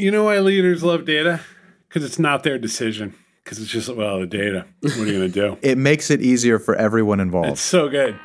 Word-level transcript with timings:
You 0.00 0.10
know 0.10 0.24
why 0.24 0.38
leaders 0.38 0.82
love 0.82 1.04
data? 1.04 1.40
Because 1.86 2.04
it's 2.04 2.18
not 2.18 2.42
their 2.42 2.58
decision. 2.58 3.12
Because 3.44 3.58
it's 3.58 3.70
just, 3.70 3.94
well, 3.94 4.20
the 4.20 4.26
data. 4.26 4.64
What 4.80 4.96
are 4.96 5.04
you 5.04 5.18
going 5.18 5.30
to 5.32 5.56
do? 5.56 5.58
It 5.62 5.76
makes 5.76 6.10
it 6.10 6.22
easier 6.22 6.58
for 6.58 6.74
everyone 6.74 7.20
involved. 7.20 7.50
It's 7.50 7.60
so 7.60 7.90
good. 7.90 8.18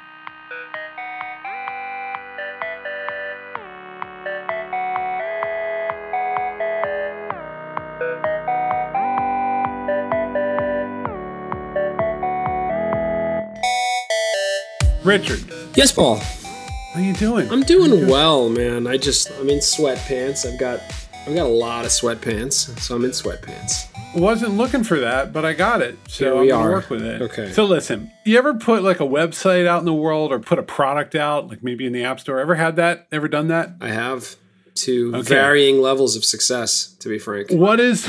Richard, 15.04 15.44
Yes, 15.76 15.92
Paul. 15.92 16.16
how 16.94 17.00
you 17.02 17.14
doing? 17.14 17.50
I'm 17.52 17.62
doing 17.62 18.08
well, 18.08 18.50
man. 18.50 18.88
I 18.88 18.98
just 18.98 19.30
I'm 19.40 19.50
in 19.50 19.60
sweatpants. 19.60 20.52
I've 20.52 20.60
got 20.60 20.80
I've 21.28 21.34
got 21.34 21.46
a 21.48 21.50
lot 21.50 21.86
of 21.86 21.92
sweatpants, 21.92 22.78
so 22.80 22.96
I'm 22.96 23.04
in 23.04 23.10
sweatpants. 23.12 23.88
wasn't 24.16 24.58
looking 24.58 24.84
for 24.84 25.00
that, 25.00 25.34
but 25.34 25.44
I 25.44 25.54
got 25.54 25.82
it. 25.82 25.98
So 26.08 26.26
Here 26.26 26.42
I'm 26.42 26.48
gonna 26.50 26.68
are. 26.70 26.72
work 26.72 26.90
with 26.92 27.02
it. 27.04 27.22
Okay. 27.22 27.52
So 27.52 27.66
listen, 27.66 28.12
you 28.26 28.38
ever 28.38 28.54
put 28.54 28.84
like 28.84 29.00
a 29.00 29.06
website 29.06 29.66
out 29.66 29.80
in 29.80 29.86
the 29.86 29.94
world 29.94 30.32
or 30.32 30.40
put 30.40 30.60
a 30.60 30.64
product 30.64 31.16
out, 31.16 31.48
like 31.48 31.64
maybe 31.64 31.86
in 31.88 31.94
the 31.94 32.04
app 32.04 32.20
store? 32.20 32.40
Ever 32.40 32.56
had 32.56 32.76
that? 32.76 33.08
Ever 33.12 33.28
done 33.28 33.48
that? 33.48 33.72
I 33.82 33.90
have 33.90 34.36
to 34.76 35.12
Okay. 35.16 35.22
varying 35.30 35.82
levels 35.82 36.16
of 36.16 36.24
success, 36.24 36.96
to 37.00 37.10
be 37.10 37.18
frank. 37.18 37.50
What 37.50 37.80
is 37.80 38.08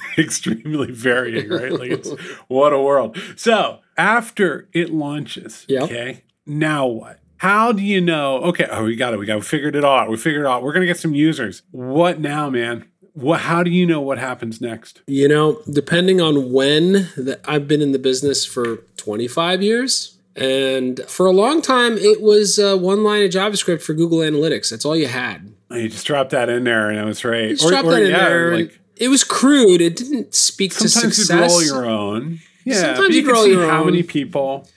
extremely 0.18 0.90
varying, 0.92 1.48
right? 1.48 1.72
Like 1.72 1.90
it's 1.90 2.10
what 2.48 2.72
a 2.74 2.80
world. 2.82 3.16
So 3.36 3.78
after 3.96 4.68
it 4.74 4.90
launches, 4.90 5.64
Yep. 5.68 5.82
okay, 5.84 6.24
now 6.44 6.86
what? 6.86 7.18
How 7.38 7.72
do 7.72 7.82
you 7.82 8.00
know? 8.00 8.38
Okay, 8.44 8.66
oh, 8.70 8.84
we 8.84 8.96
got 8.96 9.14
it. 9.14 9.18
We 9.18 9.26
got. 9.26 9.36
We 9.36 9.42
figured 9.42 9.74
it 9.76 9.84
out. 9.84 10.10
We 10.10 10.16
figured 10.16 10.44
it 10.44 10.48
out. 10.48 10.62
We're 10.62 10.72
gonna 10.72 10.86
get 10.86 10.98
some 10.98 11.14
users. 11.14 11.62
What 11.70 12.20
now, 12.20 12.50
man? 12.50 12.84
What? 13.14 13.40
How 13.40 13.62
do 13.62 13.70
you 13.70 13.86
know 13.86 14.00
what 14.00 14.18
happens 14.18 14.60
next? 14.60 15.02
You 15.06 15.28
know, 15.28 15.60
depending 15.72 16.20
on 16.20 16.52
when 16.52 17.08
that 17.16 17.40
I've 17.46 17.66
been 17.68 17.80
in 17.82 17.92
the 17.92 17.98
business 17.98 18.44
for 18.44 18.78
25 18.96 19.62
years, 19.62 20.18
and 20.36 21.00
for 21.08 21.26
a 21.26 21.32
long 21.32 21.62
time 21.62 21.96
it 21.96 22.20
was 22.20 22.58
uh, 22.58 22.76
one 22.76 23.02
line 23.04 23.24
of 23.24 23.30
JavaScript 23.30 23.82
for 23.82 23.94
Google 23.94 24.18
Analytics. 24.18 24.70
That's 24.70 24.84
all 24.84 24.96
you 24.96 25.08
had. 25.08 25.52
You 25.70 25.88
just 25.88 26.06
dropped 26.06 26.30
that 26.30 26.48
in 26.48 26.64
there, 26.64 26.90
and 26.90 26.98
it 26.98 27.04
was 27.04 27.24
right. 27.24 27.50
Just 27.50 27.68
drop 27.68 27.84
that 27.86 28.02
in 28.02 28.12
there. 28.12 28.56
Like 28.56 28.78
it 28.96 29.08
was 29.08 29.22
crude. 29.22 29.80
It 29.80 29.96
didn't 29.96 30.34
speak 30.34 30.72
to 30.76 30.88
success. 30.88 31.26
sometimes 31.28 31.64
you'd 31.64 31.72
roll 31.72 31.82
your 31.84 31.86
own. 31.90 32.40
Yeah, 32.64 32.94
Sometimes 32.94 33.14
you 33.16 33.22
can 33.22 33.32
roll 33.32 33.46
your 33.46 33.68
how 33.68 33.80
own. 33.80 33.86
many 33.86 34.02
people. 34.02 34.68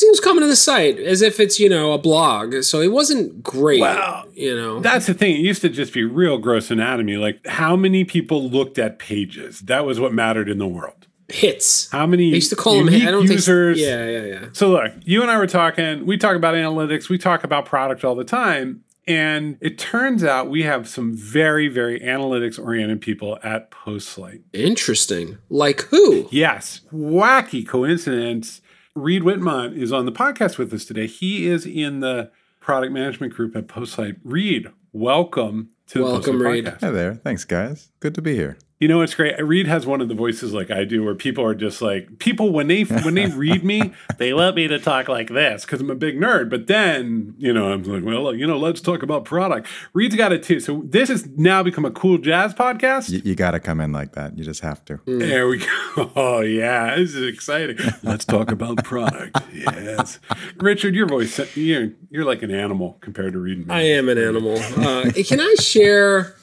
He 0.00 0.08
was 0.10 0.20
coming 0.20 0.42
to 0.42 0.46
the 0.48 0.56
site 0.56 0.98
as 0.98 1.22
if 1.22 1.38
it's 1.40 1.58
you 1.60 1.68
know 1.68 1.92
a 1.92 1.98
blog, 1.98 2.62
so 2.62 2.80
it 2.80 2.92
wasn't 2.92 3.42
great. 3.42 3.80
Wow. 3.80 4.24
You 4.34 4.54
know, 4.56 4.80
That's 4.80 5.06
the 5.06 5.14
thing. 5.14 5.36
It 5.36 5.40
used 5.40 5.62
to 5.62 5.68
just 5.68 5.92
be 5.92 6.04
real 6.04 6.38
gross 6.38 6.70
anatomy. 6.70 7.16
Like 7.16 7.46
how 7.46 7.76
many 7.76 8.04
people 8.04 8.48
looked 8.50 8.78
at 8.78 8.98
pages. 8.98 9.60
That 9.60 9.86
was 9.86 10.00
what 10.00 10.12
mattered 10.12 10.48
in 10.48 10.58
the 10.58 10.66
world. 10.66 11.06
hits. 11.28 11.88
How 11.90 12.06
many 12.06 12.32
I 12.32 12.34
used 12.34 12.50
to 12.50 12.56
call 12.56 12.76
them. 12.78 12.86
unique 12.88 13.06
I 13.08 13.10
don't 13.10 13.30
users. 13.30 13.76
think. 13.78 13.86
Yeah, 13.88 14.06
yeah, 14.06 14.40
yeah. 14.40 14.48
So 14.52 14.70
look, 14.70 14.92
you 15.04 15.22
and 15.22 15.30
I 15.30 15.38
were 15.38 15.46
talking. 15.46 16.04
We 16.06 16.16
talk 16.18 16.36
about 16.36 16.54
analytics. 16.54 17.08
We 17.08 17.18
talk 17.18 17.44
about 17.44 17.64
product 17.64 18.04
all 18.04 18.14
the 18.14 18.24
time. 18.24 18.82
And 19.06 19.58
it 19.60 19.76
turns 19.78 20.24
out 20.24 20.48
we 20.48 20.62
have 20.62 20.88
some 20.88 21.14
very, 21.14 21.68
very 21.68 22.00
analytics 22.00 22.58
oriented 22.58 23.02
people 23.02 23.38
at 23.42 23.70
Postlight. 23.70 24.40
Interesting. 24.54 25.36
Like 25.50 25.82
who? 25.82 26.26
Yes, 26.30 26.80
wacky 26.90 27.68
coincidence. 27.68 28.62
Reed 28.96 29.22
Whitmont 29.22 29.76
is 29.76 29.92
on 29.92 30.06
the 30.06 30.12
podcast 30.12 30.56
with 30.56 30.72
us 30.72 30.84
today. 30.84 31.08
He 31.08 31.48
is 31.48 31.66
in 31.66 31.98
the 31.98 32.30
product 32.60 32.92
management 32.92 33.34
group 33.34 33.56
at 33.56 33.66
Postlight. 33.66 34.16
Reed, 34.22 34.68
welcome 34.92 35.70
to 35.88 35.98
the 35.98 36.04
Welcome, 36.04 36.36
Postlight 36.36 36.52
Reed. 36.52 36.64
podcast. 36.66 36.80
Hi 36.80 36.90
there. 36.92 37.14
Thanks, 37.16 37.44
guys. 37.44 37.90
Good 37.98 38.14
to 38.14 38.22
be 38.22 38.36
here. 38.36 38.56
You 38.84 38.88
know 38.88 38.98
what's 38.98 39.14
great? 39.14 39.42
Reed 39.42 39.66
has 39.66 39.86
one 39.86 40.02
of 40.02 40.08
the 40.08 40.14
voices 40.14 40.52
like 40.52 40.70
I 40.70 40.84
do, 40.84 41.02
where 41.02 41.14
people 41.14 41.42
are 41.42 41.54
just 41.54 41.80
like 41.80 42.18
people 42.18 42.50
when 42.52 42.66
they 42.66 42.82
when 42.82 43.14
they 43.14 43.28
read 43.28 43.64
me, 43.64 43.94
they 44.18 44.34
want 44.34 44.56
me 44.56 44.68
to 44.68 44.78
talk 44.78 45.08
like 45.08 45.28
this 45.30 45.64
because 45.64 45.80
I'm 45.80 45.88
a 45.88 45.94
big 45.94 46.20
nerd. 46.20 46.50
But 46.50 46.66
then 46.66 47.34
you 47.38 47.50
know 47.50 47.72
I'm 47.72 47.82
like, 47.84 48.04
well, 48.04 48.34
you 48.34 48.46
know, 48.46 48.58
let's 48.58 48.82
talk 48.82 49.02
about 49.02 49.24
product. 49.24 49.68
Reed's 49.94 50.16
got 50.16 50.32
it 50.32 50.42
too. 50.42 50.60
So 50.60 50.82
this 50.84 51.08
has 51.08 51.26
now 51.28 51.62
become 51.62 51.86
a 51.86 51.90
cool 51.90 52.18
jazz 52.18 52.52
podcast. 52.52 53.10
Y- 53.10 53.22
you 53.24 53.34
got 53.34 53.52
to 53.52 53.58
come 53.58 53.80
in 53.80 53.90
like 53.90 54.12
that. 54.16 54.36
You 54.36 54.44
just 54.44 54.60
have 54.60 54.84
to. 54.84 55.00
There 55.06 55.48
we 55.48 55.60
go. 55.60 55.66
Oh 56.14 56.40
yeah, 56.42 56.94
this 56.96 57.14
is 57.14 57.26
exciting. 57.26 57.78
Let's 58.02 58.26
talk 58.26 58.50
about 58.52 58.84
product. 58.84 59.40
Yes, 59.54 60.18
Richard, 60.58 60.94
your 60.94 61.06
voice 61.06 61.56
you're 61.56 61.92
you're 62.10 62.26
like 62.26 62.42
an 62.42 62.50
animal 62.50 62.98
compared 63.00 63.32
to 63.32 63.38
Reed. 63.38 63.58
and 63.58 63.68
me. 63.68 63.74
I 63.74 63.80
am 63.80 64.10
an 64.10 64.18
animal. 64.18 64.58
Uh, 64.58 65.10
can 65.26 65.40
I 65.40 65.54
share 65.58 66.36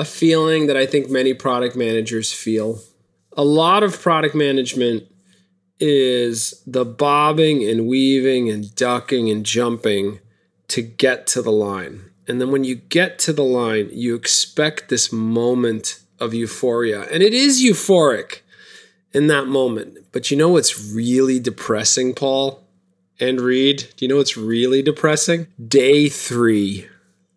a 0.00 0.04
feeling 0.04 0.66
that 0.66 0.78
I 0.78 0.86
think 0.86 1.10
many 1.10 1.34
product 1.34 1.76
managers 1.76 2.32
feel? 2.32 2.80
A 3.34 3.44
lot 3.44 3.82
of 3.82 4.00
product 4.00 4.34
management 4.34 5.04
is 5.78 6.62
the 6.66 6.86
bobbing 6.86 7.62
and 7.68 7.86
weaving 7.86 8.48
and 8.48 8.74
ducking 8.74 9.30
and 9.30 9.44
jumping 9.44 10.18
to 10.68 10.80
get 10.80 11.26
to 11.28 11.42
the 11.42 11.52
line. 11.52 12.10
And 12.26 12.40
then 12.40 12.50
when 12.50 12.64
you 12.64 12.76
get 12.76 13.18
to 13.20 13.32
the 13.34 13.44
line, 13.44 13.90
you 13.92 14.14
expect 14.14 14.88
this 14.88 15.12
moment 15.12 16.00
of 16.18 16.32
euphoria. 16.32 17.02
And 17.02 17.22
it 17.22 17.34
is 17.34 17.62
euphoric 17.62 18.40
in 19.12 19.26
that 19.26 19.48
moment. 19.48 19.98
But 20.12 20.30
you 20.30 20.36
know 20.36 20.48
what's 20.48 20.92
really 20.92 21.38
depressing, 21.38 22.14
Paul 22.14 22.66
and 23.18 23.38
Reed? 23.38 23.88
Do 23.96 24.04
you 24.04 24.08
know 24.08 24.16
what's 24.16 24.36
really 24.36 24.80
depressing? 24.80 25.48
Day 25.68 26.08
three. 26.08 26.88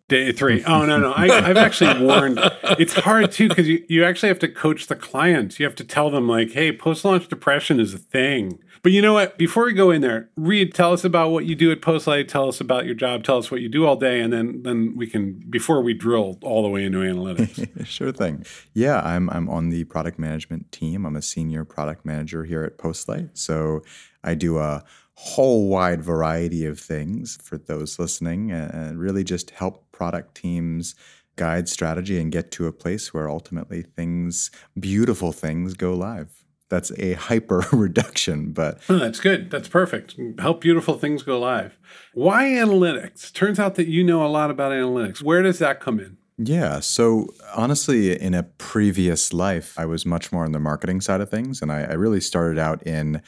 Day 0.06 0.32
three. 0.32 0.62
Oh 0.64 0.84
no, 0.84 0.98
no. 0.98 1.12
I, 1.12 1.24
I've 1.48 1.56
actually 1.56 2.04
warned. 2.04 2.38
It's 2.78 2.92
hard 2.92 3.32
too 3.32 3.48
because 3.48 3.66
you, 3.66 3.82
you 3.88 4.04
actually 4.04 4.28
have 4.28 4.38
to 4.40 4.48
coach 4.48 4.86
the 4.86 4.96
clients. 4.96 5.58
You 5.58 5.64
have 5.64 5.74
to 5.76 5.84
tell 5.84 6.10
them 6.10 6.28
like, 6.28 6.50
hey, 6.50 6.76
post 6.76 7.06
launch 7.06 7.28
depression 7.28 7.80
is 7.80 7.94
a 7.94 7.98
thing. 7.98 8.58
But 8.82 8.92
you 8.92 9.00
know 9.00 9.14
what? 9.14 9.38
Before 9.38 9.64
we 9.64 9.72
go 9.72 9.90
in 9.90 10.02
there, 10.02 10.28
Reed, 10.36 10.74
tell 10.74 10.92
us 10.92 11.04
about 11.04 11.30
what 11.30 11.46
you 11.46 11.54
do 11.54 11.72
at 11.72 11.80
Postlight. 11.80 12.28
Tell 12.28 12.48
us 12.50 12.60
about 12.60 12.84
your 12.84 12.94
job. 12.94 13.24
Tell 13.24 13.38
us 13.38 13.50
what 13.50 13.62
you 13.62 13.70
do 13.70 13.86
all 13.86 13.96
day, 13.96 14.20
and 14.20 14.30
then 14.30 14.62
then 14.62 14.92
we 14.94 15.06
can 15.06 15.42
before 15.48 15.80
we 15.80 15.94
drill 15.94 16.38
all 16.42 16.62
the 16.62 16.68
way 16.68 16.84
into 16.84 16.98
analytics. 16.98 17.66
Sure 17.86 18.12
thing. 18.12 18.44
Yeah, 18.74 19.00
I'm 19.00 19.30
I'm 19.30 19.48
on 19.48 19.70
the 19.70 19.84
product 19.84 20.18
management 20.18 20.70
team. 20.70 21.06
I'm 21.06 21.16
a 21.16 21.22
senior 21.22 21.64
product 21.64 22.04
manager 22.04 22.44
here 22.44 22.62
at 22.62 22.76
Postlight. 22.76 23.30
So 23.32 23.82
I 24.22 24.34
do 24.34 24.58
a 24.58 24.84
whole 25.16 25.68
wide 25.68 26.02
variety 26.02 26.66
of 26.66 26.78
things 26.78 27.38
for 27.42 27.56
those 27.56 27.98
listening 27.98 28.50
and 28.50 28.98
really 28.98 29.24
just 29.24 29.50
help 29.50 29.90
product 29.92 30.34
teams 30.34 30.94
guide 31.36 31.68
strategy 31.68 32.20
and 32.20 32.30
get 32.32 32.50
to 32.52 32.66
a 32.66 32.72
place 32.72 33.12
where 33.12 33.28
ultimately 33.28 33.82
things 33.82 34.50
beautiful 34.78 35.32
things 35.32 35.74
go 35.74 35.94
live. 35.94 36.44
That's 36.68 36.90
a 36.98 37.12
hyper 37.28 37.64
reduction, 37.72 38.52
but 38.52 38.80
Oh, 38.88 38.98
that's 38.98 39.20
good. 39.20 39.50
That's 39.50 39.68
perfect. 39.68 40.16
Help 40.38 40.60
beautiful 40.60 40.98
things 40.98 41.22
go 41.22 41.38
live. 41.38 41.78
Why 42.12 42.44
analytics? 42.44 43.32
Turns 43.32 43.58
out 43.58 43.76
that 43.76 43.88
you 43.88 44.02
know 44.04 44.24
a 44.24 44.28
lot 44.28 44.50
about 44.50 44.72
analytics. 44.72 45.22
Where 45.22 45.42
does 45.42 45.58
that 45.58 45.80
come 45.80 46.00
in? 46.00 46.16
Yeah. 46.36 46.80
So 46.80 47.28
honestly, 47.54 48.20
in 48.20 48.34
a 48.34 48.42
previous 48.42 49.32
life, 49.32 49.78
I 49.78 49.86
was 49.86 50.04
much 50.04 50.32
more 50.32 50.44
on 50.44 50.50
the 50.50 50.58
marketing 50.58 51.00
side 51.00 51.20
of 51.20 51.30
things. 51.30 51.62
And 51.62 51.70
I, 51.70 51.82
I 51.82 51.92
really 51.92 52.20
started 52.20 52.58
out 52.58 52.84
in 52.84 53.22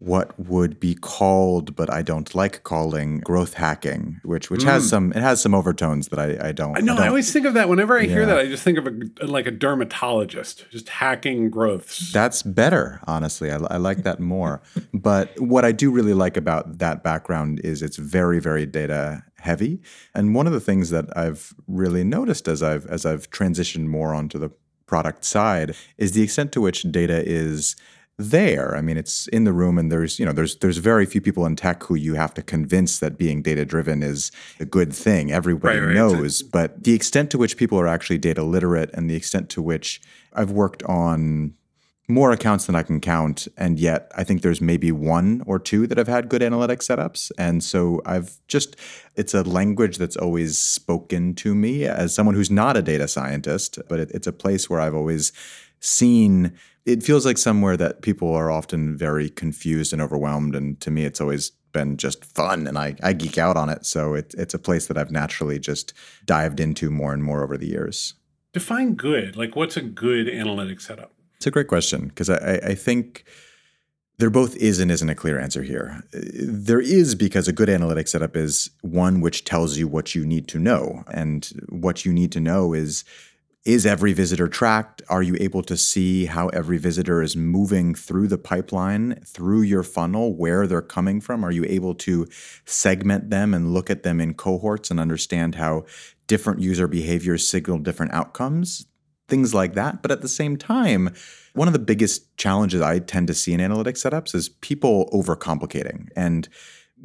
what 0.00 0.38
would 0.40 0.80
be 0.80 0.94
called, 0.94 1.76
but 1.76 1.90
I 1.90 2.00
don't 2.00 2.34
like 2.34 2.62
calling 2.64 3.20
growth 3.20 3.54
hacking, 3.54 4.18
which 4.24 4.48
which 4.50 4.62
has 4.62 4.86
mm. 4.86 4.88
some 4.88 5.12
it 5.12 5.20
has 5.20 5.42
some 5.42 5.54
overtones 5.54 6.08
that 6.08 6.18
I, 6.18 6.48
I 6.48 6.52
don't 6.52 6.76
I 6.76 6.80
know. 6.80 6.94
I 6.94 6.96
don't- 6.96 7.08
always 7.08 7.30
think 7.30 7.44
of 7.44 7.52
that 7.54 7.68
whenever 7.68 7.98
I 7.98 8.04
hear 8.04 8.24
that. 8.24 8.38
I 8.38 8.46
just 8.46 8.62
think 8.62 8.78
of 8.78 8.86
a 8.86 9.26
like 9.26 9.46
a 9.46 9.50
dermatologist 9.50 10.64
just 10.70 10.88
hacking 10.88 11.50
growths. 11.50 12.12
That's 12.12 12.42
better, 12.42 13.00
honestly. 13.06 13.50
I, 13.50 13.58
I 13.70 13.76
like 13.76 14.02
that 14.04 14.20
more. 14.20 14.62
but 14.94 15.38
what 15.38 15.66
I 15.66 15.72
do 15.72 15.90
really 15.90 16.14
like 16.14 16.38
about 16.38 16.78
that 16.78 17.04
background 17.04 17.60
is 17.62 17.82
it's 17.82 17.98
very, 17.98 18.40
very 18.40 18.64
data 18.64 19.22
heavy. 19.36 19.82
And 20.14 20.34
one 20.34 20.46
of 20.46 20.54
the 20.54 20.60
things 20.60 20.88
that 20.90 21.14
I've 21.16 21.54
really 21.68 22.04
noticed 22.04 22.48
as 22.48 22.62
I've 22.62 22.86
as 22.86 23.04
I've 23.04 23.30
transitioned 23.30 23.86
more 23.86 24.14
onto 24.14 24.38
the 24.38 24.50
product 24.86 25.24
side 25.24 25.76
is 25.98 26.12
the 26.12 26.22
extent 26.22 26.52
to 26.52 26.60
which 26.60 26.82
data 26.90 27.22
is 27.24 27.76
there. 28.20 28.76
I 28.76 28.82
mean, 28.82 28.96
it's 28.96 29.26
in 29.28 29.44
the 29.44 29.52
room, 29.52 29.78
and 29.78 29.90
there's 29.90 30.18
you 30.18 30.26
know 30.26 30.32
there's 30.32 30.56
there's 30.56 30.76
very 30.78 31.06
few 31.06 31.20
people 31.20 31.46
in 31.46 31.56
tech 31.56 31.82
who 31.84 31.94
you 31.94 32.14
have 32.14 32.34
to 32.34 32.42
convince 32.42 32.98
that 32.98 33.18
being 33.18 33.42
data 33.42 33.64
driven 33.64 34.02
is 34.02 34.30
a 34.58 34.64
good 34.64 34.92
thing. 34.92 35.32
Everybody 35.32 35.78
Right, 35.78 35.86
right. 35.86 35.94
knows, 35.94 36.42
but 36.42 36.84
the 36.84 36.94
extent 36.94 37.30
to 37.30 37.38
which 37.38 37.56
people 37.56 37.78
are 37.80 37.88
actually 37.88 38.18
data 38.18 38.42
literate, 38.42 38.90
and 38.94 39.08
the 39.08 39.16
extent 39.16 39.48
to 39.50 39.62
which 39.62 40.00
I've 40.32 40.50
worked 40.50 40.82
on 40.84 41.54
more 42.08 42.32
accounts 42.32 42.66
than 42.66 42.74
I 42.74 42.82
can 42.82 43.00
count, 43.00 43.46
and 43.56 43.78
yet 43.78 44.10
I 44.16 44.24
think 44.24 44.42
there's 44.42 44.60
maybe 44.60 44.90
one 44.90 45.42
or 45.46 45.58
two 45.60 45.86
that 45.86 45.96
have 45.96 46.08
had 46.08 46.28
good 46.28 46.42
analytic 46.42 46.80
setups. 46.80 47.30
And 47.38 47.62
so 47.62 48.02
I've 48.04 48.36
just, 48.48 48.74
it's 49.14 49.32
a 49.32 49.42
language 49.44 49.96
that's 49.96 50.16
always 50.16 50.58
spoken 50.58 51.34
to 51.36 51.54
me 51.54 51.84
as 51.84 52.12
someone 52.12 52.34
who's 52.34 52.50
not 52.50 52.76
a 52.76 52.82
data 52.82 53.06
scientist, 53.06 53.78
but 53.88 54.00
it, 54.00 54.10
it's 54.10 54.26
a 54.26 54.32
place 54.32 54.68
where 54.68 54.80
I've 54.80 54.94
always 54.94 55.32
seen. 55.78 56.58
It 56.86 57.02
feels 57.02 57.26
like 57.26 57.38
somewhere 57.38 57.76
that 57.76 58.02
people 58.02 58.34
are 58.34 58.50
often 58.50 58.96
very 58.96 59.28
confused 59.28 59.92
and 59.92 60.00
overwhelmed, 60.00 60.54
and 60.54 60.80
to 60.80 60.90
me, 60.90 61.04
it's 61.04 61.20
always 61.20 61.50
been 61.72 61.96
just 61.96 62.24
fun, 62.24 62.66
and 62.66 62.78
I, 62.78 62.96
I 63.02 63.12
geek 63.12 63.38
out 63.38 63.56
on 63.56 63.68
it. 63.68 63.86
So 63.86 64.14
it, 64.14 64.34
it's 64.36 64.54
a 64.54 64.58
place 64.58 64.86
that 64.86 64.98
I've 64.98 65.10
naturally 65.10 65.58
just 65.58 65.92
dived 66.24 66.58
into 66.58 66.90
more 66.90 67.12
and 67.12 67.22
more 67.22 67.44
over 67.44 67.56
the 67.56 67.68
years. 67.68 68.14
Define 68.52 68.94
good. 68.94 69.36
Like, 69.36 69.54
what's 69.54 69.76
a 69.76 69.82
good 69.82 70.28
analytic 70.28 70.80
setup? 70.80 71.12
It's 71.36 71.46
a 71.46 71.50
great 71.50 71.68
question 71.68 72.08
because 72.08 72.28
I, 72.28 72.60
I 72.62 72.74
think 72.74 73.24
there 74.18 74.30
both 74.30 74.54
is 74.56 74.78
and 74.78 74.90
isn't 74.90 75.08
a 75.08 75.14
clear 75.14 75.40
answer 75.40 75.62
here. 75.62 76.02
There 76.12 76.80
is 76.80 77.14
because 77.14 77.48
a 77.48 77.52
good 77.52 77.70
analytic 77.70 78.06
setup 78.08 78.36
is 78.36 78.70
one 78.82 79.22
which 79.22 79.44
tells 79.44 79.78
you 79.78 79.88
what 79.88 80.14
you 80.14 80.26
need 80.26 80.46
to 80.48 80.58
know. 80.58 81.04
And 81.10 81.46
what 81.70 82.04
you 82.04 82.12
need 82.12 82.30
to 82.32 82.40
know 82.40 82.74
is 82.74 83.04
is 83.72 83.86
every 83.86 84.12
visitor 84.12 84.48
tracked? 84.48 85.00
Are 85.08 85.22
you 85.22 85.36
able 85.38 85.62
to 85.62 85.76
see 85.76 86.26
how 86.26 86.48
every 86.48 86.76
visitor 86.76 87.22
is 87.22 87.36
moving 87.36 87.94
through 87.94 88.26
the 88.26 88.38
pipeline, 88.38 89.20
through 89.24 89.62
your 89.62 89.84
funnel, 89.84 90.34
where 90.34 90.66
they're 90.66 90.82
coming 90.82 91.20
from? 91.20 91.44
Are 91.44 91.52
you 91.52 91.64
able 91.68 91.94
to 91.96 92.26
segment 92.64 93.30
them 93.30 93.54
and 93.54 93.72
look 93.72 93.88
at 93.88 94.02
them 94.02 94.20
in 94.20 94.34
cohorts 94.34 94.90
and 94.90 94.98
understand 94.98 95.54
how 95.54 95.84
different 96.26 96.60
user 96.60 96.88
behaviors 96.88 97.46
signal 97.46 97.78
different 97.78 98.12
outcomes? 98.12 98.86
Things 99.28 99.54
like 99.54 99.74
that. 99.74 100.02
But 100.02 100.10
at 100.10 100.22
the 100.22 100.28
same 100.28 100.56
time, 100.56 101.14
one 101.54 101.68
of 101.68 101.72
the 101.72 101.78
biggest 101.78 102.36
challenges 102.36 102.80
I 102.80 102.98
tend 102.98 103.28
to 103.28 103.34
see 103.34 103.52
in 103.52 103.60
analytic 103.60 103.94
setups 103.94 104.34
is 104.34 104.48
people 104.48 105.08
overcomplicating 105.12 106.08
and 106.16 106.48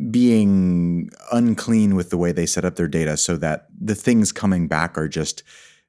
being 0.09 1.09
unclean 1.31 1.95
with 1.95 2.09
the 2.09 2.17
way 2.17 2.31
they 2.31 2.47
set 2.47 2.65
up 2.65 2.75
their 2.75 2.87
data 2.87 3.17
so 3.17 3.37
that 3.37 3.67
the 3.79 3.95
things 3.95 4.31
coming 4.31 4.67
back 4.67 4.97
are 4.97 5.07
just 5.07 5.43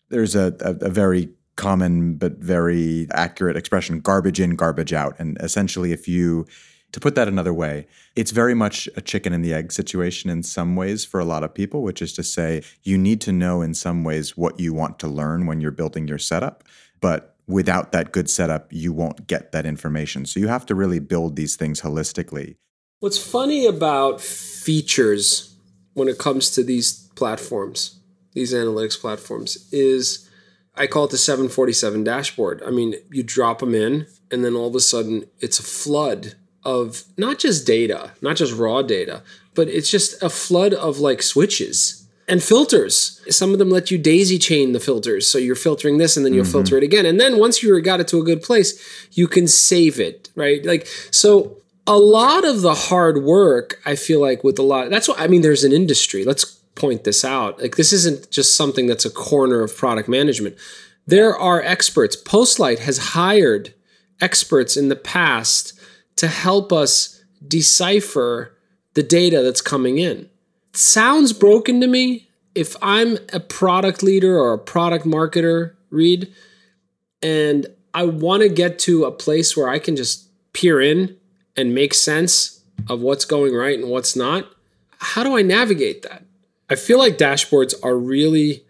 there's 0.08 0.34
a, 0.34 0.54
a, 0.60 0.86
a 0.86 0.90
very 0.90 1.30
common 1.56 2.16
but 2.16 2.38
very 2.38 3.08
accurate 3.12 3.56
expression 3.56 4.00
garbage 4.00 4.40
in 4.40 4.56
garbage 4.56 4.92
out. 4.92 5.16
And 5.18 5.38
essentially 5.40 5.92
if 5.92 6.06
you 6.06 6.46
to 6.92 7.00
put 7.00 7.14
that 7.14 7.28
another 7.28 7.52
way 7.52 7.86
it's 8.14 8.30
very 8.30 8.54
much 8.54 8.88
a 8.96 9.00
chicken 9.00 9.32
and 9.32 9.44
the 9.44 9.52
egg 9.52 9.72
situation 9.72 10.30
in 10.30 10.42
some 10.42 10.76
ways 10.76 11.04
for 11.04 11.18
a 11.18 11.24
lot 11.24 11.42
of 11.42 11.52
people 11.52 11.82
which 11.82 12.00
is 12.00 12.12
to 12.14 12.22
say 12.22 12.62
you 12.84 12.96
need 12.96 13.20
to 13.22 13.32
know 13.32 13.60
in 13.62 13.74
some 13.74 14.04
ways 14.04 14.36
what 14.36 14.60
you 14.60 14.72
want 14.72 14.98
to 14.98 15.08
learn 15.08 15.46
when 15.46 15.60
you're 15.60 15.70
building 15.70 16.06
your 16.06 16.18
setup. 16.18 16.62
But 17.00 17.34
without 17.46 17.92
that 17.92 18.12
good 18.12 18.30
setup 18.30 18.72
you 18.72 18.92
won't 18.92 19.26
get 19.26 19.52
that 19.52 19.66
information. 19.66 20.26
So 20.26 20.38
you 20.40 20.48
have 20.48 20.66
to 20.66 20.74
really 20.74 21.00
build 21.00 21.36
these 21.36 21.56
things 21.56 21.80
holistically. 21.80 22.56
What's 23.00 23.18
funny 23.18 23.66
about 23.66 24.20
features 24.20 25.56
when 25.94 26.08
it 26.08 26.18
comes 26.18 26.50
to 26.50 26.62
these 26.62 27.08
platforms 27.14 27.98
these 28.36 28.52
analytics 28.52 29.00
platforms 29.00 29.66
is 29.72 30.28
I 30.76 30.86
call 30.86 31.06
it 31.06 31.10
the 31.10 31.16
747 31.16 32.04
dashboard. 32.04 32.62
I 32.66 32.70
mean, 32.70 32.94
you 33.10 33.22
drop 33.22 33.60
them 33.60 33.74
in, 33.74 34.06
and 34.30 34.44
then 34.44 34.54
all 34.54 34.68
of 34.68 34.74
a 34.74 34.80
sudden 34.80 35.24
it's 35.40 35.58
a 35.58 35.62
flood 35.62 36.34
of 36.62 37.04
not 37.16 37.38
just 37.38 37.66
data, 37.66 38.12
not 38.20 38.36
just 38.36 38.54
raw 38.54 38.82
data, 38.82 39.22
but 39.54 39.68
it's 39.68 39.90
just 39.90 40.22
a 40.22 40.28
flood 40.28 40.74
of 40.74 40.98
like 40.98 41.22
switches 41.22 42.06
and 42.28 42.42
filters. 42.42 43.22
Some 43.30 43.54
of 43.54 43.58
them 43.58 43.70
let 43.70 43.90
you 43.90 43.96
daisy 43.96 44.38
chain 44.38 44.72
the 44.72 44.80
filters. 44.80 45.26
So 45.26 45.38
you're 45.38 45.54
filtering 45.54 45.96
this 45.96 46.14
and 46.18 46.26
then 46.26 46.34
you'll 46.34 46.44
mm-hmm. 46.44 46.52
filter 46.52 46.76
it 46.76 46.84
again. 46.84 47.06
And 47.06 47.18
then 47.18 47.38
once 47.38 47.62
you 47.62 47.80
got 47.80 48.00
it 48.00 48.08
to 48.08 48.20
a 48.20 48.24
good 48.24 48.42
place, 48.42 49.08
you 49.12 49.28
can 49.28 49.48
save 49.48 49.98
it, 49.98 50.28
right? 50.34 50.62
Like, 50.62 50.86
so 51.10 51.56
a 51.86 51.96
lot 51.96 52.44
of 52.44 52.60
the 52.60 52.74
hard 52.74 53.22
work, 53.22 53.80
I 53.86 53.96
feel 53.96 54.20
like 54.20 54.44
with 54.44 54.58
a 54.58 54.62
lot, 54.62 54.90
that's 54.90 55.08
what 55.08 55.18
I 55.18 55.26
mean, 55.26 55.40
there's 55.40 55.64
an 55.64 55.72
industry. 55.72 56.22
Let's 56.24 56.55
point 56.76 57.04
this 57.04 57.24
out. 57.24 57.60
Like 57.60 57.76
this 57.76 57.92
isn't 57.92 58.30
just 58.30 58.54
something 58.54 58.86
that's 58.86 59.04
a 59.04 59.10
corner 59.10 59.62
of 59.62 59.76
product 59.76 60.08
management. 60.08 60.56
There 61.06 61.36
are 61.36 61.62
experts. 61.62 62.16
Postlight 62.20 62.78
has 62.80 62.98
hired 62.98 63.74
experts 64.20 64.76
in 64.76 64.88
the 64.88 64.96
past 64.96 65.78
to 66.16 66.28
help 66.28 66.72
us 66.72 67.22
decipher 67.46 68.56
the 68.94 69.02
data 69.02 69.42
that's 69.42 69.60
coming 69.60 69.98
in. 69.98 70.28
It 70.70 70.76
sounds 70.76 71.32
broken 71.32 71.80
to 71.80 71.86
me. 71.86 72.28
If 72.54 72.74
I'm 72.80 73.18
a 73.32 73.40
product 73.40 74.02
leader 74.02 74.38
or 74.38 74.54
a 74.54 74.58
product 74.58 75.04
marketer, 75.04 75.74
Reed, 75.90 76.32
and 77.22 77.66
I 77.92 78.04
want 78.04 78.42
to 78.42 78.48
get 78.48 78.78
to 78.80 79.04
a 79.04 79.12
place 79.12 79.56
where 79.56 79.68
I 79.68 79.78
can 79.78 79.96
just 79.96 80.28
peer 80.52 80.80
in 80.80 81.16
and 81.56 81.74
make 81.74 81.94
sense 81.94 82.62
of 82.88 83.00
what's 83.00 83.24
going 83.24 83.54
right 83.54 83.78
and 83.78 83.88
what's 83.88 84.16
not, 84.16 84.46
how 84.98 85.22
do 85.22 85.36
I 85.36 85.42
navigate 85.42 86.02
that? 86.02 86.24
I 86.68 86.74
feel 86.74 86.98
like 86.98 87.18
dashboards 87.18 87.74
are 87.82 87.96
really 87.96 88.64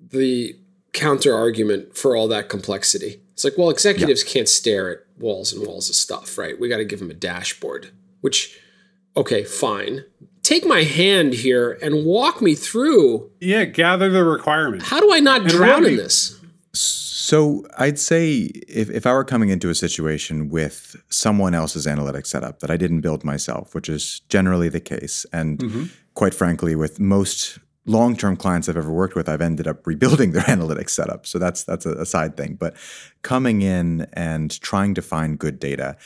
the 0.00 0.56
counter 0.92 1.34
argument 1.34 1.96
for 1.96 2.16
all 2.16 2.28
that 2.28 2.48
complexity. 2.48 3.20
It's 3.32 3.44
like, 3.44 3.58
well, 3.58 3.70
executives 3.70 4.24
yeah. 4.24 4.32
can't 4.32 4.48
stare 4.48 4.90
at 4.90 4.98
walls 5.18 5.52
and 5.52 5.66
walls 5.66 5.88
of 5.88 5.94
stuff, 5.94 6.38
right? 6.38 6.58
We 6.58 6.68
got 6.68 6.78
to 6.78 6.84
give 6.84 6.98
them 6.98 7.10
a 7.10 7.14
dashboard, 7.14 7.90
which, 8.22 8.58
okay, 9.16 9.44
fine. 9.44 10.04
Take 10.42 10.64
my 10.64 10.84
hand 10.84 11.34
here 11.34 11.78
and 11.82 12.06
walk 12.06 12.40
me 12.40 12.54
through. 12.54 13.30
Yeah, 13.40 13.64
gather 13.64 14.08
the 14.08 14.24
requirements. 14.24 14.88
How 14.88 15.00
do 15.00 15.12
I 15.12 15.20
not 15.20 15.42
and 15.42 15.50
drown 15.50 15.84
in 15.84 15.96
this? 15.96 16.40
So 16.72 17.66
I'd 17.76 17.98
say 17.98 18.50
if, 18.68 18.88
if 18.88 19.06
I 19.06 19.12
were 19.12 19.24
coming 19.24 19.48
into 19.48 19.68
a 19.68 19.74
situation 19.74 20.48
with 20.48 20.96
someone 21.08 21.54
else's 21.54 21.86
analytic 21.86 22.24
setup 22.24 22.60
that 22.60 22.70
I 22.70 22.76
didn't 22.76 23.00
build 23.00 23.24
myself, 23.24 23.74
which 23.74 23.88
is 23.88 24.20
generally 24.28 24.68
the 24.68 24.80
case, 24.80 25.26
and 25.32 25.58
mm-hmm 25.58 25.84
quite 26.16 26.34
frankly, 26.34 26.74
with 26.74 26.98
most 26.98 27.58
long-term 27.84 28.36
clients 28.36 28.68
I've 28.68 28.76
ever 28.76 28.90
worked 28.90 29.14
with, 29.14 29.28
I've 29.28 29.40
ended 29.40 29.68
up 29.68 29.86
rebuilding 29.86 30.32
their 30.32 30.42
analytics 30.42 30.90
setup. 30.90 31.26
So 31.26 31.38
that's 31.38 31.62
that's 31.62 31.86
a, 31.86 31.92
a 31.92 32.06
side 32.06 32.36
thing. 32.36 32.56
But 32.56 32.74
coming 33.22 33.62
in 33.62 34.08
and 34.14 34.60
trying 34.60 34.94
to 34.94 35.02
find 35.02 35.38
good 35.38 35.60
data, 35.60 35.96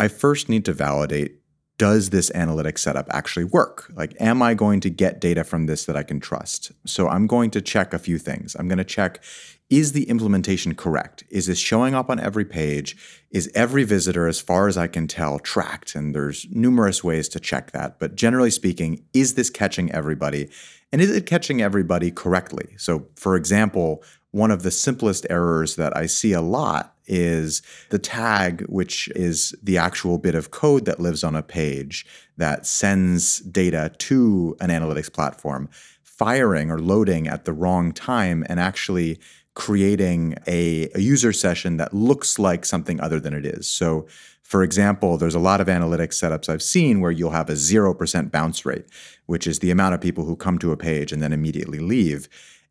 I 0.00 0.08
first 0.08 0.48
need 0.48 0.64
to 0.64 0.72
validate 0.72 1.37
does 1.78 2.10
this 2.10 2.30
analytic 2.34 2.76
setup 2.76 3.06
actually 3.10 3.44
work? 3.44 3.90
Like, 3.94 4.14
am 4.20 4.42
I 4.42 4.54
going 4.54 4.80
to 4.80 4.90
get 4.90 5.20
data 5.20 5.44
from 5.44 5.66
this 5.66 5.84
that 5.86 5.96
I 5.96 6.02
can 6.02 6.20
trust? 6.20 6.72
So 6.84 7.08
I'm 7.08 7.26
going 7.26 7.50
to 7.52 7.60
check 7.60 7.94
a 7.94 7.98
few 7.98 8.18
things. 8.18 8.56
I'm 8.58 8.68
going 8.68 8.78
to 8.78 8.84
check 8.84 9.22
is 9.70 9.92
the 9.92 10.08
implementation 10.08 10.74
correct? 10.74 11.24
Is 11.28 11.46
this 11.46 11.58
showing 11.58 11.94
up 11.94 12.08
on 12.08 12.18
every 12.18 12.46
page? 12.46 12.96
Is 13.30 13.50
every 13.54 13.84
visitor, 13.84 14.26
as 14.26 14.40
far 14.40 14.66
as 14.66 14.78
I 14.78 14.86
can 14.86 15.06
tell, 15.06 15.38
tracked? 15.38 15.94
And 15.94 16.14
there's 16.14 16.46
numerous 16.50 17.04
ways 17.04 17.28
to 17.30 17.40
check 17.40 17.72
that. 17.72 17.98
But 17.98 18.14
generally 18.14 18.50
speaking, 18.50 19.04
is 19.12 19.34
this 19.34 19.50
catching 19.50 19.92
everybody? 19.92 20.48
And 20.90 21.02
is 21.02 21.14
it 21.14 21.26
catching 21.26 21.60
everybody 21.60 22.10
correctly? 22.10 22.74
So, 22.78 23.08
for 23.14 23.36
example, 23.36 24.02
one 24.30 24.50
of 24.50 24.62
the 24.62 24.70
simplest 24.70 25.26
errors 25.30 25.76
that 25.76 25.96
I 25.96 26.06
see 26.06 26.32
a 26.32 26.40
lot 26.40 26.94
is 27.06 27.62
the 27.88 27.98
tag, 27.98 28.62
which 28.68 29.08
is 29.16 29.54
the 29.62 29.78
actual 29.78 30.18
bit 30.18 30.34
of 30.34 30.50
code 30.50 30.84
that 30.84 31.00
lives 31.00 31.24
on 31.24 31.34
a 31.34 31.42
page 31.42 32.06
that 32.36 32.66
sends 32.66 33.38
data 33.38 33.90
to 33.98 34.56
an 34.60 34.68
analytics 34.68 35.10
platform, 35.10 35.70
firing 36.02 36.70
or 36.70 36.78
loading 36.78 37.26
at 37.26 37.44
the 37.44 37.52
wrong 37.52 37.92
time 37.92 38.44
and 38.48 38.60
actually 38.60 39.18
creating 39.54 40.34
a, 40.46 40.88
a, 40.94 41.00
user 41.00 41.32
session 41.32 41.78
that 41.78 41.92
looks 41.92 42.38
like 42.38 42.64
something 42.64 43.00
other 43.00 43.18
than 43.18 43.34
it 43.34 43.44
is. 43.44 43.68
So, 43.68 44.06
for 44.42 44.62
example, 44.62 45.18
there's 45.18 45.34
a 45.34 45.40
lot 45.40 45.60
of 45.60 45.66
analytics 45.66 46.14
setups 46.14 46.48
I've 46.48 46.62
seen 46.62 47.00
where 47.00 47.10
you'll 47.10 47.30
have 47.30 47.50
a 47.50 47.54
0% 47.54 48.30
bounce 48.30 48.64
rate, 48.64 48.86
which 49.26 49.46
is 49.46 49.58
the 49.58 49.70
amount 49.70 49.94
of 49.94 50.00
people 50.00 50.24
who 50.24 50.36
come 50.36 50.58
to 50.60 50.70
a 50.70 50.76
page 50.76 51.12
and 51.12 51.20
then 51.20 51.32
immediately 51.32 51.80
leave. 51.80 52.28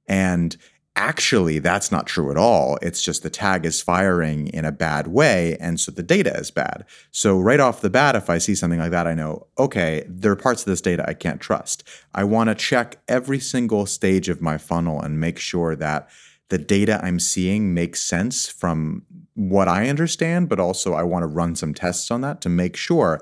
And 0.08 0.55
actually, 0.98 1.60
that's 1.60 1.92
not 1.92 2.08
true 2.08 2.32
at 2.32 2.38
all. 2.38 2.77
It's 2.82 3.01
just 3.01 3.24
the 3.24 3.30
tag 3.30 3.66
is 3.66 3.82
firing 3.82 4.48
in 4.48 4.66
a 4.66 4.72
bad 4.72 5.08
way. 5.08 5.56
And 5.60 5.80
so 5.80 5.92
the 5.92 6.04
data 6.04 6.36
is 6.36 6.51
bad. 6.51 6.86
So, 7.12 7.39
right 7.39 7.60
off 7.60 7.82
the 7.82 7.89
bat, 7.89 8.16
if 8.16 8.30
I 8.30 8.39
see 8.39 8.56
something 8.56 8.80
like 8.80 8.92
that, 8.92 9.08
I 9.08 9.13
know, 9.13 9.48
okay, 9.58 10.04
there 10.10 10.32
are 10.32 10.36
parts 10.36 10.63
of 10.63 10.66
this 10.66 10.82
data 10.82 11.06
I 11.08 11.13
can't 11.13 11.39
trust. 11.39 11.88
I 12.13 12.24
want 12.24 12.50
to 12.50 12.56
check 12.56 12.98
every 13.08 13.39
single 13.39 13.86
stage 13.86 14.27
of 14.27 14.42
my 14.42 14.58
funnel 14.58 15.00
and 15.00 15.20
make 15.20 15.39
sure 15.39 15.75
that 15.75 16.10
the 16.50 16.58
data 16.58 17.00
I'm 17.04 17.20
seeing 17.20 17.74
makes 17.74 18.01
sense 18.01 18.50
from 18.50 19.04
what 19.36 19.68
I 19.68 19.89
understand, 19.89 20.50
but 20.50 20.60
also 20.60 20.94
I 20.94 21.04
want 21.04 21.24
to 21.24 21.27
run 21.27 21.56
some 21.56 21.74
tests 21.74 22.10
on 22.10 22.22
that 22.22 22.42
to 22.42 22.50
make 22.50 22.75
sure 22.75 23.22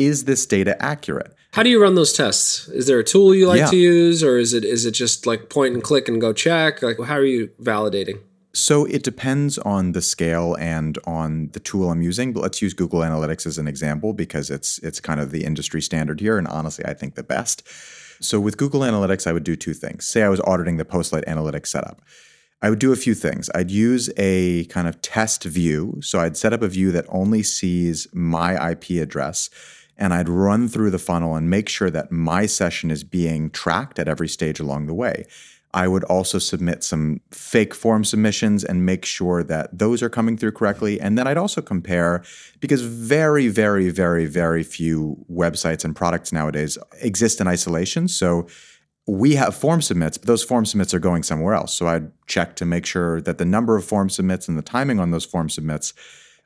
is 0.00 0.24
this 0.24 0.46
data 0.46 0.82
accurate? 0.82 1.34
How 1.52 1.62
do 1.62 1.70
you 1.70 1.82
run 1.82 1.94
those 1.94 2.12
tests? 2.12 2.68
Is 2.68 2.86
there 2.86 2.98
a 2.98 3.04
tool 3.04 3.34
you 3.34 3.46
like 3.46 3.58
yeah. 3.58 3.66
to 3.66 3.76
use 3.76 4.22
or 4.22 4.38
is 4.38 4.54
it 4.54 4.64
is 4.64 4.86
it 4.86 4.92
just 4.92 5.26
like 5.26 5.50
point 5.50 5.74
and 5.74 5.82
click 5.82 6.08
and 6.08 6.20
go 6.20 6.32
check? 6.32 6.82
Like 6.82 6.98
how 7.00 7.14
are 7.14 7.24
you 7.24 7.48
validating? 7.60 8.20
So 8.52 8.84
it 8.86 9.04
depends 9.04 9.58
on 9.58 9.92
the 9.92 10.02
scale 10.02 10.56
and 10.58 10.98
on 11.04 11.50
the 11.52 11.60
tool 11.60 11.90
I'm 11.90 12.02
using, 12.02 12.32
but 12.32 12.40
let's 12.40 12.60
use 12.60 12.74
Google 12.74 13.00
Analytics 13.00 13.46
as 13.46 13.58
an 13.58 13.68
example 13.68 14.12
because 14.12 14.48
it's 14.48 14.78
it's 14.78 15.00
kind 15.00 15.20
of 15.20 15.32
the 15.32 15.44
industry 15.44 15.82
standard 15.82 16.20
here 16.20 16.38
and 16.38 16.48
honestly 16.48 16.84
I 16.86 16.94
think 16.94 17.14
the 17.14 17.22
best. 17.22 17.62
So 18.22 18.40
with 18.40 18.56
Google 18.56 18.80
Analytics 18.80 19.26
I 19.26 19.32
would 19.32 19.44
do 19.44 19.56
two 19.56 19.74
things. 19.74 20.06
Say 20.06 20.22
I 20.22 20.28
was 20.28 20.40
auditing 20.40 20.78
the 20.78 20.84
Postlight 20.84 21.24
Analytics 21.26 21.66
setup. 21.66 22.00
I 22.62 22.68
would 22.68 22.78
do 22.78 22.92
a 22.92 22.96
few 22.96 23.14
things. 23.14 23.48
I'd 23.54 23.70
use 23.70 24.10
a 24.16 24.66
kind 24.66 24.86
of 24.86 25.00
test 25.00 25.44
view. 25.44 25.98
So 26.02 26.20
I'd 26.20 26.36
set 26.36 26.52
up 26.52 26.62
a 26.62 26.68
view 26.68 26.92
that 26.92 27.06
only 27.08 27.42
sees 27.42 28.06
my 28.12 28.72
IP 28.72 29.02
address 29.02 29.48
and 30.00 30.14
I'd 30.14 30.28
run 30.28 30.66
through 30.66 30.90
the 30.90 30.98
funnel 30.98 31.36
and 31.36 31.50
make 31.50 31.68
sure 31.68 31.90
that 31.90 32.10
my 32.10 32.46
session 32.46 32.90
is 32.90 33.04
being 33.04 33.50
tracked 33.50 33.98
at 33.98 34.08
every 34.08 34.28
stage 34.28 34.58
along 34.58 34.86
the 34.86 34.94
way. 34.94 35.26
I 35.72 35.86
would 35.86 36.02
also 36.04 36.38
submit 36.38 36.82
some 36.82 37.20
fake 37.30 37.74
form 37.74 38.04
submissions 38.04 38.64
and 38.64 38.84
make 38.84 39.04
sure 39.04 39.44
that 39.44 39.78
those 39.78 40.02
are 40.02 40.08
coming 40.08 40.36
through 40.36 40.52
correctly. 40.52 41.00
And 41.00 41.16
then 41.16 41.28
I'd 41.28 41.36
also 41.36 41.60
compare 41.60 42.24
because 42.58 42.80
very, 42.80 43.46
very, 43.46 43.88
very, 43.90 44.26
very 44.26 44.64
few 44.64 45.24
websites 45.30 45.84
and 45.84 45.94
products 45.94 46.32
nowadays 46.32 46.76
exist 47.00 47.40
in 47.40 47.46
isolation. 47.46 48.08
So 48.08 48.48
we 49.06 49.36
have 49.36 49.54
form 49.54 49.80
submits, 49.80 50.18
but 50.18 50.26
those 50.26 50.42
form 50.42 50.64
submits 50.64 50.92
are 50.92 50.98
going 50.98 51.22
somewhere 51.22 51.54
else. 51.54 51.72
So 51.72 51.86
I'd 51.86 52.10
check 52.26 52.56
to 52.56 52.64
make 52.64 52.84
sure 52.84 53.20
that 53.20 53.38
the 53.38 53.44
number 53.44 53.76
of 53.76 53.84
form 53.84 54.10
submits 54.10 54.48
and 54.48 54.58
the 54.58 54.62
timing 54.62 54.98
on 54.98 55.12
those 55.12 55.24
form 55.24 55.48
submits 55.48 55.94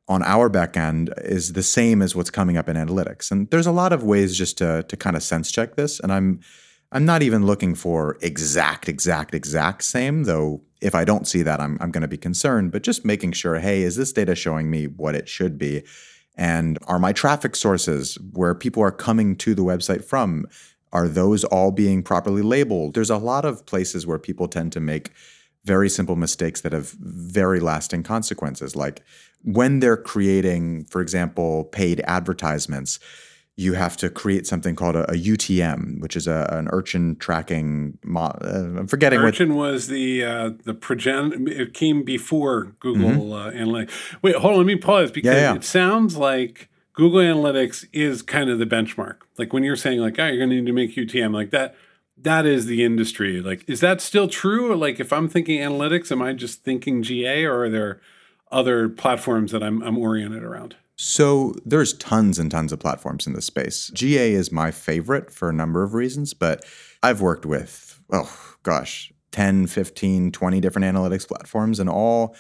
on 0.09 0.23
our 0.23 0.51
backend 0.51 1.13
is 1.25 1.55
the 1.55 1.63
same 1.63 2.03
as 2.03 2.15
what's 2.15 2.31
coming 2.31 2.57
up 2.57 2.69
in 2.69 2.77
analytics. 2.77 3.31
And 3.31 3.49
there's 3.51 3.67
a 3.67 3.73
lot 3.73 3.93
of 3.93 4.03
ways 4.03 4.37
just 4.37 4.59
to 4.59 4.83
to 4.85 4.97
kind 4.97 5.17
of 5.17 5.23
sense 5.23 5.51
check 5.51 5.77
this. 5.77 6.01
And 6.01 6.13
I'm 6.13 6.41
I'm 6.93 7.05
not 7.05 7.23
even 7.23 7.45
looking 7.45 7.75
for 7.75 8.17
exact, 8.21 8.89
exact, 8.89 9.35
exact 9.35 9.83
same, 9.83 10.25
though 10.25 10.63
if 10.81 10.95
I 10.95 11.05
don't 11.05 11.27
see 11.27 11.43
that, 11.43 11.61
I'm 11.61 11.79
I'm 11.81 11.91
gonna 11.91 12.09
be 12.09 12.19
concerned, 12.19 12.71
but 12.71 12.83
just 12.83 13.05
making 13.05 13.33
sure, 13.33 13.59
hey, 13.59 13.83
is 13.83 13.97
this 13.97 14.13
data 14.13 14.35
showing 14.35 14.71
me 14.71 14.87
what 14.87 15.15
it 15.15 15.29
should 15.29 15.59
be? 15.59 15.83
And 16.37 16.79
are 16.87 16.99
my 16.99 17.13
traffic 17.13 17.57
sources 17.57 18.19
where 18.33 18.55
people 18.55 18.83
are 18.83 18.91
coming 18.91 19.37
to 19.37 19.55
the 19.55 19.63
website 19.63 20.05
from? 20.05 20.47
Are 20.93 21.09
those 21.09 21.45
all 21.45 21.71
being 21.71 22.03
properly 22.03 22.43
labeled? 22.43 22.95
There's 22.95 23.11
a 23.11 23.17
lot 23.17 23.45
of 23.45 23.67
places 23.67 24.07
where 24.07 24.19
people 24.19 24.47
tend 24.47 24.73
to 24.73 24.81
make 24.81 25.11
very 25.65 25.89
simple 25.89 26.17
mistakes 26.17 26.61
that 26.61 26.73
have 26.73 26.91
very 27.01 27.59
lasting 27.59 28.03
consequences. 28.03 28.77
Like 28.77 29.03
when 29.45 29.81
they're 29.81 29.97
creating, 29.97 30.85
for 30.87 31.01
example, 31.01 31.65
paid 31.65 32.01
advertisements, 32.07 32.99
you 33.57 33.75
have 33.75 33.97
to 33.99 34.11
create 34.11 34.47
something 34.47 34.75
called 34.75 34.97
a, 34.97 35.09
a 35.13 35.15
UTM, 35.15 36.01
which 36.01 36.17
is 36.17 36.27
a, 36.27 36.49
an 36.51 36.69
urchin 36.73 37.15
tracking. 37.17 37.97
Mo- 38.03 38.37
uh, 38.43 38.79
I'm 38.79 38.89
forgetting 38.89 39.21
urchin 39.21 39.55
what. 39.55 39.73
was 39.73 39.87
the 39.87 40.25
uh, 40.25 40.51
the 40.65 40.75
progen. 40.75 41.49
It 41.49 41.73
came 41.73 42.03
before 42.03 42.75
Google 42.81 43.11
mm-hmm. 43.11 43.33
uh, 43.33 43.51
Analytics. 43.51 44.17
Wait, 44.23 44.35
hold 44.35 44.55
on. 44.55 44.59
Let 44.59 44.67
me 44.67 44.77
pause 44.77 45.13
because 45.13 45.35
yeah, 45.35 45.53
yeah. 45.53 45.55
it 45.55 45.65
sounds 45.65 46.17
like 46.17 46.69
Google 46.95 47.21
Analytics 47.21 47.87
is 47.93 48.23
kind 48.23 48.51
of 48.51 48.59
the 48.59 48.67
benchmark. 48.67 49.19
Like 49.39 49.53
when 49.53 49.63
you're 49.63 49.77
saying 49.77 50.01
like, 50.01 50.19
oh, 50.19 50.27
you're 50.27 50.39
going 50.39 50.51
to 50.51 50.57
need 50.57 50.67
to 50.67 50.73
make 50.73 50.97
UTM 50.97 51.33
like 51.33 51.51
that. 51.51 51.77
That 52.17 52.47
is 52.47 52.67
the 52.67 52.85
industry. 52.85 53.41
Like, 53.41 53.69
is 53.69 53.81
that 53.81 54.01
still 54.01 54.29
true? 54.29 54.71
Or 54.71 54.77
like, 54.77 55.01
if 55.01 55.13
I'm 55.13 55.29
thinking 55.29 55.61
analytics, 55.61 56.13
am 56.13 56.23
I 56.23 56.33
just 56.33 56.63
thinking 56.63 57.03
GA, 57.03 57.45
or 57.45 57.65
are 57.65 57.69
there 57.69 58.01
other 58.55 58.89
platforms 58.89 59.53
that 59.53 59.63
I'm 59.63 59.83
I'm 59.83 59.99
oriented 59.99 60.43
around? 60.43 60.77
So 60.97 61.55
there's 61.67 61.93
tons 61.95 62.39
and 62.39 62.51
tons 62.51 62.73
of 62.73 62.79
platforms 62.79 63.27
in 63.27 63.33
this 63.33 63.47
space. 63.47 63.91
GA 63.93 64.33
is 64.33 64.53
my 64.53 64.71
favorite 64.71 65.31
for 65.33 65.51
a 65.51 65.53
number 65.53 65.83
of 65.83 65.93
reasons, 65.93 66.35
but 66.35 66.65
I've 67.03 67.21
worked 67.21 67.45
with, 67.45 68.01
oh 68.13 68.55
gosh, 68.63 69.13
10, 69.33 69.67
15, 69.67 70.31
20 70.31 70.61
different 70.61 70.87
analytics 70.87 71.27
platforms 71.27 71.81
and 71.81 71.91
all 71.91 72.37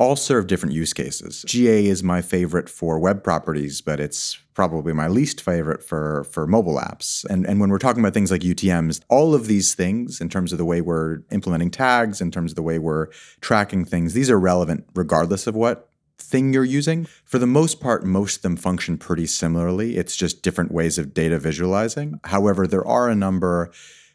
all 0.00 0.16
serve 0.16 0.46
different 0.46 0.74
use 0.74 0.94
cases. 0.94 1.44
GA 1.46 1.84
is 1.84 2.02
my 2.02 2.22
favorite 2.22 2.70
for 2.70 2.98
web 2.98 3.22
properties, 3.22 3.82
but 3.82 4.00
it's 4.00 4.38
probably 4.54 4.94
my 4.94 5.06
least 5.06 5.42
favorite 5.42 5.84
for 5.84 6.24
for 6.24 6.46
mobile 6.46 6.78
apps. 6.78 7.26
And 7.26 7.46
and 7.46 7.60
when 7.60 7.68
we're 7.68 7.78
talking 7.78 8.02
about 8.02 8.14
things 8.14 8.30
like 8.30 8.40
UTMs, 8.40 9.02
all 9.10 9.34
of 9.34 9.46
these 9.46 9.74
things 9.74 10.18
in 10.20 10.30
terms 10.30 10.52
of 10.52 10.58
the 10.58 10.64
way 10.64 10.80
we're 10.80 11.18
implementing 11.30 11.70
tags, 11.70 12.22
in 12.22 12.30
terms 12.30 12.52
of 12.52 12.56
the 12.56 12.62
way 12.62 12.78
we're 12.78 13.08
tracking 13.42 13.84
things, 13.84 14.14
these 14.14 14.30
are 14.30 14.40
relevant 14.40 14.86
regardless 14.94 15.46
of 15.46 15.54
what 15.54 15.90
thing 16.18 16.54
you're 16.54 16.64
using. 16.64 17.06
For 17.24 17.38
the 17.38 17.46
most 17.46 17.78
part, 17.78 18.02
most 18.04 18.36
of 18.36 18.42
them 18.42 18.56
function 18.56 18.96
pretty 18.96 19.26
similarly. 19.26 19.98
It's 19.98 20.16
just 20.16 20.42
different 20.42 20.72
ways 20.72 20.96
of 20.96 21.12
data 21.12 21.38
visualizing. 21.38 22.20
However, 22.24 22.66
there 22.66 22.86
are 22.86 23.10
a 23.10 23.14
number 23.14 23.70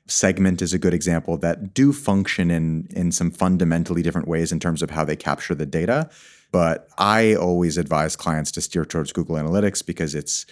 segment 0.08 0.62
is 0.62 0.74
a 0.74 0.80
good 0.80 0.94
example 0.94 1.38
that 1.38 1.74
do 1.74 1.92
function 1.92 2.52
in 2.52 2.88
in 2.92 3.12
some 3.12 3.32
fundamentally 3.32 4.02
different 4.02 4.28
ways 4.28 4.52
in 4.52 4.60
terms 4.60 4.82
of 4.82 4.92
how 4.92 5.04
they 5.04 5.16
capture 5.16 5.56
the 5.56 5.66
data. 5.66 6.10
But 6.52 6.88
I 6.98 7.36
always 7.36 7.78
advise 7.78 8.16
clients 8.16 8.52
to 8.52 8.62
steer 8.62 8.86
towards 8.86 9.12
Google 9.12 9.36
Analytics 9.36 9.86
because 9.86 10.16
it's 10.16 10.46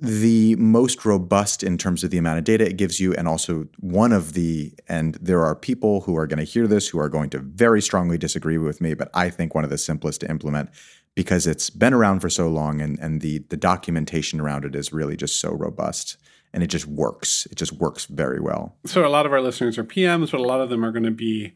the 0.00 0.56
most 0.56 1.04
robust 1.04 1.62
in 1.62 1.78
terms 1.78 2.02
of 2.02 2.10
the 2.10 2.18
amount 2.18 2.38
of 2.38 2.44
data 2.44 2.66
it 2.66 2.76
gives 2.76 2.98
you 2.98 3.14
and 3.14 3.28
also 3.28 3.68
one 3.78 4.10
of 4.10 4.32
the 4.32 4.72
and 4.88 5.14
there 5.20 5.44
are 5.44 5.54
people 5.54 6.00
who 6.00 6.16
are 6.16 6.26
going 6.26 6.38
to 6.38 6.44
hear 6.44 6.66
this 6.66 6.88
who 6.88 6.98
are 6.98 7.08
going 7.08 7.30
to 7.30 7.38
very 7.38 7.80
strongly 7.80 8.18
disagree 8.18 8.58
with 8.58 8.80
me 8.80 8.94
but 8.94 9.08
i 9.14 9.30
think 9.30 9.54
one 9.54 9.62
of 9.62 9.70
the 9.70 9.78
simplest 9.78 10.20
to 10.20 10.28
implement 10.28 10.68
because 11.14 11.46
it's 11.46 11.70
been 11.70 11.94
around 11.94 12.18
for 12.18 12.28
so 12.28 12.48
long 12.48 12.80
and 12.80 12.98
and 12.98 13.20
the 13.20 13.38
the 13.50 13.56
documentation 13.56 14.40
around 14.40 14.64
it 14.64 14.74
is 14.74 14.92
really 14.92 15.16
just 15.16 15.38
so 15.38 15.52
robust 15.52 16.16
and 16.52 16.62
it 16.62 16.68
just 16.68 16.86
works 16.86 17.46
it 17.50 17.56
just 17.56 17.72
works 17.72 18.06
very 18.06 18.40
well 18.40 18.76
so 18.84 19.04
a 19.04 19.08
lot 19.08 19.26
of 19.26 19.32
our 19.32 19.40
listeners 19.40 19.78
are 19.78 19.84
pms 19.84 20.30
but 20.30 20.40
a 20.40 20.44
lot 20.44 20.60
of 20.60 20.68
them 20.70 20.84
are 20.84 20.92
going 20.92 21.02
to 21.02 21.10
be 21.10 21.54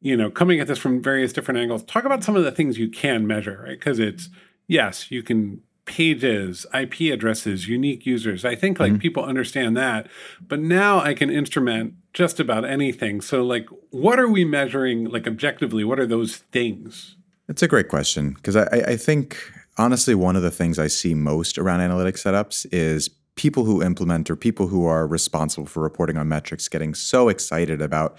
you 0.00 0.16
know 0.16 0.30
coming 0.30 0.60
at 0.60 0.66
this 0.66 0.78
from 0.78 1.02
various 1.02 1.32
different 1.32 1.58
angles 1.58 1.82
talk 1.84 2.04
about 2.04 2.24
some 2.24 2.36
of 2.36 2.44
the 2.44 2.52
things 2.52 2.78
you 2.78 2.88
can 2.88 3.26
measure 3.26 3.62
right 3.64 3.78
because 3.78 3.98
it's 3.98 4.28
yes 4.68 5.10
you 5.10 5.22
can 5.22 5.60
pages, 5.86 6.66
IP 6.74 7.12
addresses, 7.12 7.66
unique 7.66 8.04
users. 8.04 8.44
I 8.44 8.54
think 8.54 8.78
like 8.78 8.92
mm-hmm. 8.92 9.00
people 9.00 9.24
understand 9.24 9.76
that. 9.76 10.08
But 10.46 10.60
now 10.60 11.00
I 11.00 11.14
can 11.14 11.30
instrument 11.30 11.94
just 12.12 12.38
about 12.38 12.64
anything. 12.64 13.20
So 13.22 13.42
like 13.42 13.68
what 13.90 14.18
are 14.18 14.28
we 14.28 14.44
measuring 14.44 15.06
like 15.06 15.26
objectively? 15.26 15.84
What 15.84 15.98
are 15.98 16.06
those 16.06 16.36
things? 16.36 17.16
It's 17.48 17.62
a 17.62 17.68
great 17.68 17.88
question 17.88 18.32
because 18.32 18.56
I, 18.56 18.64
I 18.64 18.96
think 18.96 19.38
honestly 19.78 20.14
one 20.14 20.36
of 20.36 20.42
the 20.42 20.50
things 20.50 20.78
I 20.78 20.88
see 20.88 21.14
most 21.14 21.56
around 21.56 21.80
analytic 21.80 22.16
setups 22.16 22.66
is 22.72 23.08
people 23.36 23.64
who 23.64 23.82
implement 23.82 24.30
or 24.30 24.36
people 24.36 24.66
who 24.66 24.84
are 24.86 25.06
responsible 25.06 25.66
for 25.66 25.82
reporting 25.82 26.16
on 26.16 26.28
metrics 26.28 26.68
getting 26.68 26.94
so 26.94 27.28
excited 27.28 27.80
about 27.80 28.18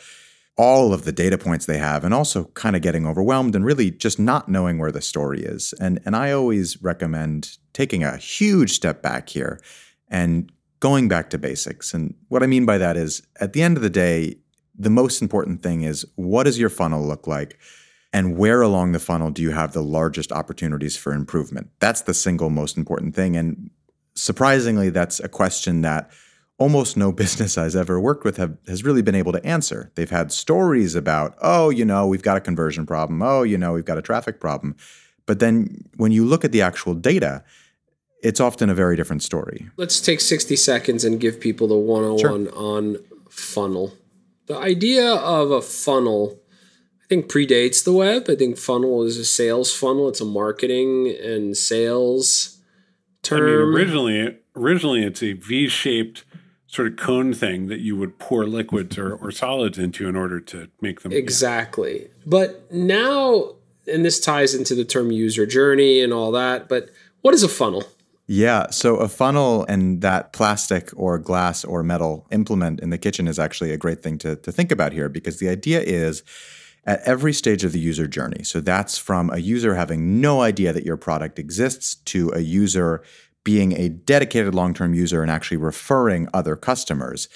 all 0.58 0.94
of 0.94 1.04
the 1.04 1.12
data 1.12 1.38
points 1.38 1.66
they 1.66 1.78
have 1.78 2.04
and 2.04 2.14
also 2.14 2.46
kind 2.56 2.76
of 2.76 2.82
getting 2.82 3.06
overwhelmed 3.06 3.56
and 3.56 3.64
really 3.66 3.92
just 3.92 4.18
not 4.18 4.50
knowing 4.50 4.80
where 4.80 4.92
the 4.92 5.02
story 5.02 5.44
is. 5.44 5.74
And 5.80 6.00
and 6.06 6.16
I 6.16 6.32
always 6.32 6.82
recommend 6.82 7.58
taking 7.74 8.04
a 8.04 8.18
huge 8.18 8.72
step 8.72 9.02
back 9.02 9.30
here 9.30 9.60
and 10.10 10.52
going 10.80 11.08
back 11.08 11.30
to 11.32 11.38
basics. 11.38 11.94
And 11.94 12.16
what 12.30 12.44
I 12.44 12.48
mean 12.48 12.66
by 12.66 12.78
that 12.78 12.98
is 12.98 13.22
at 13.40 13.54
the 13.54 13.62
end 13.62 13.78
of 13.78 13.84
the 13.84 13.90
day, 13.90 14.38
the 14.78 14.90
most 14.90 15.22
important 15.22 15.62
thing 15.62 15.82
is 15.82 16.06
what 16.16 16.44
does 16.44 16.60
your 16.60 16.70
funnel 16.70 17.06
look 17.06 17.28
like? 17.28 17.60
And 18.14 18.38
where 18.38 18.62
along 18.62 18.94
the 18.94 19.00
funnel 19.00 19.32
do 19.32 19.42
you 19.42 19.52
have 19.52 19.74
the 19.74 19.84
largest 19.84 20.32
opportunities 20.32 20.96
for 20.96 21.14
improvement? 21.14 21.70
That's 21.80 22.02
the 22.02 22.14
single 22.14 22.50
most 22.50 22.78
important 22.78 23.14
thing. 23.14 23.36
And 23.36 23.70
surprisingly, 24.18 24.90
that's 24.90 25.20
a 25.20 25.30
question 25.30 25.82
that 25.82 26.12
almost 26.58 26.98
no 26.98 27.12
business 27.24 27.58
I've 27.58 27.76
ever 27.76 28.00
worked 28.00 28.24
with 28.24 28.38
have, 28.38 28.58
has 28.68 28.84
really 28.84 29.02
been 29.02 29.16
able 29.16 29.32
to 29.32 29.46
answer. 29.46 29.92
They've 29.96 30.10
had 30.10 30.32
stories 30.32 30.96
about, 30.96 31.38
oh, 31.42 31.70
you 31.70 31.86
know, 31.86 32.08
we've 32.08 32.24
got 32.24 32.38
a 32.38 32.42
conversion 32.42 32.86
problem. 32.86 33.22
Oh, 33.22 33.44
you 33.44 33.58
know, 33.58 33.74
we've 33.74 33.86
got 33.86 33.98
a 33.98 34.02
traffic 34.02 34.40
problem. 34.40 34.76
But 35.26 35.40
then 35.40 35.86
when 35.98 36.12
you 36.12 36.26
look 36.26 36.44
at 36.46 36.52
the 36.52 36.62
actual 36.62 36.94
data, 36.94 37.44
it's 38.24 38.40
often 38.40 38.70
a 38.70 38.74
very 38.74 38.96
different 38.96 39.24
story. 39.24 39.70
Let's 39.78 40.02
take 40.02 40.22
60 40.22 40.56
seconds 40.56 41.04
and 41.04 41.20
give 41.20 41.40
people 41.40 41.68
the 41.68 41.78
101 41.78 42.46
sure. 42.46 42.56
on 42.56 42.98
funnel. 43.30 43.94
The 44.48 44.58
idea 44.58 45.14
of 45.14 45.52
a 45.52 45.62
funnel, 45.62 46.40
I 47.04 47.08
think, 47.10 47.30
predates 47.30 47.84
the 47.84 47.94
web. 47.94 48.26
I 48.30 48.36
think 48.36 48.58
funnel 48.58 49.04
is 49.04 49.18
a 49.18 49.26
sales 49.26 49.74
funnel, 49.74 50.08
it's 50.08 50.22
a 50.22 50.26
marketing 50.26 51.14
and 51.22 51.56
sales 51.56 52.57
term. 53.28 53.42
I 53.42 53.46
mean, 53.46 53.76
originally, 53.76 54.38
originally 54.56 55.04
it's 55.04 55.22
a 55.24 55.34
V 55.34 55.68
shaped 55.68 56.24
sort 56.68 56.88
of 56.88 56.98
cone 56.98 57.34
thing 57.34 57.68
that 57.68 57.80
you 57.80 57.96
would 57.96 58.20
pour 58.20 58.46
liquids 58.46 58.98
or, 58.98 59.16
or 59.16 59.32
solids 59.32 59.78
into 59.78 60.08
in 60.08 60.16
order 60.16 60.40
to 60.40 60.70
make 60.82 61.02
them 61.02 61.14
exactly 61.14 62.02
yeah. 62.02 62.08
but 62.26 62.72
now 62.72 63.54
and 63.88 64.04
this 64.04 64.20
ties 64.20 64.54
into 64.54 64.76
the 64.76 64.84
term 64.84 65.12
user 65.12 65.46
journey 65.46 66.02
and 66.02 66.12
all 66.12 66.32
that 66.32 66.68
but 66.68 66.90
what 67.22 67.34
is 67.34 67.42
a 67.42 67.48
funnel 67.48 67.86
yeah 68.28 68.70
so 68.70 68.98
a 68.98 69.08
funnel 69.08 69.66
and 69.70 70.02
that 70.02 70.34
plastic 70.34 70.90
or 70.98 71.18
glass 71.18 71.64
or 71.64 71.84
metal 71.84 72.28
implement 72.32 72.82
in 72.82 72.90
the 72.90 72.98
kitchen 72.98 73.28
is 73.30 73.40
actually 73.40 73.72
a 73.72 73.78
great 73.78 74.04
thing 74.04 74.18
to, 74.18 74.36
to 74.36 74.52
think 74.52 74.70
about 74.70 74.92
here 74.92 75.08
because 75.08 75.40
the 75.40 75.48
idea 75.48 75.80
is 75.80 76.22
at 76.88 77.02
every 77.02 77.34
stage 77.34 77.64
of 77.64 77.74
the 77.74 77.80
user 77.80 78.08
journey. 78.08 78.44
So 78.44 78.62
that's 78.62 78.98
from 78.98 79.30
a 79.30 79.38
user 79.38 79.76
having 79.76 80.22
no 80.22 80.42
idea 80.42 80.74
that 80.74 80.86
your 80.86 80.98
product 80.98 81.38
exists 81.38 81.96
to 82.06 82.32
a 82.34 82.40
user 82.40 83.04
being 83.44 83.74
a 83.74 83.90
dedicated 83.90 84.56
long 84.56 84.74
term 84.74 84.94
user 84.94 85.22
and 85.22 85.30
actually 85.30 85.58
referring 85.58 86.28
other 86.34 86.56
customers, 86.56 87.30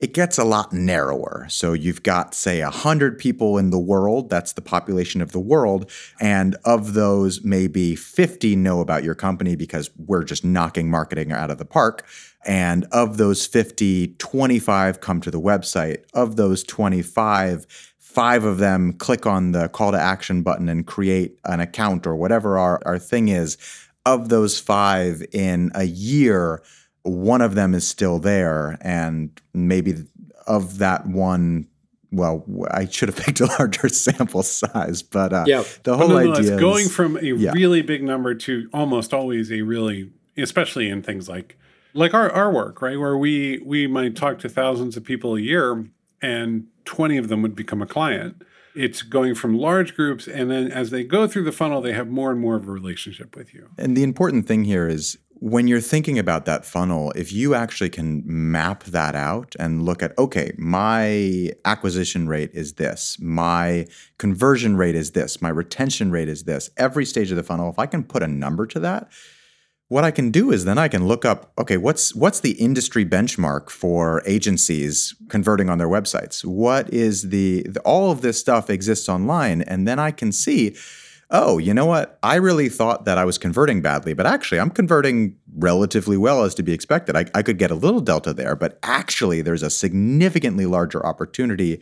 it 0.00 0.14
gets 0.14 0.38
a 0.38 0.44
lot 0.44 0.72
narrower. 0.72 1.46
So 1.50 1.74
you've 1.74 2.02
got, 2.02 2.34
say, 2.34 2.62
100 2.62 3.18
people 3.18 3.58
in 3.58 3.68
the 3.68 3.78
world, 3.78 4.30
that's 4.30 4.54
the 4.54 4.62
population 4.62 5.20
of 5.20 5.32
the 5.32 5.40
world, 5.40 5.90
and 6.18 6.56
of 6.64 6.94
those, 6.94 7.44
maybe 7.44 7.94
50 7.94 8.56
know 8.56 8.80
about 8.80 9.04
your 9.04 9.14
company 9.14 9.56
because 9.56 9.90
we're 9.98 10.24
just 10.24 10.44
knocking 10.44 10.90
marketing 10.90 11.32
out 11.32 11.50
of 11.50 11.58
the 11.58 11.66
park. 11.66 12.06
And 12.46 12.86
of 12.90 13.18
those 13.18 13.46
50, 13.46 14.14
25 14.14 15.00
come 15.02 15.20
to 15.20 15.30
the 15.30 15.40
website. 15.40 16.04
Of 16.14 16.36
those 16.36 16.64
25, 16.64 17.89
five 18.10 18.44
of 18.44 18.58
them 18.58 18.92
click 18.94 19.24
on 19.24 19.52
the 19.52 19.68
call 19.68 19.92
to 19.92 20.00
action 20.00 20.42
button 20.42 20.68
and 20.68 20.86
create 20.86 21.38
an 21.44 21.60
account 21.60 22.06
or 22.06 22.16
whatever 22.16 22.58
our, 22.58 22.80
our 22.84 22.98
thing 22.98 23.28
is 23.28 23.56
of 24.04 24.28
those 24.30 24.58
five 24.58 25.22
in 25.32 25.70
a 25.74 25.84
year, 25.84 26.62
one 27.02 27.40
of 27.40 27.54
them 27.54 27.72
is 27.72 27.86
still 27.86 28.18
there. 28.18 28.78
And 28.80 29.40
maybe 29.54 29.94
of 30.46 30.78
that 30.78 31.06
one, 31.06 31.68
well, 32.10 32.44
I 32.72 32.86
should 32.86 33.08
have 33.08 33.16
picked 33.24 33.40
a 33.40 33.46
larger 33.46 33.88
sample 33.88 34.42
size, 34.42 35.02
but 35.02 35.32
uh, 35.32 35.44
yeah. 35.46 35.62
the 35.84 35.96
whole 35.96 36.16
idea 36.16 36.54
is 36.54 36.60
going 36.60 36.88
from 36.88 37.16
a 37.16 37.22
yeah. 37.22 37.52
really 37.52 37.82
big 37.82 38.02
number 38.02 38.34
to 38.34 38.68
almost 38.72 39.14
always 39.14 39.52
a 39.52 39.62
really, 39.62 40.10
especially 40.36 40.88
in 40.88 41.02
things 41.02 41.28
like 41.28 41.56
like 41.92 42.14
our, 42.14 42.30
our 42.30 42.52
work, 42.52 42.82
right? 42.82 42.98
Where 42.98 43.16
we 43.16 43.58
we 43.64 43.86
might 43.86 44.16
talk 44.16 44.38
to 44.40 44.48
thousands 44.48 44.96
of 44.96 45.04
people 45.04 45.36
a 45.36 45.40
year 45.40 45.86
and 46.22 46.66
20 46.84 47.16
of 47.16 47.28
them 47.28 47.42
would 47.42 47.54
become 47.54 47.82
a 47.82 47.86
client. 47.86 48.42
It's 48.74 49.02
going 49.02 49.34
from 49.34 49.58
large 49.58 49.96
groups, 49.96 50.28
and 50.28 50.50
then 50.50 50.70
as 50.70 50.90
they 50.90 51.02
go 51.02 51.26
through 51.26 51.44
the 51.44 51.52
funnel, 51.52 51.80
they 51.80 51.92
have 51.92 52.08
more 52.08 52.30
and 52.30 52.40
more 52.40 52.54
of 52.54 52.68
a 52.68 52.70
relationship 52.70 53.34
with 53.34 53.52
you. 53.52 53.68
And 53.76 53.96
the 53.96 54.04
important 54.04 54.46
thing 54.46 54.64
here 54.64 54.86
is 54.88 55.18
when 55.40 55.66
you're 55.66 55.80
thinking 55.80 56.18
about 56.18 56.44
that 56.44 56.64
funnel, 56.64 57.12
if 57.16 57.32
you 57.32 57.54
actually 57.54 57.88
can 57.88 58.22
map 58.24 58.84
that 58.84 59.14
out 59.14 59.56
and 59.58 59.82
look 59.82 60.02
at, 60.02 60.16
okay, 60.18 60.52
my 60.58 61.50
acquisition 61.64 62.28
rate 62.28 62.50
is 62.52 62.74
this, 62.74 63.18
my 63.20 63.86
conversion 64.18 64.76
rate 64.76 64.94
is 64.94 65.12
this, 65.12 65.40
my 65.40 65.48
retention 65.48 66.10
rate 66.10 66.28
is 66.28 66.44
this, 66.44 66.70
every 66.76 67.06
stage 67.06 67.30
of 67.30 67.36
the 67.36 67.42
funnel, 67.42 67.70
if 67.70 67.78
I 67.78 67.86
can 67.86 68.04
put 68.04 68.22
a 68.22 68.28
number 68.28 68.66
to 68.66 68.78
that, 68.80 69.10
what 69.90 70.04
I 70.04 70.12
can 70.12 70.30
do 70.30 70.52
is 70.52 70.64
then 70.64 70.78
I 70.78 70.86
can 70.86 71.08
look 71.08 71.24
up, 71.24 71.52
okay, 71.58 71.76
what's 71.76 72.14
what's 72.14 72.38
the 72.38 72.52
industry 72.52 73.04
benchmark 73.04 73.70
for 73.70 74.22
agencies 74.24 75.16
converting 75.28 75.68
on 75.68 75.78
their 75.78 75.88
websites? 75.88 76.44
What 76.44 76.88
is 76.94 77.30
the, 77.30 77.64
the 77.68 77.80
all 77.80 78.12
of 78.12 78.20
this 78.20 78.38
stuff 78.38 78.70
exists 78.70 79.08
online, 79.08 79.62
and 79.62 79.88
then 79.88 79.98
I 79.98 80.12
can 80.12 80.30
see 80.30 80.76
oh, 81.32 81.58
you 81.58 81.72
know 81.72 81.86
what? 81.86 82.18
I 82.24 82.34
really 82.36 82.68
thought 82.68 83.04
that 83.04 83.16
I 83.16 83.24
was 83.24 83.38
converting 83.38 83.80
badly, 83.82 84.14
but 84.14 84.26
actually 84.26 84.58
I'm 84.58 84.70
converting 84.70 85.36
relatively 85.56 86.16
well 86.16 86.42
as 86.42 86.56
to 86.56 86.64
be 86.64 86.72
expected. 86.72 87.16
I, 87.16 87.24
I 87.34 87.42
could 87.42 87.56
get 87.56 87.70
a 87.70 87.76
little 87.76 88.00
delta 88.00 88.32
there, 88.32 88.56
but 88.56 88.80
actually 88.82 89.40
there's 89.40 89.62
a 89.62 89.70
significantly 89.70 90.66
larger 90.66 91.06
opportunity 91.06 91.80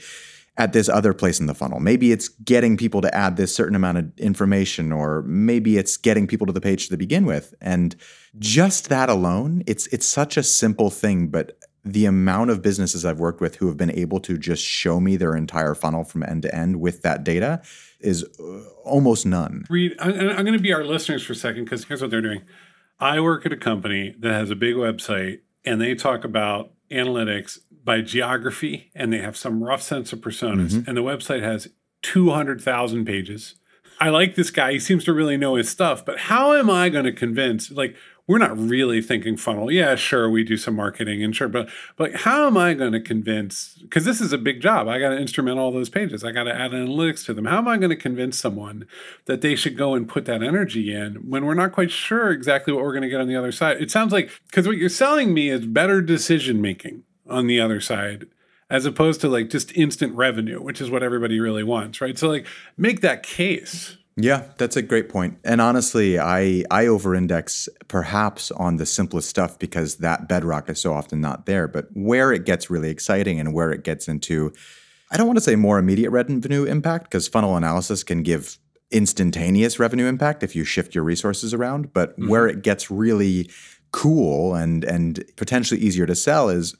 at 0.58 0.72
this 0.72 0.88
other 0.88 1.14
place 1.14 1.38
in 1.38 1.46
the 1.46 1.54
funnel. 1.54 1.78
Maybe 1.78 2.10
it's 2.10 2.28
getting 2.28 2.76
people 2.76 3.00
to 3.00 3.14
add 3.14 3.36
this 3.36 3.54
certain 3.54 3.76
amount 3.76 3.98
of 3.98 4.18
information, 4.18 4.92
or 4.92 5.22
maybe 5.22 5.78
it's 5.78 5.96
getting 5.96 6.26
people 6.26 6.46
to 6.48 6.52
the 6.52 6.60
page 6.60 6.88
to 6.88 6.96
begin 6.96 7.24
with. 7.24 7.54
And 7.60 7.94
just 8.38 8.88
that 8.88 9.08
alone, 9.08 9.62
it's 9.66 9.86
it's 9.86 10.06
such 10.06 10.36
a 10.36 10.42
simple 10.42 10.90
thing, 10.90 11.28
but 11.28 11.58
the 11.84 12.04
amount 12.04 12.50
of 12.50 12.60
businesses 12.60 13.04
I've 13.04 13.20
worked 13.20 13.40
with 13.40 13.56
who 13.56 13.68
have 13.68 13.76
been 13.76 13.96
able 13.96 14.20
to 14.20 14.36
just 14.36 14.62
show 14.62 15.00
me 15.00 15.16
their 15.16 15.34
entire 15.34 15.74
funnel 15.74 16.04
from 16.04 16.24
end 16.24 16.42
to 16.42 16.54
end 16.54 16.80
with 16.80 17.02
that 17.02 17.24
data 17.24 17.62
is 18.00 18.24
uh, 18.38 18.68
almost 18.84 19.24
none. 19.24 19.64
Reed, 19.70 19.94
I'm, 20.00 20.12
I'm 20.12 20.44
going 20.44 20.52
to 20.52 20.58
be 20.58 20.72
our 20.72 20.84
listeners 20.84 21.24
for 21.24 21.32
a 21.32 21.36
second 21.36 21.64
because 21.64 21.84
here's 21.84 22.02
what 22.02 22.10
they're 22.10 22.20
doing. 22.20 22.42
I 23.00 23.20
work 23.20 23.46
at 23.46 23.52
a 23.52 23.56
company 23.56 24.14
that 24.18 24.32
has 24.32 24.50
a 24.50 24.56
big 24.56 24.74
website 24.74 25.40
and 25.64 25.80
they 25.80 25.94
talk 25.94 26.24
about 26.24 26.72
analytics 26.90 27.58
by 27.84 28.00
geography 28.00 28.90
and 28.94 29.12
they 29.12 29.18
have 29.18 29.36
some 29.36 29.62
rough 29.62 29.82
sense 29.82 30.12
of 30.12 30.20
personas. 30.20 30.72
Mm-hmm. 30.72 30.88
And 30.88 30.96
the 30.96 31.02
website 31.02 31.42
has 31.42 31.68
200,000 32.02 33.04
pages. 33.04 33.54
I 34.00 34.10
like 34.10 34.36
this 34.36 34.50
guy. 34.50 34.72
He 34.72 34.78
seems 34.78 35.04
to 35.04 35.12
really 35.12 35.36
know 35.36 35.56
his 35.56 35.68
stuff, 35.68 36.04
but 36.04 36.18
how 36.18 36.54
am 36.54 36.70
I 36.70 36.88
going 36.88 37.04
to 37.04 37.12
convince? 37.12 37.70
Like, 37.70 37.96
we're 38.28 38.38
not 38.38 38.56
really 38.58 39.00
thinking 39.00 39.38
funnel. 39.38 39.72
Yeah, 39.72 39.96
sure, 39.96 40.28
we 40.28 40.44
do 40.44 40.58
some 40.58 40.76
marketing 40.76 41.24
and 41.24 41.34
sure, 41.34 41.48
but 41.48 41.70
but 41.96 42.14
how 42.14 42.46
am 42.46 42.58
I 42.58 42.74
going 42.74 42.92
to 42.92 43.00
convince? 43.00 43.78
Because 43.80 44.04
this 44.04 44.20
is 44.20 44.34
a 44.34 44.38
big 44.38 44.60
job. 44.60 44.86
I 44.86 45.00
got 45.00 45.08
to 45.08 45.18
instrument 45.18 45.58
all 45.58 45.72
those 45.72 45.88
pages. 45.88 46.22
I 46.22 46.30
got 46.30 46.44
to 46.44 46.54
add 46.54 46.72
analytics 46.72 47.24
to 47.24 47.34
them. 47.34 47.46
How 47.46 47.56
am 47.56 47.66
I 47.66 47.78
going 47.78 47.90
to 47.90 47.96
convince 47.96 48.38
someone 48.38 48.86
that 49.24 49.40
they 49.40 49.56
should 49.56 49.78
go 49.78 49.94
and 49.94 50.06
put 50.06 50.26
that 50.26 50.42
energy 50.42 50.94
in 50.94 51.14
when 51.28 51.46
we're 51.46 51.54
not 51.54 51.72
quite 51.72 51.90
sure 51.90 52.30
exactly 52.30 52.72
what 52.72 52.84
we're 52.84 52.92
going 52.92 53.02
to 53.02 53.08
get 53.08 53.20
on 53.20 53.28
the 53.28 53.36
other 53.36 53.52
side? 53.52 53.80
It 53.80 53.90
sounds 53.90 54.12
like 54.12 54.30
because 54.46 54.66
what 54.66 54.76
you're 54.76 54.90
selling 54.90 55.32
me 55.32 55.48
is 55.48 55.64
better 55.64 56.02
decision 56.02 56.60
making 56.60 57.04
on 57.28 57.46
the 57.46 57.60
other 57.60 57.80
side 57.80 58.26
as 58.70 58.84
opposed 58.84 59.20
to 59.22 59.28
like 59.28 59.50
just 59.50 59.74
instant 59.76 60.14
revenue, 60.14 60.60
which 60.60 60.80
is 60.80 60.90
what 60.90 61.02
everybody 61.02 61.40
really 61.40 61.64
wants, 61.64 62.00
right? 62.00 62.18
So 62.18 62.28
like 62.28 62.46
make 62.76 63.00
that 63.00 63.22
case. 63.22 63.96
Yeah, 64.20 64.44
that's 64.56 64.76
a 64.76 64.82
great 64.82 65.08
point. 65.08 65.38
And 65.44 65.60
honestly, 65.60 66.18
I 66.18 66.64
I 66.70 66.86
over-index 66.86 67.68
perhaps 67.86 68.50
on 68.50 68.76
the 68.76 68.86
simplest 68.86 69.28
stuff 69.28 69.58
because 69.58 69.96
that 69.96 70.28
bedrock 70.28 70.68
is 70.68 70.80
so 70.80 70.92
often 70.92 71.20
not 71.20 71.46
there. 71.46 71.68
But 71.68 71.86
where 71.94 72.32
it 72.32 72.44
gets 72.44 72.68
really 72.68 72.90
exciting 72.90 73.38
and 73.38 73.54
where 73.54 73.70
it 73.70 73.84
gets 73.84 74.08
into, 74.08 74.52
I 75.12 75.16
don't 75.16 75.28
want 75.28 75.38
to 75.38 75.44
say 75.44 75.54
more 75.54 75.78
immediate 75.78 76.10
revenue 76.10 76.64
impact 76.64 77.04
because 77.04 77.28
funnel 77.28 77.56
analysis 77.56 78.02
can 78.02 78.24
give 78.24 78.58
instantaneous 78.90 79.78
revenue 79.78 80.06
impact 80.06 80.42
if 80.42 80.56
you 80.56 80.64
shift 80.64 80.96
your 80.96 81.04
resources 81.04 81.54
around. 81.54 81.92
But 81.92 82.18
mm-hmm. 82.18 82.28
where 82.28 82.48
it 82.48 82.62
gets 82.62 82.90
really 82.90 83.48
cool 83.92 84.56
and 84.56 84.82
and 84.82 85.24
potentially 85.36 85.80
easier 85.80 86.06
to 86.06 86.16
sell 86.16 86.48
is 86.48 86.74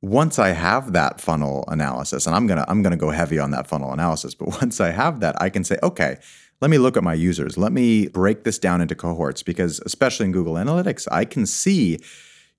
once 0.00 0.38
I 0.38 0.50
have 0.50 0.92
that 0.92 1.20
funnel 1.20 1.64
analysis, 1.68 2.26
and 2.26 2.34
I'm 2.36 2.46
gonna 2.46 2.64
I'm 2.68 2.82
gonna 2.82 2.96
go 2.96 3.10
heavy 3.10 3.38
on 3.38 3.50
that 3.52 3.66
funnel 3.66 3.92
analysis, 3.92 4.34
but 4.34 4.48
once 4.60 4.80
I 4.80 4.90
have 4.90 5.20
that, 5.20 5.40
I 5.40 5.50
can 5.50 5.64
say, 5.64 5.78
okay 5.82 6.18
let 6.60 6.70
me 6.70 6.78
look 6.78 6.96
at 6.96 7.04
my 7.04 7.14
users. 7.14 7.56
Let 7.56 7.72
me 7.72 8.08
break 8.08 8.44
this 8.44 8.58
down 8.58 8.80
into 8.80 8.94
cohorts 8.94 9.42
because, 9.42 9.80
especially 9.86 10.26
in 10.26 10.32
Google 10.32 10.54
Analytics, 10.54 11.06
I 11.10 11.24
can 11.24 11.46
see 11.46 11.98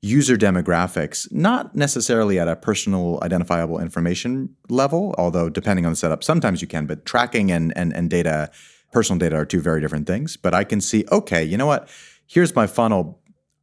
user 0.02 0.38
demographics, 0.38 1.30
not 1.32 1.76
necessarily 1.76 2.40
at 2.40 2.48
a 2.48 2.56
personal 2.56 3.20
identifiable 3.22 3.80
information 3.80 4.56
level, 4.70 5.14
although 5.18 5.50
depending 5.50 5.86
on 5.86 5.92
the 5.92 5.98
setup, 5.98 6.24
sometimes 6.24 6.62
you 6.62 6.68
can, 6.68 6.86
but 6.86 7.06
tracking 7.06 7.52
and, 7.52 7.74
and, 7.76 7.94
and 7.94 8.10
data, 8.10 8.50
personal 8.94 9.20
data 9.20 9.36
are 9.36 9.46
two 9.46 9.60
very 9.60 9.82
different 9.82 10.08
things. 10.08 10.38
But 10.38 10.54
I 10.54 10.64
can 10.64 10.80
see, 10.80 11.04
okay, 11.12 11.44
you 11.44 11.58
know 11.58 11.66
what? 11.66 11.90
Here's 12.28 12.56
my 12.56 12.68
funnel. 12.68 13.20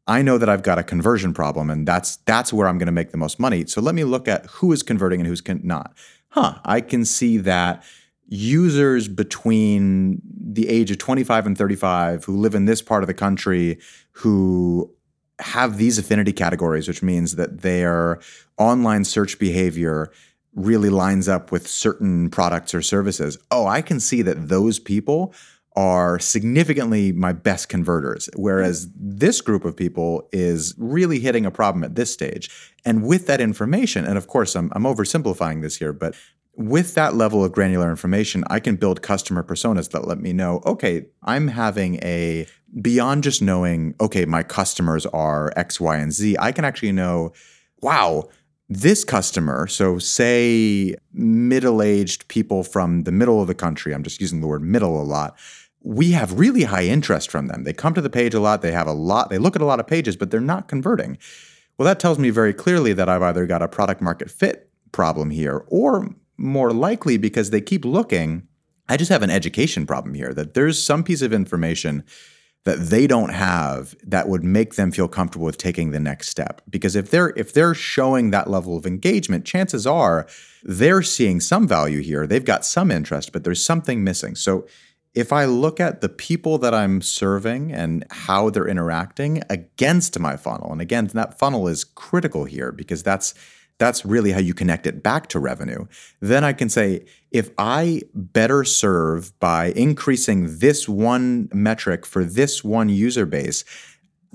I 0.06 0.22
know 0.22 0.38
that 0.38 0.48
I've 0.48 0.62
got 0.62 0.78
a 0.78 0.84
conversion 0.84 1.34
problem 1.34 1.68
and 1.68 1.86
that's 1.86 2.16
that's 2.16 2.52
where 2.52 2.68
I'm 2.68 2.78
going 2.78 2.86
to 2.86 2.92
make 2.92 3.10
the 3.10 3.16
most 3.16 3.40
money. 3.40 3.66
So 3.66 3.80
let 3.80 3.94
me 3.94 4.04
look 4.04 4.28
at 4.28 4.46
who 4.46 4.72
is 4.72 4.82
converting 4.82 5.20
and 5.20 5.26
who's 5.26 5.40
con- 5.40 5.60
not. 5.64 5.96
Huh, 6.30 6.58
I 6.64 6.80
can 6.80 7.04
see 7.04 7.38
that 7.38 7.82
users 8.28 9.08
between 9.08 10.20
the 10.24 10.68
age 10.68 10.90
of 10.90 10.98
25 10.98 11.46
and 11.46 11.58
35 11.58 12.24
who 12.24 12.36
live 12.36 12.54
in 12.54 12.64
this 12.64 12.82
part 12.82 13.02
of 13.02 13.06
the 13.06 13.14
country 13.14 13.78
who 14.12 14.92
have 15.38 15.76
these 15.76 15.98
affinity 15.98 16.32
categories, 16.32 16.88
which 16.88 17.02
means 17.02 17.36
that 17.36 17.60
their 17.60 18.20
online 18.58 19.04
search 19.04 19.38
behavior 19.38 20.10
really 20.54 20.88
lines 20.88 21.28
up 21.28 21.52
with 21.52 21.68
certain 21.68 22.30
products 22.30 22.74
or 22.74 22.80
services. 22.80 23.36
Oh, 23.50 23.66
I 23.66 23.82
can 23.82 24.00
see 24.00 24.22
that 24.22 24.48
those 24.48 24.78
people 24.78 25.34
are 25.76 26.18
significantly 26.18 27.12
my 27.12 27.32
best 27.32 27.68
converters, 27.68 28.30
whereas 28.34 28.88
this 28.94 29.42
group 29.42 29.64
of 29.64 29.76
people 29.76 30.26
is 30.32 30.74
really 30.78 31.20
hitting 31.20 31.44
a 31.44 31.50
problem 31.50 31.84
at 31.84 31.94
this 31.94 32.10
stage. 32.12 32.50
And 32.84 33.06
with 33.06 33.26
that 33.26 33.40
information, 33.40 34.06
and 34.06 34.16
of 34.16 34.26
course, 34.26 34.56
I'm, 34.56 34.72
I'm 34.74 34.84
oversimplifying 34.84 35.60
this 35.60 35.76
here, 35.76 35.92
but 35.92 36.14
with 36.56 36.94
that 36.94 37.14
level 37.14 37.44
of 37.44 37.52
granular 37.52 37.90
information, 37.90 38.42
I 38.48 38.60
can 38.60 38.76
build 38.76 39.02
customer 39.02 39.42
personas 39.42 39.90
that 39.90 40.06
let 40.06 40.18
me 40.18 40.32
know, 40.32 40.62
okay, 40.64 41.06
I'm 41.22 41.48
having 41.48 41.96
a 41.96 42.46
beyond 42.80 43.24
just 43.24 43.42
knowing, 43.42 43.94
okay, 44.00 44.24
my 44.24 44.42
customers 44.42 45.04
are 45.06 45.52
X, 45.56 45.78
Y, 45.78 45.96
and 45.96 46.12
Z, 46.12 46.36
I 46.40 46.52
can 46.52 46.64
actually 46.64 46.92
know, 46.92 47.32
wow, 47.82 48.30
this 48.68 49.04
customer, 49.04 49.66
so 49.66 49.98
say 49.98 50.96
middle 51.12 51.82
aged 51.82 52.26
people 52.28 52.64
from 52.64 53.04
the 53.04 53.12
middle 53.12 53.40
of 53.40 53.46
the 53.46 53.54
country, 53.54 53.94
I'm 53.94 54.02
just 54.02 54.20
using 54.20 54.40
the 54.40 54.46
word 54.46 54.62
middle 54.62 55.00
a 55.00 55.04
lot. 55.04 55.38
We 55.87 56.11
have 56.11 56.37
really 56.37 56.64
high 56.64 56.85
interest 56.87 57.31
from 57.31 57.46
them. 57.46 57.62
They 57.62 57.72
come 57.72 57.94
to 57.94 58.01
the 58.01 58.11
page 58.11 58.35
a 58.35 58.40
lot, 58.40 58.61
they 58.61 58.72
have 58.72 58.88
a 58.88 58.92
lot, 58.92 59.31
they 59.31 59.38
look 59.38 59.55
at 59.55 59.62
a 59.62 59.66
lot 59.66 59.79
of 59.79 59.87
pages, 59.87 60.16
but 60.16 60.33
they're 60.33 60.40
not 60.40 60.66
converting. 60.66 61.16
Well, 61.79 61.87
that 61.87 62.01
tells 62.01 62.18
me 62.18 62.31
very 62.31 62.53
clearly 62.53 62.92
that 62.94 63.09
I've 63.09 63.22
either 63.22 63.46
got 63.46 63.62
a 63.62 63.68
product 63.68 64.03
market 64.03 64.29
fit 64.29 64.68
problem 64.90 65.31
here, 65.31 65.64
or 65.68 66.12
more 66.37 66.72
likely 66.72 67.18
because 67.18 67.51
they 67.51 67.61
keep 67.61 67.85
looking. 67.85 68.49
I 68.88 68.96
just 68.96 69.12
have 69.12 69.22
an 69.22 69.31
education 69.31 69.87
problem 69.87 70.14
here 70.14 70.35
that 70.35 70.55
there's 70.55 70.83
some 70.83 71.05
piece 71.05 71.22
of 71.22 71.33
information 71.33 72.03
that 72.64 72.88
they 72.90 73.07
don't 73.07 73.29
have 73.29 73.94
that 74.03 74.29
would 74.29 74.42
make 74.42 74.75
them 74.75 74.90
feel 74.90 75.07
comfortable 75.07 75.46
with 75.46 75.57
taking 75.57 75.92
the 75.92 76.01
next 76.01 76.29
step 76.29 76.61
because 76.68 76.96
if 76.96 77.12
they're 77.12 77.33
if 77.37 77.53
they're 77.53 77.75
showing 77.75 78.31
that 78.33 78.51
level 78.51 78.77
of 78.77 78.85
engagement 78.85 79.44
chances 79.44 79.87
are 79.87 80.27
they're 80.64 81.01
seeing 81.03 81.38
some 81.38 81.68
value 81.68 82.01
here 82.01 82.27
they've 82.27 82.44
got 82.44 82.64
some 82.64 82.90
interest 82.90 83.33
but 83.33 83.44
there's 83.44 83.64
something 83.64 84.03
missing 84.03 84.35
so 84.35 84.66
if 85.16 85.33
i 85.33 85.44
look 85.44 85.81
at 85.81 86.00
the 86.00 86.09
people 86.09 86.59
that 86.59 86.72
i'm 86.72 87.02
serving 87.02 87.72
and 87.72 88.05
how 88.11 88.50
they're 88.50 88.68
interacting 88.68 89.42
against 89.50 90.18
my 90.20 90.37
funnel 90.37 90.70
and 90.70 90.81
again 90.81 91.07
that 91.09 91.37
funnel 91.38 91.66
is 91.66 91.83
critical 91.83 92.44
here 92.44 92.70
because 92.70 93.02
that's 93.02 93.35
that's 93.79 94.07
really 94.07 94.33
how 94.33 94.38
you 94.38 94.55
connect 94.55 94.87
it 94.87 95.02
back 95.02 95.29
to 95.29 95.38
revenue. 95.38 95.87
Then 96.20 96.44
I 96.44 96.52
can 96.52 96.68
say, 96.68 97.05
if 97.31 97.50
I 97.59 98.02
better 98.14 98.64
serve 98.64 99.38
by 99.38 99.66
increasing 99.72 100.59
this 100.59 100.88
one 100.88 101.48
metric 101.52 102.07
for 102.07 102.24
this 102.24 102.64
one 102.64 102.88
user 102.88 103.26
base, 103.26 103.64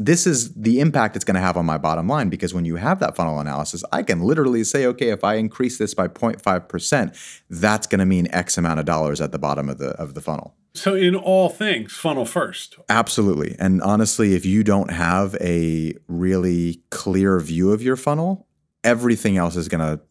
this 0.05 0.25
is 0.25 0.53
the 0.53 0.79
impact 0.79 1.15
it's 1.15 1.25
going 1.25 1.35
to 1.35 1.41
have 1.41 1.57
on 1.57 1.65
my 1.65 1.77
bottom 1.77 2.07
line 2.07 2.29
because 2.29 2.53
when 2.53 2.65
you 2.65 2.77
have 2.77 2.99
that 2.99 3.15
funnel 3.15 3.39
analysis, 3.39 3.83
I 3.91 4.03
can 4.03 4.21
literally 4.21 4.63
say, 4.63 4.85
okay, 4.87 5.09
if 5.09 5.23
I 5.23 5.35
increase 5.35 5.77
this 5.77 5.93
by 5.93 6.07
0.5%, 6.07 7.41
that's 7.49 7.87
going 7.87 7.99
to 7.99 8.05
mean 8.05 8.27
X 8.31 8.57
amount 8.57 8.79
of 8.79 8.85
dollars 8.85 9.21
at 9.21 9.31
the 9.31 9.39
bottom 9.39 9.69
of 9.69 9.77
the 9.77 9.89
of 9.91 10.13
the 10.13 10.21
funnel. 10.21 10.55
So 10.73 10.95
in 10.95 11.15
all 11.15 11.49
things, 11.49 11.93
funnel 11.93 12.25
first. 12.25 12.77
Absolutely. 12.89 13.55
And 13.59 13.81
honestly, 13.81 14.33
if 14.35 14.45
you 14.45 14.63
don't 14.63 14.91
have 14.91 15.35
a 15.41 15.93
really 16.07 16.81
clear 16.89 17.39
view 17.39 17.71
of 17.71 17.81
your 17.81 17.97
funnel, 17.97 18.47
everything 18.83 19.37
else 19.37 19.57
is 19.57 19.67
going 19.67 19.81
to, 19.81 20.01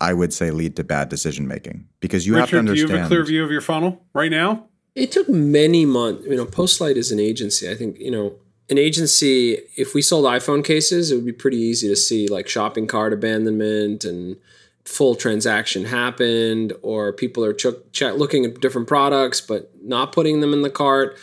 I 0.00 0.12
would 0.12 0.32
say, 0.32 0.50
lead 0.50 0.76
to 0.76 0.84
bad 0.84 1.08
decision 1.08 1.46
making 1.46 1.86
because 2.00 2.26
you 2.26 2.34
Richard, 2.34 2.40
have 2.40 2.50
to 2.50 2.58
understand. 2.58 2.88
Do 2.88 2.94
you 2.94 2.98
have 2.98 3.06
a 3.06 3.08
clear 3.08 3.24
view 3.24 3.44
of 3.44 3.50
your 3.52 3.60
funnel 3.60 4.04
right 4.12 4.30
now? 4.30 4.66
It 4.96 5.12
took 5.12 5.28
many 5.28 5.86
months. 5.86 6.26
You 6.26 6.36
know, 6.36 6.46
Postlight 6.46 6.96
is 6.96 7.12
an 7.12 7.20
agency. 7.20 7.70
I 7.70 7.76
think 7.76 7.96
you 8.00 8.10
know 8.10 8.34
an 8.70 8.78
agency. 8.78 9.58
If 9.76 9.94
we 9.94 10.02
sold 10.02 10.24
iPhone 10.24 10.64
cases, 10.64 11.10
it 11.10 11.16
would 11.16 11.26
be 11.26 11.32
pretty 11.32 11.58
easy 11.58 11.88
to 11.88 11.96
see 11.96 12.28
like 12.28 12.48
shopping 12.48 12.86
cart 12.86 13.12
abandonment 13.12 14.04
and 14.04 14.36
full 14.84 15.14
transaction 15.14 15.84
happened 15.84 16.72
or 16.82 17.12
people 17.12 17.44
are 17.44 17.52
ch- 17.52 17.66
ch- 17.92 18.02
looking 18.02 18.44
at 18.44 18.60
different 18.60 18.88
products 18.88 19.40
but 19.40 19.70
not 19.82 20.12
putting 20.12 20.40
them 20.40 20.52
in 20.52 20.62
the 20.62 20.70
cart 20.70 21.18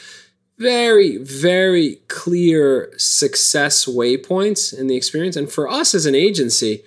very 0.60 1.18
very 1.18 1.98
clear 2.08 2.94
success 2.98 3.86
waypoints 3.86 4.78
in 4.78 4.88
the 4.88 4.96
experience 4.96 5.36
and 5.36 5.52
for 5.52 5.70
us 5.70 5.96
as 5.96 6.06
an 6.06 6.16
agency 6.16 6.84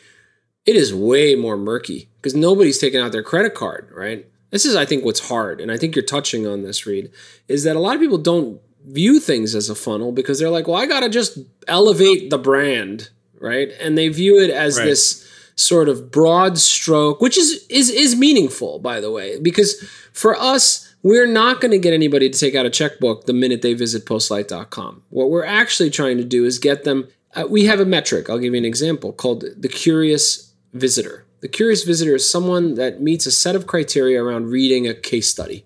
it 0.64 0.76
is 0.76 0.94
way 0.94 1.34
more 1.34 1.56
murky 1.56 2.08
because 2.16 2.34
nobody's 2.34 2.78
taking 2.78 3.00
out 3.00 3.12
their 3.12 3.22
credit 3.22 3.54
card 3.54 3.90
right 3.92 4.26
this 4.50 4.64
is 4.64 4.76
i 4.76 4.86
think 4.86 5.04
what's 5.04 5.28
hard 5.28 5.60
and 5.60 5.72
i 5.72 5.76
think 5.76 5.96
you're 5.96 6.04
touching 6.04 6.46
on 6.46 6.62
this 6.62 6.86
reed 6.86 7.10
is 7.48 7.64
that 7.64 7.76
a 7.76 7.80
lot 7.80 7.94
of 7.94 8.00
people 8.00 8.18
don't 8.18 8.60
view 8.92 9.20
things 9.20 9.54
as 9.54 9.70
a 9.70 9.74
funnel 9.74 10.12
because 10.12 10.38
they're 10.38 10.50
like 10.50 10.66
well 10.66 10.76
i 10.76 10.86
gotta 10.86 11.08
just 11.08 11.38
elevate 11.68 12.30
the 12.30 12.38
brand 12.38 13.10
right 13.38 13.70
and 13.80 13.96
they 13.96 14.08
view 14.08 14.38
it 14.38 14.50
as 14.50 14.78
right. 14.78 14.84
this 14.84 15.26
sort 15.60 15.88
of 15.88 16.10
broad 16.10 16.58
stroke, 16.58 17.20
which 17.20 17.36
is 17.36 17.66
is 17.68 17.90
is 17.90 18.16
meaningful, 18.16 18.78
by 18.78 19.00
the 19.00 19.10
way, 19.10 19.38
because 19.38 19.80
for 20.12 20.34
us, 20.36 20.92
we're 21.02 21.26
not 21.26 21.60
going 21.60 21.70
to 21.70 21.78
get 21.78 21.94
anybody 21.94 22.28
to 22.28 22.38
take 22.38 22.54
out 22.54 22.66
a 22.66 22.70
checkbook 22.70 23.26
the 23.26 23.32
minute 23.32 23.62
they 23.62 23.74
visit 23.74 24.04
postlight.com. 24.04 25.02
What 25.10 25.30
we're 25.30 25.44
actually 25.44 25.90
trying 25.90 26.16
to 26.18 26.24
do 26.24 26.44
is 26.44 26.58
get 26.58 26.84
them. 26.84 27.08
Uh, 27.34 27.46
we 27.48 27.66
have 27.66 27.80
a 27.80 27.84
metric. 27.84 28.28
I'll 28.28 28.38
give 28.38 28.54
you 28.54 28.58
an 28.58 28.64
example 28.64 29.12
called 29.12 29.44
the 29.56 29.68
curious 29.68 30.52
visitor. 30.72 31.26
The 31.40 31.48
curious 31.48 31.84
visitor 31.84 32.14
is 32.14 32.28
someone 32.28 32.74
that 32.74 33.00
meets 33.00 33.24
a 33.24 33.30
set 33.30 33.56
of 33.56 33.66
criteria 33.66 34.22
around 34.22 34.48
reading 34.48 34.86
a 34.86 34.94
case 34.94 35.30
study. 35.30 35.64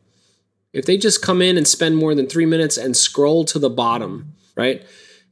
If 0.75 0.85
they 0.87 0.97
just 0.97 1.23
come 1.23 1.41
in 1.41 1.57
and 1.57 1.67
spend 1.67 1.97
more 1.97 2.15
than 2.15 2.27
three 2.27 2.47
minutes 2.47 2.77
and 2.77 2.97
scroll 2.97 3.45
to 3.47 3.59
the 3.59 3.71
bottom, 3.71 4.35
right? 4.57 4.85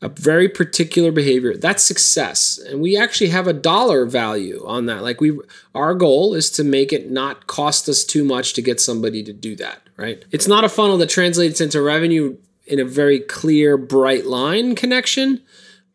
a 0.05 0.09
very 0.09 0.48
particular 0.48 1.12
behavior 1.12 1.57
that's 1.57 1.85
success. 1.85 2.59
And 2.59 2.81
we 2.81 2.96
actually 2.96 3.31
have 3.31 3.46
a 3.46 3.52
dollar 3.52 4.05
value 4.05 4.61
on 4.66 4.87
that. 4.87 5.05
Like 5.05 5.20
we 5.20 5.38
our 5.76 5.94
goal 5.94 6.35
is 6.35 6.50
to 6.52 6.64
make 6.64 6.92
it 6.92 7.09
not 7.09 7.46
cost 7.46 7.88
us 7.88 8.02
too 8.05 8.24
much 8.24 8.52
to 8.55 8.62
get 8.62 8.81
somebody 8.81 9.22
to 9.22 9.33
do 9.33 9.55
that 9.57 9.83
right? 9.96 10.24
It's 10.31 10.48
not 10.48 10.64
a 10.64 10.68
funnel 10.68 10.98
that 10.98 11.11
translates 11.11 11.61
into 11.61 11.81
revenue 11.81 12.37
in 12.66 12.81
a 12.81 12.85
very 12.85 13.20
clear 13.20 13.76
bright 13.76 14.26
line 14.26 14.74
connection 14.74 15.40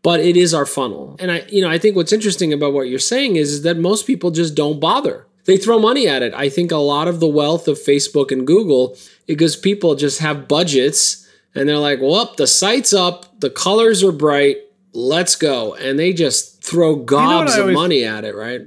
but 0.04 0.22
it 0.22 0.38
is 0.38 0.54
our 0.54 0.66
funnel. 0.66 1.18
And 1.20 1.32
i 1.32 1.46
you 1.50 1.62
know 1.62 1.70
i 1.70 1.78
think 1.78 1.96
what's 1.96 2.14
interesting 2.14 2.54
about 2.54 2.74
what 2.74 2.88
you're 2.90 3.00
saying 3.00 3.36
is, 3.36 3.52
is 3.52 3.62
that 3.64 3.78
most 3.78 4.08
people 4.08 4.32
just 4.32 4.56
don't 4.56 4.80
bother. 4.80 5.26
They 5.46 5.58
throw 5.58 5.80
money 5.80 6.08
at 6.10 6.24
it. 6.24 6.34
I 6.34 6.50
think 6.50 6.72
a 6.72 6.78
lot 6.78 7.08
of 7.08 7.20
the 7.20 7.28
wealth 7.28 7.68
of 7.68 7.78
facebook 7.78 8.32
and 8.32 8.48
google 8.48 8.98
because 9.28 9.56
people 9.56 9.96
just 9.96 10.20
have 10.20 10.48
budgets 10.48 11.28
and 11.54 11.68
they're 11.70 11.78
like, 11.78 12.00
well, 12.02 12.34
the 12.38 12.48
site's 12.48 12.94
up, 12.94 13.40
the 13.40 13.50
colors 13.50 14.04
are 14.04 14.12
bright, 14.12 14.58
let's 14.94 15.36
go. 15.36 15.76
And 15.76 16.00
they 16.00 16.14
just 16.14 16.64
throw 16.64 16.96
gobs 16.96 17.52
you 17.52 17.58
know 17.58 17.64
of 17.64 17.70
always, 17.70 17.76
money 17.76 18.04
at 18.04 18.24
it, 18.24 18.36
right? 18.36 18.62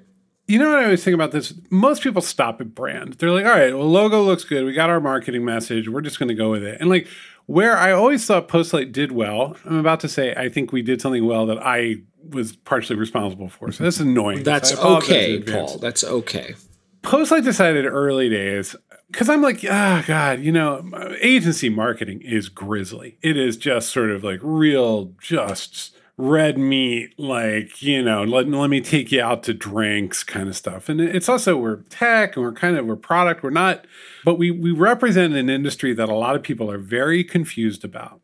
You 0.46 0.58
know 0.58 0.70
what 0.70 0.80
I 0.80 0.84
always 0.84 1.02
think 1.02 1.14
about 1.14 1.32
this? 1.32 1.54
Most 1.70 2.02
people 2.02 2.22
stop 2.22 2.60
at 2.60 2.74
brand. 2.74 3.14
They're 3.14 3.30
like, 3.30 3.44
all 3.44 3.52
right, 3.52 3.74
well, 3.76 3.88
logo 3.88 4.22
looks 4.22 4.44
good. 4.44 4.64
We 4.64 4.72
got 4.72 4.90
our 4.90 5.00
marketing 5.00 5.44
message. 5.44 5.88
We're 5.88 6.00
just 6.00 6.18
going 6.18 6.28
to 6.28 6.34
go 6.34 6.50
with 6.50 6.62
it. 6.62 6.80
And 6.80 6.90
like, 6.90 7.08
where 7.46 7.76
I 7.76 7.92
always 7.92 8.24
thought 8.26 8.48
Postlight 8.48 8.92
did 8.92 9.12
well, 9.12 9.56
I'm 9.64 9.78
about 9.78 10.00
to 10.00 10.08
say 10.08 10.34
I 10.34 10.48
think 10.48 10.72
we 10.72 10.82
did 10.82 11.00
something 11.00 11.26
well 11.26 11.46
that 11.46 11.58
I 11.58 11.96
was 12.28 12.54
partially 12.54 12.96
responsible 12.96 13.48
for. 13.48 13.72
So 13.72 13.82
that's 13.84 13.98
annoying. 13.98 14.44
That's 14.44 14.70
so 14.70 14.96
okay, 14.98 15.40
Paul. 15.40 15.78
That's 15.78 16.04
okay. 16.04 16.54
Postlight 17.02 17.44
decided 17.44 17.86
early 17.86 18.28
days, 18.28 18.76
because 19.10 19.28
I'm 19.28 19.42
like, 19.42 19.64
ah, 19.68 20.00
oh, 20.00 20.06
God, 20.06 20.40
you 20.40 20.52
know, 20.52 20.84
agency 21.20 21.68
marketing 21.68 22.20
is 22.22 22.48
grisly. 22.48 23.16
It 23.22 23.36
is 23.36 23.56
just 23.56 23.90
sort 23.90 24.10
of 24.10 24.22
like 24.22 24.40
real, 24.42 25.12
just 25.20 25.96
red 26.16 26.58
meat, 26.58 27.18
like, 27.18 27.80
you 27.80 28.02
know, 28.02 28.22
let, 28.22 28.46
let 28.46 28.68
me 28.68 28.82
take 28.82 29.10
you 29.10 29.22
out 29.22 29.42
to 29.44 29.54
drinks 29.54 30.22
kind 30.22 30.48
of 30.48 30.54
stuff. 30.56 30.90
And 30.90 31.00
it's 31.00 31.30
also, 31.30 31.56
we're 31.56 31.76
tech 31.88 32.36
and 32.36 32.44
we're 32.44 32.52
kind 32.52 32.76
of, 32.76 32.84
we're 32.84 32.96
product, 32.96 33.42
we're 33.42 33.48
not, 33.48 33.86
but 34.22 34.38
we, 34.38 34.50
we 34.50 34.70
represent 34.70 35.34
an 35.34 35.48
industry 35.48 35.94
that 35.94 36.10
a 36.10 36.14
lot 36.14 36.36
of 36.36 36.42
people 36.42 36.70
are 36.70 36.78
very 36.78 37.24
confused 37.24 37.84
about. 37.84 38.19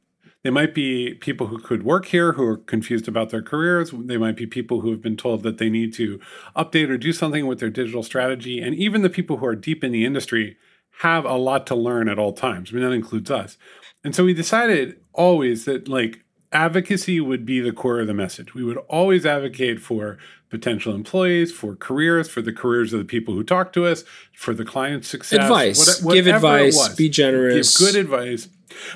They 0.47 0.51
might 0.51 0.75
be 0.75 1.15
people 1.15 1.49
who 1.49 1.59
could 1.59 1.83
work 1.83 2.07
here 2.07 2.35
who 2.35 2.45
are 2.45 2.57
confused 2.57 3.09
about 3.09 3.31
their 3.31 3.43
careers. 3.43 3.91
They 3.93 4.17
might 4.17 4.37
be 4.37 4.47
people 4.47 4.81
who 4.81 4.93
have 4.93 5.03
been 5.03 5.17
told 5.17 5.43
that 5.43 5.59
they 5.59 5.69
need 5.69 5.93
to 5.95 6.21
update 6.55 6.89
or 6.89 6.97
do 6.97 7.13
something 7.13 7.49
with 7.49 7.59
their 7.59 7.69
digital 7.69 8.05
strategy. 8.05 8.61
And 8.61 8.73
even 8.73 9.03
the 9.03 9.11
people 9.11 9.39
who 9.39 9.47
are 9.47 9.57
deep 9.57 9.83
in 9.83 9.91
the 9.91 10.05
industry 10.05 10.57
have 11.01 11.25
a 11.25 11.35
lot 11.35 11.67
to 11.67 11.75
learn 11.75 12.09
at 12.09 12.21
all 12.21 12.33
times. 12.33 12.71
I 12.71 12.75
mean, 12.75 12.85
that 12.85 12.93
includes 12.93 13.29
us. 13.29 13.59
And 14.05 14.15
so 14.15 14.25
we 14.25 14.35
decided 14.35 15.01
always 15.13 15.65
that 15.65 15.89
like 15.89 16.21
advocacy 16.53 17.21
would 17.21 17.45
be 17.45 17.59
the 17.59 17.73
core 17.73 17.99
of 17.99 18.07
the 18.07 18.15
message. 18.15 18.55
We 18.55 18.63
would 18.63 18.79
always 18.87 19.27
advocate 19.27 19.81
for 19.81 20.17
potential 20.49 20.95
employees, 20.95 21.51
for 21.51 21.75
careers, 21.75 22.29
for 22.29 22.41
the 22.41 22.53
careers 22.53 22.93
of 22.93 23.01
the 23.01 23.05
people 23.05 23.35
who 23.35 23.43
talk 23.43 23.73
to 23.73 23.85
us, 23.85 24.05
for 24.33 24.55
the 24.55 24.65
client's 24.65 25.09
success. 25.09 25.41
Advice. 25.41 26.01
What, 26.05 26.15
Give 26.15 26.29
advice. 26.29 26.95
Be 26.95 27.09
generous. 27.09 27.77
Give 27.77 27.89
good 27.89 27.97
advice. 27.97 28.49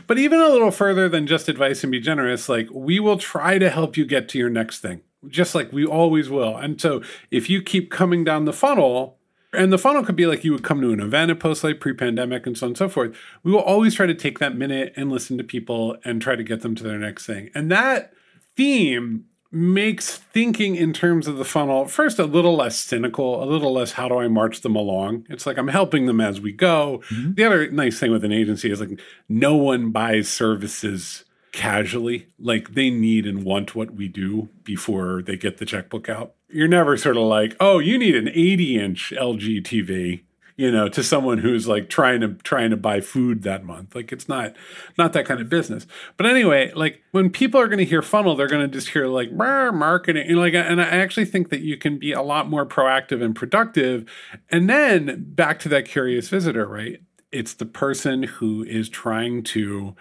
But 0.07 0.19
even 0.19 0.41
a 0.41 0.49
little 0.49 0.71
further 0.71 1.09
than 1.09 1.27
just 1.27 1.49
advice 1.49 1.83
and 1.83 1.91
be 1.91 2.01
generous, 2.01 2.49
like 2.49 2.69
we 2.73 3.01
will 3.01 3.19
try 3.19 3.59
to 3.59 3.71
help 3.71 3.97
you 3.97 4.05
get 4.05 4.29
to 4.31 4.39
your 4.39 4.51
next 4.51 4.81
thing, 4.81 5.03
just 5.29 5.55
like 5.55 5.73
we 5.73 5.85
always 5.85 6.31
will. 6.31 6.57
And 6.57 6.81
so 6.81 7.03
if 7.31 7.49
you 7.51 7.63
keep 7.63 7.91
coming 7.91 8.25
down 8.25 8.45
the 8.45 8.53
funnel, 8.53 9.17
and 9.53 9.73
the 9.73 9.79
funnel 9.79 10.05
could 10.05 10.17
be 10.17 10.27
like 10.27 10.45
you 10.45 10.53
would 10.53 10.63
come 10.63 10.81
to 10.81 10.93
an 10.93 11.01
event 11.01 11.31
at 11.31 11.41
Postlight 11.41 11.81
pre-pandemic 11.81 12.47
and 12.47 12.57
so 12.57 12.67
on 12.67 12.71
and 12.71 12.79
so 12.79 12.89
forth. 12.89 13.17
We 13.43 13.51
will 13.51 13.59
always 13.59 13.95
try 13.95 14.07
to 14.07 14.15
take 14.15 14.39
that 14.39 14.57
minute 14.57 14.93
and 14.95 15.11
listen 15.11 15.39
to 15.39 15.45
people 15.45 15.97
and 16.05 16.23
try 16.23 16.37
to 16.37 16.45
get 16.45 16.61
them 16.61 16.77
to 16.77 16.85
their 16.85 16.99
next 16.99 17.27
thing. 17.27 17.51
And 17.53 17.71
that 17.71 18.13
theme 18.57 19.25
makes 19.53 20.17
thinking 20.17 20.77
in 20.77 20.93
terms 20.93 21.27
of 21.27 21.37
the 21.37 21.45
funnel 21.45 21.87
first 21.87 22.19
a 22.19 22.25
little 22.25 22.57
less 22.57 22.79
cynical, 22.79 23.43
a 23.43 23.47
little 23.47 23.73
less 23.73 23.93
how 23.93 24.09
do 24.09 24.19
I 24.19 24.29
march 24.29 24.61
them 24.61 24.77
along. 24.77 25.27
It's 25.29 25.47
like 25.47 25.59
I'm 25.59 25.69
helping 25.69 26.07
them 26.07 26.21
as 26.21 26.41
we 26.41 26.53
go. 26.53 27.03
Mm-hmm. 27.11 27.35
The 27.35 27.45
other 27.45 27.71
nice 27.71 27.99
thing 27.99 28.13
with 28.13 28.25
an 28.25 28.33
agency 28.33 28.71
is 28.71 28.81
like 28.81 29.01
no 29.29 29.57
one 29.57 29.91
buys 29.91 30.29
services 30.29 31.25
casually. 31.53 32.29
Like 32.39 32.75
they 32.75 32.91
need 32.91 33.27
and 33.27 33.45
want 33.45 33.75
what 33.75 33.93
we 33.93 34.09
do 34.09 34.49
before 34.63 35.23
they 35.23 35.37
get 35.37 35.59
the 35.59 35.67
checkbook 35.67 36.09
out. 36.09 36.35
You're 36.49 36.69
never 36.69 36.97
sort 36.97 37.17
of 37.17 37.25
like, 37.25 37.57
oh, 37.61 37.79
you 37.79 37.99
need 37.99 38.17
an 38.17 38.29
80 38.29 38.79
inch 38.79 39.13
LG 39.17 39.63
TV, 39.63 40.23
you 40.61 40.71
know, 40.71 40.91
to 40.91 41.03
someone 41.03 41.39
who's 41.39 41.67
like 41.67 41.89
trying 41.89 42.21
to 42.21 42.35
trying 42.35 42.69
to 42.69 42.77
buy 42.77 43.01
food 43.01 43.45
that 43.45 43.65
month. 43.65 43.95
Like 43.95 44.13
it's 44.13 44.29
not 44.29 44.55
not 44.99 45.15
that 45.15 45.25
kind 45.25 45.41
of 45.41 45.49
business. 45.49 45.87
But 46.19 46.27
anyway, 46.27 46.71
like 46.75 47.01
when 47.13 47.31
people 47.31 47.59
are 47.59 47.67
going 47.67 47.79
to 47.79 47.85
hear 47.87 48.03
funnel, 48.03 48.37
they're 48.37 48.47
going 48.47 48.61
to 48.61 48.69
just 48.69 48.91
hear 48.91 49.07
like 49.07 49.33
marketing, 49.33 50.29
and 50.29 50.39
like, 50.39 50.53
and 50.53 50.79
I 50.79 50.85
actually 50.85 51.25
think 51.25 51.49
that 51.49 51.63
you 51.63 51.79
can 51.79 51.99
be 51.99 52.13
a 52.13 52.21
lot 52.21 52.51
more 52.51 52.67
proactive 52.67 53.23
and 53.25 53.35
productive. 53.35 54.05
And 54.51 54.69
then 54.69 55.25
back 55.29 55.61
to 55.61 55.71
that 55.71 55.87
curious 55.87 56.29
visitor, 56.29 56.67
right? 56.67 57.01
It's 57.33 57.55
the 57.55 57.65
person 57.65 58.25
who 58.25 58.63
is 58.63 58.91
trying 58.91 59.43
to 59.45 59.97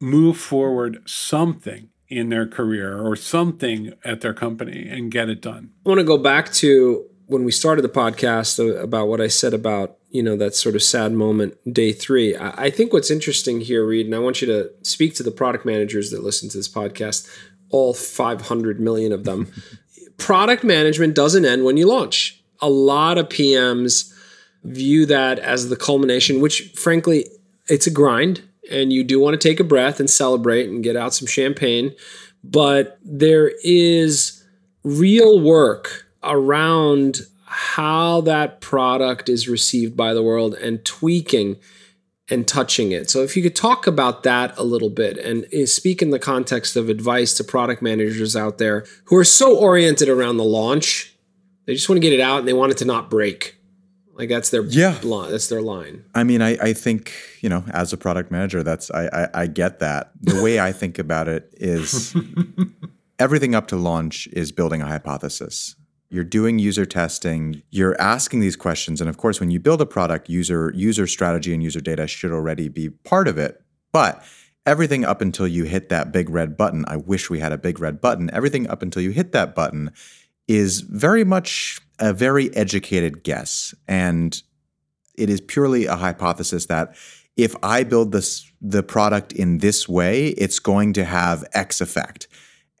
move 0.00 0.38
forward 0.38 1.02
something 1.04 1.88
in 2.08 2.28
their 2.28 2.46
career 2.46 2.96
or 2.96 3.16
something 3.16 3.92
at 4.04 4.20
their 4.20 4.34
company 4.34 4.88
and 4.88 5.10
get 5.10 5.28
it 5.28 5.42
done. 5.42 5.72
I 5.84 5.88
want 5.88 5.98
to 5.98 6.04
go 6.04 6.18
back 6.18 6.52
to 6.52 7.06
when 7.26 7.44
we 7.44 7.52
started 7.52 7.82
the 7.82 7.88
podcast 7.88 8.58
uh, 8.58 8.76
about 8.76 9.08
what 9.08 9.20
I 9.20 9.26
said 9.26 9.52
about, 9.52 9.96
you 10.10 10.22
know, 10.22 10.36
that 10.36 10.54
sort 10.54 10.74
of 10.74 10.82
sad 10.82 11.12
moment, 11.12 11.56
day 11.72 11.92
three. 11.92 12.36
I 12.36 12.70
think 12.70 12.92
what's 12.92 13.10
interesting 13.10 13.60
here, 13.60 13.84
Reed, 13.84 14.06
and 14.06 14.14
I 14.14 14.18
want 14.20 14.40
you 14.40 14.46
to 14.46 14.70
speak 14.82 15.14
to 15.16 15.22
the 15.22 15.30
product 15.30 15.66
managers 15.66 16.10
that 16.10 16.22
listen 16.22 16.48
to 16.50 16.56
this 16.56 16.68
podcast, 16.68 17.28
all 17.70 17.94
500 17.94 18.80
million 18.80 19.12
of 19.12 19.24
them. 19.24 19.50
product 20.16 20.64
management 20.64 21.14
doesn't 21.14 21.44
end 21.44 21.64
when 21.64 21.76
you 21.76 21.86
launch. 21.86 22.42
A 22.60 22.70
lot 22.70 23.18
of 23.18 23.28
PMs 23.28 24.12
view 24.64 25.04
that 25.06 25.38
as 25.38 25.68
the 25.68 25.76
culmination, 25.76 26.40
which 26.40 26.72
frankly, 26.74 27.26
it's 27.68 27.86
a 27.86 27.90
grind 27.90 28.42
and 28.70 28.92
you 28.92 29.04
do 29.04 29.20
want 29.20 29.38
to 29.38 29.48
take 29.48 29.60
a 29.60 29.64
breath 29.64 30.00
and 30.00 30.08
celebrate 30.08 30.68
and 30.68 30.82
get 30.82 30.96
out 30.96 31.14
some 31.14 31.26
champagne. 31.26 31.94
But 32.42 32.98
there 33.04 33.52
is 33.62 34.44
real 34.82 35.40
work 35.40 36.05
around 36.22 37.20
how 37.44 38.20
that 38.22 38.60
product 38.60 39.28
is 39.28 39.48
received 39.48 39.96
by 39.96 40.12
the 40.12 40.22
world 40.22 40.54
and 40.54 40.84
tweaking 40.84 41.56
and 42.28 42.46
touching 42.46 42.90
it. 42.90 43.08
So, 43.08 43.22
if 43.22 43.36
you 43.36 43.42
could 43.42 43.54
talk 43.54 43.86
about 43.86 44.24
that 44.24 44.56
a 44.58 44.64
little 44.64 44.90
bit 44.90 45.16
and 45.16 45.46
eh, 45.52 45.66
speak 45.66 46.02
in 46.02 46.10
the 46.10 46.18
context 46.18 46.76
of 46.76 46.88
advice 46.88 47.34
to 47.34 47.44
product 47.44 47.82
managers 47.82 48.34
out 48.34 48.58
there 48.58 48.84
who 49.04 49.16
are 49.16 49.24
so 49.24 49.56
oriented 49.56 50.08
around 50.08 50.36
the 50.36 50.44
launch, 50.44 51.16
they 51.66 51.74
just 51.74 51.88
want 51.88 51.96
to 51.96 52.00
get 52.00 52.12
it 52.12 52.20
out 52.20 52.40
and 52.40 52.48
they 52.48 52.52
want 52.52 52.72
it 52.72 52.78
to 52.78 52.84
not 52.84 53.10
break. 53.10 53.56
Like 54.14 54.28
that's 54.30 54.50
their 54.50 54.64
yeah. 54.64 54.98
line. 55.02 55.30
That's 55.30 55.48
their 55.48 55.60
line. 55.60 56.04
I 56.14 56.24
mean, 56.24 56.40
I, 56.40 56.56
I 56.60 56.72
think 56.72 57.12
you 57.42 57.48
know, 57.48 57.64
as 57.70 57.92
a 57.92 57.96
product 57.96 58.30
manager, 58.30 58.62
that's 58.62 58.90
I, 58.90 59.06
I, 59.12 59.42
I 59.42 59.46
get 59.46 59.78
that. 59.80 60.10
The 60.20 60.42
way 60.42 60.58
I 60.58 60.72
think 60.72 60.98
about 60.98 61.28
it 61.28 61.52
is 61.52 62.16
everything 63.18 63.54
up 63.54 63.68
to 63.68 63.76
launch 63.76 64.26
is 64.32 64.52
building 64.52 64.80
a 64.80 64.86
hypothesis. 64.86 65.76
You're 66.08 66.24
doing 66.24 66.58
user 66.58 66.86
testing. 66.86 67.62
You're 67.70 68.00
asking 68.00 68.40
these 68.40 68.56
questions, 68.56 69.00
and 69.00 69.10
of 69.10 69.16
course, 69.16 69.40
when 69.40 69.50
you 69.50 69.58
build 69.58 69.80
a 69.80 69.86
product, 69.86 70.28
user 70.28 70.72
user 70.74 71.06
strategy 71.06 71.52
and 71.52 71.62
user 71.62 71.80
data 71.80 72.06
should 72.06 72.32
already 72.32 72.68
be 72.68 72.90
part 72.90 73.28
of 73.28 73.38
it. 73.38 73.60
But 73.92 74.22
everything 74.64 75.04
up 75.04 75.20
until 75.20 75.46
you 75.46 75.64
hit 75.64 75.88
that 75.88 76.12
big 76.12 76.28
red 76.30 76.56
button, 76.56 76.84
I 76.88 76.96
wish 76.96 77.30
we 77.30 77.40
had 77.40 77.52
a 77.52 77.58
big 77.58 77.80
red 77.80 78.00
button. 78.00 78.30
Everything 78.32 78.68
up 78.68 78.82
until 78.82 79.02
you 79.02 79.10
hit 79.10 79.32
that 79.32 79.54
button 79.54 79.90
is 80.48 80.80
very 80.80 81.24
much 81.24 81.80
a 81.98 82.12
very 82.12 82.54
educated 82.54 83.22
guess. 83.22 83.74
And 83.88 84.40
it 85.16 85.30
is 85.30 85.40
purely 85.40 85.86
a 85.86 85.96
hypothesis 85.96 86.66
that 86.66 86.94
if 87.36 87.54
I 87.62 87.84
build 87.84 88.12
this 88.12 88.50
the 88.60 88.82
product 88.82 89.32
in 89.32 89.58
this 89.58 89.88
way, 89.88 90.28
it's 90.28 90.58
going 90.58 90.92
to 90.94 91.04
have 91.04 91.44
X 91.52 91.80
effect. 91.80 92.28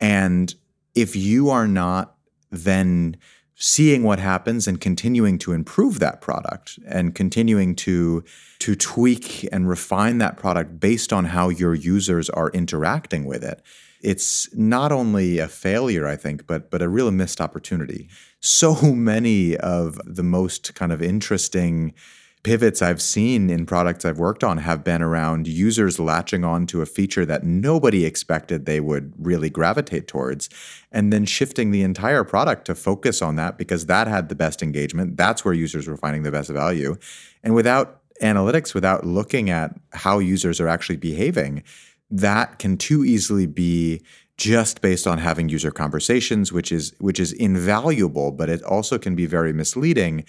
And 0.00 0.54
if 0.94 1.14
you 1.14 1.50
are 1.50 1.68
not 1.68 2.15
then 2.50 3.16
seeing 3.54 4.02
what 4.02 4.18
happens 4.18 4.68
and 4.68 4.80
continuing 4.80 5.38
to 5.38 5.52
improve 5.52 5.98
that 5.98 6.20
product 6.20 6.78
and 6.86 7.14
continuing 7.14 7.74
to 7.74 8.22
to 8.58 8.74
tweak 8.74 9.48
and 9.50 9.68
refine 9.68 10.18
that 10.18 10.36
product 10.36 10.78
based 10.78 11.12
on 11.12 11.26
how 11.26 11.48
your 11.48 11.74
users 11.74 12.28
are 12.30 12.50
interacting 12.50 13.24
with 13.24 13.42
it 13.42 13.62
it's 14.02 14.54
not 14.54 14.92
only 14.92 15.38
a 15.38 15.48
failure 15.48 16.06
i 16.06 16.16
think 16.16 16.46
but 16.46 16.70
but 16.70 16.82
a 16.82 16.88
real 16.88 17.10
missed 17.10 17.40
opportunity. 17.40 18.08
So 18.40 18.74
many 18.94 19.56
of 19.56 20.00
the 20.06 20.22
most 20.22 20.74
kind 20.74 20.92
of 20.92 21.02
interesting 21.02 21.94
pivots 22.46 22.80
I've 22.80 23.02
seen 23.02 23.50
in 23.50 23.66
products 23.66 24.04
I've 24.04 24.20
worked 24.20 24.44
on 24.44 24.58
have 24.58 24.84
been 24.84 25.02
around 25.02 25.48
users 25.48 25.98
latching 25.98 26.44
on 26.44 26.64
to 26.68 26.80
a 26.80 26.86
feature 26.86 27.26
that 27.26 27.42
nobody 27.42 28.04
expected 28.04 28.66
they 28.66 28.78
would 28.78 29.12
really 29.18 29.50
gravitate 29.50 30.06
towards, 30.06 30.48
and 30.92 31.12
then 31.12 31.24
shifting 31.24 31.72
the 31.72 31.82
entire 31.82 32.22
product 32.22 32.64
to 32.66 32.76
focus 32.76 33.20
on 33.20 33.34
that 33.34 33.58
because 33.58 33.86
that 33.86 34.06
had 34.06 34.28
the 34.28 34.36
best 34.36 34.62
engagement. 34.62 35.16
That's 35.16 35.44
where 35.44 35.54
users 35.54 35.88
were 35.88 35.96
finding 35.96 36.22
the 36.22 36.30
best 36.30 36.48
value. 36.48 36.96
And 37.42 37.52
without 37.52 38.00
analytics, 38.22 38.74
without 38.74 39.04
looking 39.04 39.50
at 39.50 39.74
how 39.92 40.20
users 40.20 40.60
are 40.60 40.68
actually 40.68 40.98
behaving, 40.98 41.64
that 42.12 42.60
can 42.60 42.76
too 42.76 43.04
easily 43.04 43.46
be 43.46 44.02
just 44.36 44.82
based 44.82 45.08
on 45.08 45.18
having 45.18 45.48
user 45.48 45.70
conversations 45.70 46.52
which 46.52 46.70
is 46.70 46.92
which 46.98 47.18
is 47.18 47.32
invaluable 47.32 48.30
but 48.30 48.50
it 48.50 48.62
also 48.64 48.98
can 48.98 49.16
be 49.16 49.24
very 49.24 49.50
misleading 49.50 50.22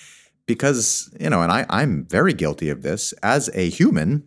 because, 0.47 1.13
you 1.19 1.29
know, 1.29 1.43
and 1.43 1.51
I, 1.51 1.65
I'm 1.69 2.05
very 2.05 2.33
guilty 2.33 2.69
of 2.69 2.81
this 2.81 3.13
as 3.21 3.49
a 3.53 3.69
human, 3.69 4.23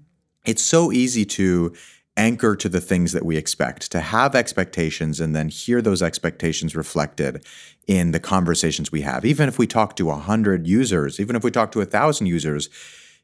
it's 0.46 0.62
so 0.62 0.92
easy 0.92 1.24
to 1.24 1.74
anchor 2.16 2.54
to 2.54 2.68
the 2.68 2.80
things 2.80 3.12
that 3.12 3.24
we 3.24 3.36
expect, 3.36 3.90
to 3.90 4.00
have 4.00 4.34
expectations 4.34 5.20
and 5.20 5.34
then 5.34 5.48
hear 5.48 5.80
those 5.80 6.02
expectations 6.02 6.76
reflected 6.76 7.44
in 7.86 8.12
the 8.12 8.20
conversations 8.20 8.92
we 8.92 9.00
have. 9.00 9.24
Even 9.24 9.48
if 9.48 9.58
we 9.58 9.66
talk 9.66 9.96
to 9.96 10.06
100 10.06 10.66
users, 10.66 11.18
even 11.18 11.34
if 11.34 11.42
we 11.42 11.50
talk 11.50 11.72
to 11.72 11.78
1,000 11.78 12.26
users, 12.26 12.68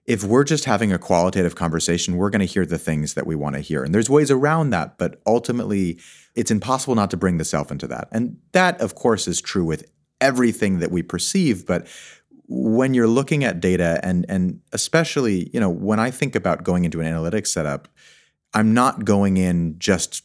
if 0.06 0.24
we're 0.24 0.44
just 0.44 0.64
having 0.64 0.92
a 0.92 0.98
qualitative 0.98 1.56
conversation, 1.56 2.16
we're 2.16 2.30
going 2.30 2.40
to 2.40 2.46
hear 2.46 2.64
the 2.64 2.78
things 2.78 3.14
that 3.14 3.26
we 3.26 3.34
want 3.34 3.54
to 3.56 3.60
hear. 3.60 3.82
And 3.82 3.94
there's 3.94 4.08
ways 4.08 4.30
around 4.30 4.70
that, 4.70 4.98
but 4.98 5.20
ultimately, 5.26 5.98
it's 6.34 6.50
impossible 6.50 6.94
not 6.94 7.10
to 7.10 7.16
bring 7.16 7.38
the 7.38 7.44
self 7.44 7.70
into 7.70 7.88
that. 7.88 8.08
And 8.12 8.38
that, 8.52 8.80
of 8.80 8.94
course, 8.94 9.26
is 9.26 9.40
true 9.40 9.64
with 9.64 9.90
everything 10.20 10.78
that 10.78 10.90
we 10.92 11.02
perceive. 11.02 11.66
But 11.66 11.86
when 12.48 12.94
you're 12.94 13.08
looking 13.08 13.44
at 13.44 13.60
data 13.60 14.00
and 14.02 14.24
and 14.28 14.60
especially 14.72 15.50
you 15.52 15.60
know 15.60 15.70
when 15.70 15.98
i 15.98 16.10
think 16.10 16.34
about 16.34 16.62
going 16.62 16.84
into 16.84 17.00
an 17.00 17.06
analytics 17.06 17.48
setup 17.48 17.88
i'm 18.54 18.72
not 18.72 19.04
going 19.04 19.36
in 19.36 19.74
just 19.78 20.22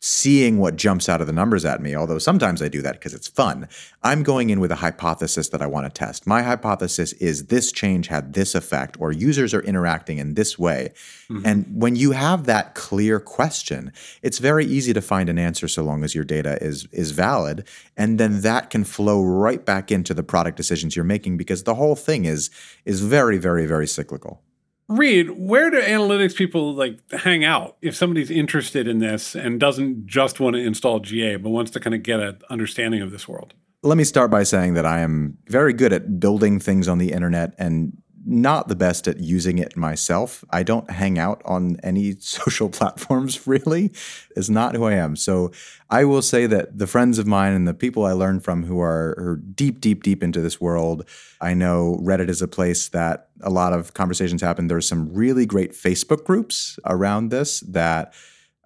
seeing 0.00 0.58
what 0.58 0.76
jumps 0.76 1.08
out 1.08 1.20
of 1.20 1.26
the 1.26 1.32
numbers 1.32 1.64
at 1.64 1.80
me, 1.80 1.96
although 1.96 2.18
sometimes 2.18 2.62
I 2.62 2.68
do 2.68 2.82
that 2.82 2.94
because 2.94 3.14
it's 3.14 3.26
fun. 3.26 3.68
I'm 4.02 4.22
going 4.22 4.50
in 4.50 4.60
with 4.60 4.70
a 4.70 4.76
hypothesis 4.76 5.48
that 5.48 5.60
I 5.60 5.66
want 5.66 5.86
to 5.86 5.90
test. 5.90 6.26
My 6.26 6.42
hypothesis 6.42 7.12
is 7.14 7.46
this 7.46 7.72
change 7.72 8.06
had 8.06 8.32
this 8.32 8.54
effect, 8.54 8.96
or 9.00 9.10
users 9.10 9.52
are 9.52 9.62
interacting 9.62 10.18
in 10.18 10.34
this 10.34 10.56
way. 10.56 10.92
Mm-hmm. 11.28 11.46
And 11.46 11.66
when 11.82 11.96
you 11.96 12.12
have 12.12 12.44
that 12.44 12.76
clear 12.76 13.18
question, 13.18 13.92
it's 14.22 14.38
very 14.38 14.64
easy 14.64 14.92
to 14.92 15.00
find 15.00 15.28
an 15.28 15.38
answer 15.38 15.66
so 15.66 15.82
long 15.82 16.04
as 16.04 16.14
your 16.14 16.24
data 16.24 16.62
is, 16.62 16.86
is 16.92 17.10
valid. 17.10 17.66
And 17.96 18.20
then 18.20 18.42
that 18.42 18.70
can 18.70 18.84
flow 18.84 19.24
right 19.24 19.64
back 19.64 19.90
into 19.90 20.14
the 20.14 20.22
product 20.22 20.56
decisions 20.56 20.94
you're 20.94 21.04
making 21.04 21.36
because 21.36 21.64
the 21.64 21.74
whole 21.74 21.96
thing 21.96 22.24
is, 22.24 22.50
is 22.84 23.00
very, 23.00 23.36
very, 23.36 23.66
very 23.66 23.88
cyclical. 23.88 24.42
Reed, 24.88 25.30
where 25.30 25.70
do 25.70 25.80
analytics 25.80 26.34
people 26.34 26.74
like 26.74 26.98
hang 27.10 27.44
out 27.44 27.76
if 27.82 27.94
somebody's 27.94 28.30
interested 28.30 28.88
in 28.88 28.98
this 28.98 29.34
and 29.34 29.60
doesn't 29.60 30.06
just 30.06 30.40
want 30.40 30.56
to 30.56 30.62
install 30.62 31.00
GA 31.00 31.36
but 31.36 31.50
wants 31.50 31.70
to 31.72 31.80
kind 31.80 31.94
of 31.94 32.02
get 32.02 32.20
an 32.20 32.38
understanding 32.48 33.02
of 33.02 33.10
this 33.10 33.28
world? 33.28 33.52
Let 33.82 33.98
me 33.98 34.04
start 34.04 34.30
by 34.30 34.42
saying 34.44 34.74
that 34.74 34.86
I 34.86 35.00
am 35.00 35.36
very 35.46 35.72
good 35.72 35.92
at 35.92 36.18
building 36.18 36.58
things 36.58 36.88
on 36.88 36.98
the 36.98 37.12
internet 37.12 37.54
and 37.58 37.96
not 38.28 38.68
the 38.68 38.76
best 38.76 39.08
at 39.08 39.18
using 39.20 39.58
it 39.58 39.76
myself. 39.76 40.44
I 40.50 40.62
don't 40.62 40.90
hang 40.90 41.18
out 41.18 41.40
on 41.44 41.78
any 41.82 42.16
social 42.18 42.68
platforms 42.68 43.46
really. 43.46 43.92
Is 44.36 44.50
not 44.50 44.74
who 44.74 44.84
I 44.84 44.94
am. 44.94 45.16
So 45.16 45.50
I 45.90 46.04
will 46.04 46.22
say 46.22 46.46
that 46.46 46.78
the 46.78 46.86
friends 46.86 47.18
of 47.18 47.26
mine 47.26 47.54
and 47.54 47.66
the 47.66 47.74
people 47.74 48.04
I 48.04 48.12
learn 48.12 48.40
from 48.40 48.64
who 48.64 48.80
are, 48.80 49.14
are 49.18 49.36
deep, 49.36 49.80
deep, 49.80 50.02
deep 50.02 50.22
into 50.22 50.40
this 50.40 50.60
world. 50.60 51.08
I 51.40 51.54
know 51.54 51.98
Reddit 52.02 52.28
is 52.28 52.42
a 52.42 52.48
place 52.48 52.88
that 52.88 53.30
a 53.40 53.50
lot 53.50 53.72
of 53.72 53.94
conversations 53.94 54.42
happen. 54.42 54.68
There's 54.68 54.86
some 54.86 55.12
really 55.12 55.46
great 55.46 55.72
Facebook 55.72 56.24
groups 56.24 56.78
around 56.84 57.30
this 57.30 57.60
that 57.60 58.12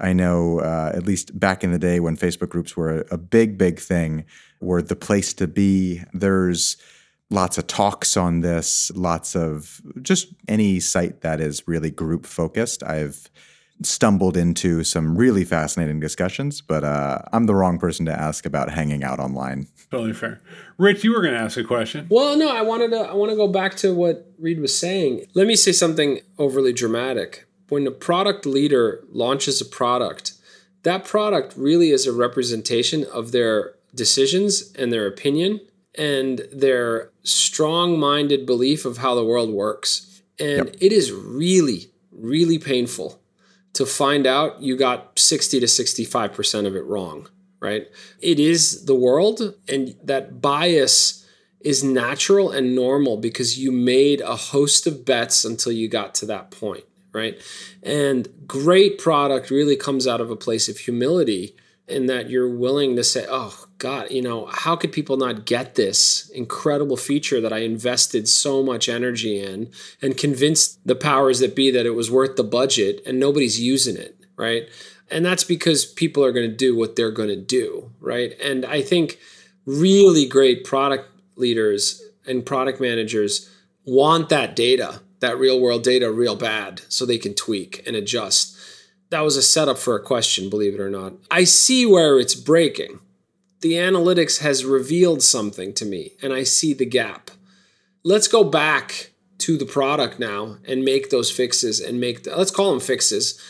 I 0.01 0.13
know, 0.13 0.59
uh, 0.59 0.91
at 0.95 1.07
least 1.07 1.39
back 1.39 1.63
in 1.63 1.71
the 1.71 1.79
day 1.79 2.01
when 2.01 2.17
Facebook 2.17 2.49
groups 2.49 2.77
were 2.77 3.03
a, 3.03 3.15
a 3.15 3.19
big, 3.19 3.57
big 3.57 3.79
thing, 3.79 4.25
were 4.61 4.83
the 4.83 4.97
place 4.97 5.33
to 5.35 5.47
be. 5.47 6.03
There's 6.13 6.77
lots 7.31 7.59
of 7.59 7.67
talks 7.67 8.17
on 8.17 8.41
this, 8.41 8.91
lots 8.95 9.35
of 9.35 9.81
just 10.03 10.29
any 10.49 10.81
site 10.81 11.23
that 11.23 11.41
is 11.41 11.67
really 11.67 11.91
group 11.91 12.27
focused. 12.27 12.83
I've 12.83 13.31
stumbled 13.83 14.37
into 14.37 14.85
some 14.85 15.17
really 15.17 15.45
fascinating 15.45 16.01
discussions, 16.01 16.61
but 16.61 16.85
uh, 16.85 17.21
I'm 17.33 17.47
the 17.47 17.55
wrong 17.55 17.79
person 17.79 18.07
to 18.07 18.13
ask 18.13 18.47
about 18.47 18.71
hanging 18.71 19.03
out 19.03 19.19
online. 19.19 19.69
Totally 19.91 20.13
fair. 20.13 20.41
Rich, 20.79 21.05
you 21.05 21.13
were 21.13 21.23
going 21.23 21.35
to 21.35 21.41
ask 21.41 21.57
a 21.57 21.65
question. 21.65 22.07
Well, 22.11 22.37
no, 22.37 22.49
I 22.49 22.63
wanted 22.63 22.91
to. 22.91 23.01
I 23.01 23.15
want 23.15 23.31
to 23.31 23.37
go 23.37 23.49
back 23.49 23.77
to 23.77 23.95
what 23.95 24.31
Reed 24.39 24.61
was 24.61 24.77
saying. 24.77 25.27
Let 25.35 25.47
me 25.47 25.57
say 25.57 25.73
something 25.73 26.21
overly 26.39 26.73
dramatic. 26.73 27.47
When 27.69 27.87
a 27.87 27.91
product 27.91 28.47
leader 28.47 29.05
launches 29.11 29.61
a 29.61 29.65
product, 29.65 30.35
that 30.83 31.05
product 31.05 31.55
really 31.57 31.91
is 31.91 32.07
a 32.07 32.13
representation 32.13 33.05
of 33.05 33.33
their 33.33 33.75
decisions 33.95 34.73
and 34.75 34.93
their 34.93 35.07
opinion 35.07 35.61
and 35.97 36.47
their 36.53 37.11
strong 37.23 37.99
minded 37.99 38.47
belief 38.47 38.85
of 38.85 38.99
how 38.99 39.15
the 39.15 39.25
world 39.25 39.51
works. 39.51 40.23
And 40.39 40.67
yep. 40.67 40.77
it 40.81 40.93
is 40.93 41.13
really, 41.13 41.91
really 42.11 42.59
painful 42.59 43.21
to 43.75 43.87
find 43.87 44.27
out 44.27 44.61
you 44.61 44.77
got 44.77 45.19
60 45.19 45.61
to 45.61 45.67
65% 45.67 46.67
of 46.67 46.77
it 46.77 46.85
wrong, 46.85 47.29
right? 47.61 47.89
It 48.21 48.39
is 48.39 48.85
the 48.87 48.95
world, 48.95 49.55
and 49.69 49.95
that 50.05 50.41
bias 50.41 51.27
is 51.61 51.85
natural 51.85 52.51
and 52.51 52.75
normal 52.75 53.17
because 53.17 53.59
you 53.59 53.71
made 53.71 54.21
a 54.21 54.37
host 54.37 54.87
of 54.87 55.05
bets 55.05 55.45
until 55.45 55.73
you 55.73 55.89
got 55.89 56.15
to 56.17 56.27
that 56.27 56.51
point, 56.51 56.85
right? 57.13 57.41
And 57.83 58.29
great 58.47 58.99
product 58.99 59.51
really 59.51 59.77
comes 59.77 60.07
out 60.07 60.21
of 60.21 60.31
a 60.31 60.37
place 60.37 60.69
of 60.69 60.79
humility 60.79 61.55
in 61.89 62.07
that 62.07 62.31
you're 62.31 62.49
willing 62.49 62.97
to 62.97 63.05
say, 63.05 63.27
oh, 63.29 63.67
God, 63.79 64.11
you 64.11 64.23
know, 64.23 64.47
how 64.47 64.77
could 64.77 64.93
people 64.93 65.17
not 65.17 65.45
get 65.45 65.75
this 65.75 66.31
incredible 66.31 66.97
feature 66.97 67.41
that 67.41 67.53
I 67.53 67.59
invested 67.59 68.29
so 68.29 68.63
much 68.63 68.89
energy 68.89 69.43
in 69.43 69.71
and 70.01 70.17
convinced 70.17 70.79
the 70.87 70.95
powers 70.95 71.41
that 71.41 71.57
be 71.57 71.71
that 71.73 71.87
it 71.87 71.95
was 71.97 72.11
worth 72.11 72.37
the 72.37 72.45
budget 72.45 73.03
and 73.05 73.19
nobody's 73.19 73.61
using 73.61 73.97
it, 73.97 74.17
right? 74.37 74.69
And 75.11 75.27
that's 75.27 75.45
because 75.45 75.85
people 75.85 76.25
are 76.25 76.33
going 76.33 76.49
to 76.49 76.57
do 76.57 76.77
what 76.77 76.97
they're 76.97 77.11
going 77.11 77.29
to 77.29 77.37
do, 77.37 77.91
right? 78.01 78.39
And 78.41 78.65
I 78.65 78.81
think 78.81 79.19
really 79.67 80.27
great 80.27 80.65
product 80.65 81.11
leaders 81.37 82.03
and 82.27 82.47
product 82.47 82.81
managers 82.81 83.51
want 83.85 84.29
that 84.29 84.55
data, 84.55 85.01
that 85.21 85.39
real 85.39 85.61
world 85.61 85.83
data, 85.83 86.11
real 86.11 86.37
bad, 86.37 86.83
so 86.89 87.05
they 87.05 87.19
can 87.19 87.35
tweak 87.35 87.83
and 87.87 87.97
adjust. 87.97 88.57
That 89.13 89.21
was 89.21 89.37
a 89.37 89.43
setup 89.43 89.79
for 89.79 89.95
a 89.95 90.03
question, 90.03 90.51
believe 90.51 90.75
it 90.75 90.81
or 90.81 90.91
not. 90.91 91.13
I 91.31 91.45
see 91.45 91.87
where 91.87 92.19
it's 92.19 92.35
breaking 92.35 92.99
the 93.63 93.75
analytics 93.75 94.41
has 94.41 94.65
revealed 94.65 95.23
something 95.23 95.73
to 95.75 95.87
me 95.87 96.13
and 96.21 96.33
I 96.33 96.43
see 96.43 96.75
the 96.75 96.85
gap. 96.85 97.31
Let's 98.03 98.29
go 98.29 98.43
back 98.45 99.13
to 99.39 99.57
the 99.57 99.65
product 99.65 100.19
now 100.19 100.59
and 100.67 100.85
make 100.85 101.11
those 101.11 101.31
fixes 101.31 101.81
and 101.81 102.01
make 102.01 102.25
the, 102.25 102.37
let's 102.37 102.51
call 102.51 102.71
them 102.71 102.81
fixes. 102.81 103.41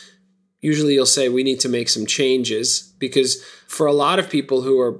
Usually 0.61 0.93
you'll 0.93 1.05
say 1.05 1.29
we 1.29 1.43
need 1.43 1.59
to 1.61 1.69
make 1.69 1.89
some 1.89 2.05
changes 2.05 2.93
because 2.99 3.43
for 3.67 3.87
a 3.87 3.93
lot 3.93 4.19
of 4.19 4.29
people 4.29 4.61
who 4.61 4.79
are 4.79 4.99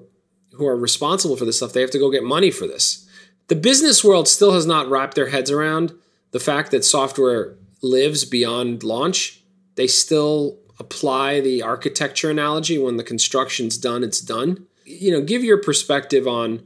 who 0.53 0.67
are 0.67 0.77
responsible 0.77 1.35
for 1.35 1.45
this 1.45 1.57
stuff, 1.57 1.73
they 1.73 1.81
have 1.81 1.89
to 1.91 1.99
go 1.99 2.11
get 2.11 2.23
money 2.23 2.51
for 2.51 2.67
this. 2.67 3.07
The 3.47 3.55
business 3.55 4.03
world 4.03 4.27
still 4.27 4.53
has 4.53 4.67
not 4.67 4.87
wrapped 4.87 5.15
their 5.15 5.29
heads 5.29 5.49
around 5.49 5.93
the 6.31 6.39
fact 6.39 6.69
that 6.71 6.85
software 6.85 7.55
lives 7.81 8.23
beyond 8.23 8.83
launch. 8.83 9.42
They 9.75 9.87
still 9.87 10.59
apply 10.79 11.39
the 11.39 11.61
architecture 11.61 12.29
analogy 12.29 12.77
when 12.77 12.97
the 12.97 13.03
construction's 13.03 13.77
done, 13.77 14.03
it's 14.03 14.21
done 14.21 14.67
you 14.85 15.11
know, 15.11 15.21
give 15.21 15.43
your 15.43 15.57
perspective 15.57 16.27
on 16.27 16.63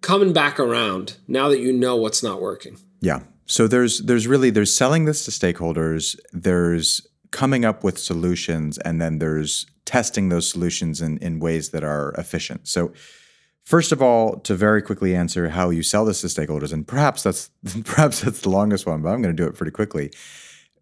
coming 0.00 0.32
back 0.32 0.60
around 0.60 1.16
now 1.26 1.48
that 1.48 1.60
you 1.60 1.72
know 1.72 1.96
what's 1.96 2.22
not 2.22 2.40
working. 2.40 2.78
Yeah. 3.00 3.20
So 3.46 3.66
there's 3.66 4.00
there's 4.00 4.26
really 4.26 4.50
there's 4.50 4.74
selling 4.74 5.04
this 5.04 5.24
to 5.24 5.30
stakeholders, 5.30 6.18
there's 6.32 7.06
coming 7.30 7.64
up 7.64 7.82
with 7.82 7.98
solutions 7.98 8.78
and 8.78 9.00
then 9.00 9.18
there's 9.18 9.66
testing 9.84 10.28
those 10.28 10.48
solutions 10.48 11.02
in, 11.02 11.18
in 11.18 11.40
ways 11.40 11.70
that 11.70 11.84
are 11.84 12.12
efficient. 12.12 12.68
So 12.68 12.92
First 13.64 13.92
of 13.92 14.02
all, 14.02 14.40
to 14.40 14.54
very 14.54 14.82
quickly 14.82 15.16
answer 15.16 15.48
how 15.48 15.70
you 15.70 15.82
sell 15.82 16.04
this 16.04 16.20
to 16.20 16.26
stakeholders, 16.26 16.70
and 16.70 16.86
perhaps 16.86 17.22
that's 17.22 17.48
perhaps 17.84 18.20
that's 18.20 18.42
the 18.42 18.50
longest 18.50 18.84
one, 18.84 19.00
but 19.00 19.08
I'm 19.08 19.22
going 19.22 19.34
to 19.34 19.42
do 19.42 19.48
it 19.48 19.54
pretty 19.54 19.70
quickly. 19.70 20.12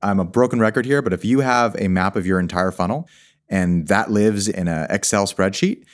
I'm 0.03 0.21
a 0.21 0.25
broken 0.25 0.61
record 0.61 0.87
here, 0.87 1.03
but 1.03 1.13
if 1.13 1.25
you 1.25 1.41
have 1.41 1.77
a 1.79 1.89
map 1.89 2.17
of 2.17 2.27
your 2.27 2.41
entire 2.41 2.71
funnel 2.71 3.09
and 3.49 3.89
that 3.89 4.11
lives 4.11 4.49
in 4.49 4.69
an 4.69 4.87
Excel 4.91 5.27
spreadsheet, 5.27 5.85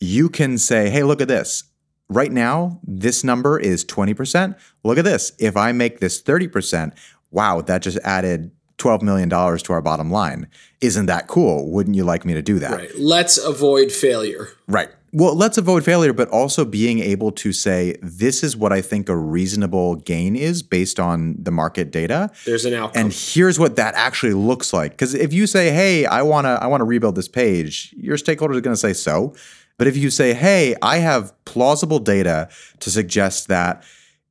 you 0.00 0.28
can 0.28 0.58
say, 0.58 0.90
"Hey, 0.90 1.02
look 1.02 1.20
at 1.20 1.28
this. 1.28 1.64
Right 2.08 2.32
now, 2.32 2.80
this 2.84 3.24
number 3.24 3.58
is 3.58 3.84
20%. 3.84 4.56
Look 4.82 4.98
at 4.98 5.04
this. 5.04 5.32
If 5.38 5.56
I 5.56 5.72
make 5.72 6.00
this 6.00 6.20
30%, 6.20 6.92
wow, 7.30 7.62
that 7.62 7.82
just 7.82 7.98
added 8.04 8.50
$12 8.78 9.02
million 9.02 9.30
to 9.30 9.72
our 9.72 9.80
bottom 9.80 10.10
line. 10.10 10.48
Isn't 10.80 11.06
that 11.06 11.28
cool? 11.28 11.70
Wouldn't 11.70 11.96
you 11.96 12.04
like 12.04 12.24
me 12.24 12.34
to 12.34 12.42
do 12.42 12.58
that? 12.58 12.72
Right. 12.72 12.90
Let's 12.98 13.38
avoid 13.38 13.92
failure. 13.92 14.48
Right. 14.68 14.90
Well, 15.16 15.36
let's 15.36 15.58
avoid 15.58 15.84
failure, 15.84 16.12
but 16.12 16.28
also 16.30 16.64
being 16.64 16.98
able 16.98 17.30
to 17.32 17.52
say, 17.52 17.94
this 18.02 18.42
is 18.42 18.56
what 18.56 18.72
I 18.72 18.82
think 18.82 19.08
a 19.08 19.16
reasonable 19.16 19.94
gain 19.94 20.34
is 20.34 20.60
based 20.60 20.98
on 20.98 21.36
the 21.38 21.52
market 21.52 21.92
data. 21.92 22.32
There's 22.44 22.64
an 22.64 22.74
outcome. 22.74 23.00
And 23.00 23.12
here's 23.12 23.56
what 23.56 23.76
that 23.76 23.94
actually 23.94 24.32
looks 24.32 24.72
like. 24.72 24.90
Because 24.90 25.14
if 25.14 25.32
you 25.32 25.46
say, 25.46 25.70
hey, 25.70 26.04
I 26.04 26.22
wanna, 26.22 26.58
I 26.60 26.66
wanna 26.66 26.84
rebuild 26.84 27.14
this 27.14 27.28
page, 27.28 27.94
your 27.96 28.16
stakeholders 28.16 28.56
are 28.56 28.60
gonna 28.60 28.74
say 28.74 28.92
so. 28.92 29.36
But 29.78 29.86
if 29.86 29.96
you 29.96 30.10
say, 30.10 30.34
hey, 30.34 30.74
I 30.82 30.96
have 30.98 31.32
plausible 31.44 32.00
data 32.00 32.48
to 32.80 32.90
suggest 32.90 33.46
that 33.46 33.84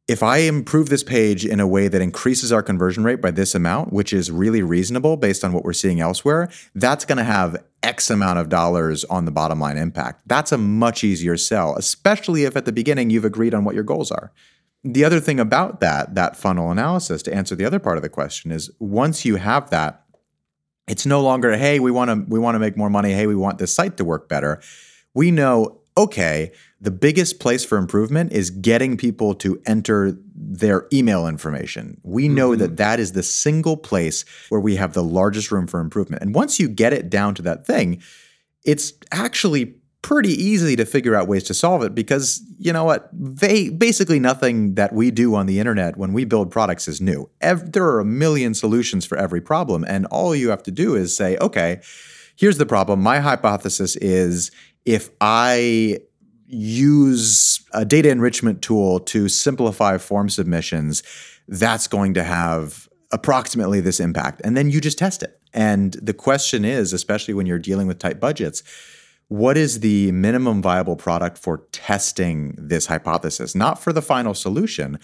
if 0.07 0.21
I 0.21 0.39
improve 0.39 0.89
this 0.89 1.03
page 1.03 1.45
in 1.45 1.59
a 1.59 1.67
way 1.67 1.87
that 1.87 2.01
increases 2.01 2.51
our 2.51 2.61
conversion 2.61 3.03
rate 3.03 3.21
by 3.21 3.31
this 3.31 3.55
amount, 3.55 3.93
which 3.93 4.11
is 4.11 4.29
really 4.29 4.61
reasonable 4.61 5.15
based 5.15 5.45
on 5.45 5.53
what 5.53 5.63
we're 5.63 5.71
seeing 5.73 6.01
elsewhere, 6.01 6.49
that's 6.75 7.05
going 7.05 7.19
to 7.19 7.23
have 7.23 7.63
X 7.83 8.09
amount 8.09 8.39
of 8.39 8.49
dollars 8.49 9.05
on 9.05 9.25
the 9.25 9.31
bottom 9.31 9.59
line 9.59 9.77
impact. 9.77 10.23
That's 10.25 10.51
a 10.51 10.57
much 10.57 11.03
easier 11.03 11.37
sell, 11.37 11.75
especially 11.75 12.43
if 12.43 12.57
at 12.57 12.65
the 12.65 12.71
beginning 12.73 13.09
you've 13.09 13.25
agreed 13.25 13.53
on 13.53 13.63
what 13.63 13.75
your 13.75 13.83
goals 13.83 14.11
are. 14.11 14.31
The 14.83 15.05
other 15.05 15.21
thing 15.21 15.39
about 15.39 15.79
that, 15.79 16.15
that 16.15 16.35
funnel 16.35 16.69
analysis, 16.69 17.23
to 17.23 17.33
answer 17.33 17.55
the 17.55 17.63
other 17.63 17.79
part 17.79 17.97
of 17.97 18.03
the 18.03 18.09
question, 18.09 18.51
is 18.51 18.69
once 18.79 19.23
you 19.23 19.37
have 19.37 19.69
that, 19.69 20.03
it's 20.87 21.05
no 21.05 21.21
longer, 21.21 21.55
hey, 21.55 21.79
we 21.79 21.91
want 21.91 22.09
to 22.09 22.25
we 22.27 22.39
want 22.39 22.55
to 22.55 22.59
make 22.59 22.75
more 22.75 22.89
money, 22.89 23.13
hey, 23.13 23.25
we 23.25 23.35
want 23.35 23.57
this 23.57 23.73
site 23.73 23.95
to 23.97 24.03
work 24.03 24.27
better. 24.27 24.61
We 25.13 25.31
know, 25.31 25.79
okay, 25.97 26.51
the 26.83 26.91
biggest 26.91 27.39
place 27.39 27.63
for 27.63 27.77
improvement 27.77 28.33
is 28.33 28.49
getting 28.49 28.97
people 28.97 29.33
to 29.35 29.59
enter 29.65 30.17
their 30.35 30.85
email 30.91 31.27
information. 31.27 31.99
We 32.03 32.27
know 32.27 32.49
mm-hmm. 32.49 32.59
that 32.59 32.77
that 32.77 32.99
is 32.99 33.13
the 33.13 33.23
single 33.23 33.77
place 33.77 34.25
where 34.49 34.59
we 34.59 34.75
have 34.75 34.91
the 34.91 35.01
largest 35.01 35.49
room 35.49 35.65
for 35.65 35.79
improvement. 35.79 36.21
And 36.21 36.35
once 36.35 36.59
you 36.59 36.67
get 36.67 36.91
it 36.91 37.09
down 37.09 37.35
to 37.35 37.41
that 37.43 37.65
thing, 37.65 38.01
it's 38.65 38.91
actually 39.13 39.75
pretty 40.01 40.31
easy 40.31 40.75
to 40.75 40.85
figure 40.85 41.15
out 41.15 41.29
ways 41.29 41.43
to 41.45 41.53
solve 41.53 41.83
it 41.83 41.95
because 41.95 42.43
you 42.59 42.73
know 42.73 42.83
what 42.83 43.09
they 43.13 43.69
basically 43.69 44.19
nothing 44.19 44.75
that 44.75 44.91
we 44.91 45.09
do 45.09 45.33
on 45.33 45.45
the 45.45 45.59
internet 45.59 45.95
when 45.95 46.11
we 46.11 46.25
build 46.25 46.51
products 46.51 46.89
is 46.89 46.99
new 46.99 47.29
there 47.39 47.85
are 47.85 48.01
a 48.01 48.05
million 48.05 48.53
solutions 48.53 49.05
for 49.05 49.17
every 49.17 49.39
problem 49.39 49.85
and 49.87 50.05
all 50.07 50.35
you 50.35 50.49
have 50.49 50.61
to 50.61 50.71
do 50.71 50.93
is 50.93 51.15
say 51.15 51.37
okay 51.37 51.79
here's 52.35 52.57
the 52.57 52.65
problem 52.65 53.01
my 53.01 53.19
hypothesis 53.19 53.95
is 53.95 54.51
if 54.83 55.09
i 55.21 55.97
use 56.53 57.63
a 57.73 57.85
data 57.85 58.09
enrichment 58.09 58.61
tool 58.61 58.99
to 58.99 59.27
simplify 59.29 59.97
form 59.97 60.29
submissions, 60.29 61.03
that's 61.47 61.87
going 61.87 62.13
to 62.13 62.23
have 62.23 62.87
approximately 63.11 63.81
this 63.81 63.99
impact. 63.99 64.41
And 64.43 64.55
then 64.55 64.69
you 64.69 64.81
just 64.81 64.97
test 64.97 65.23
it. 65.23 65.39
And 65.53 65.93
the 65.93 66.13
question 66.13 66.65
is, 66.65 66.93
especially 66.93 67.33
when 67.33 67.45
you're 67.45 67.59
dealing 67.59 67.87
with 67.87 67.99
tight 67.99 68.19
budgets, 68.19 68.63
what 69.27 69.57
is 69.57 69.79
the 69.79 70.11
minimum 70.11 70.61
viable 70.61 70.95
product 70.95 71.37
for 71.37 71.65
testing 71.71 72.55
this 72.57 72.87
hypothesis? 72.87 73.55
Not 73.55 73.81
for 73.81 73.93
the 73.93 74.01
final 74.01 74.33
solution, 74.33 74.99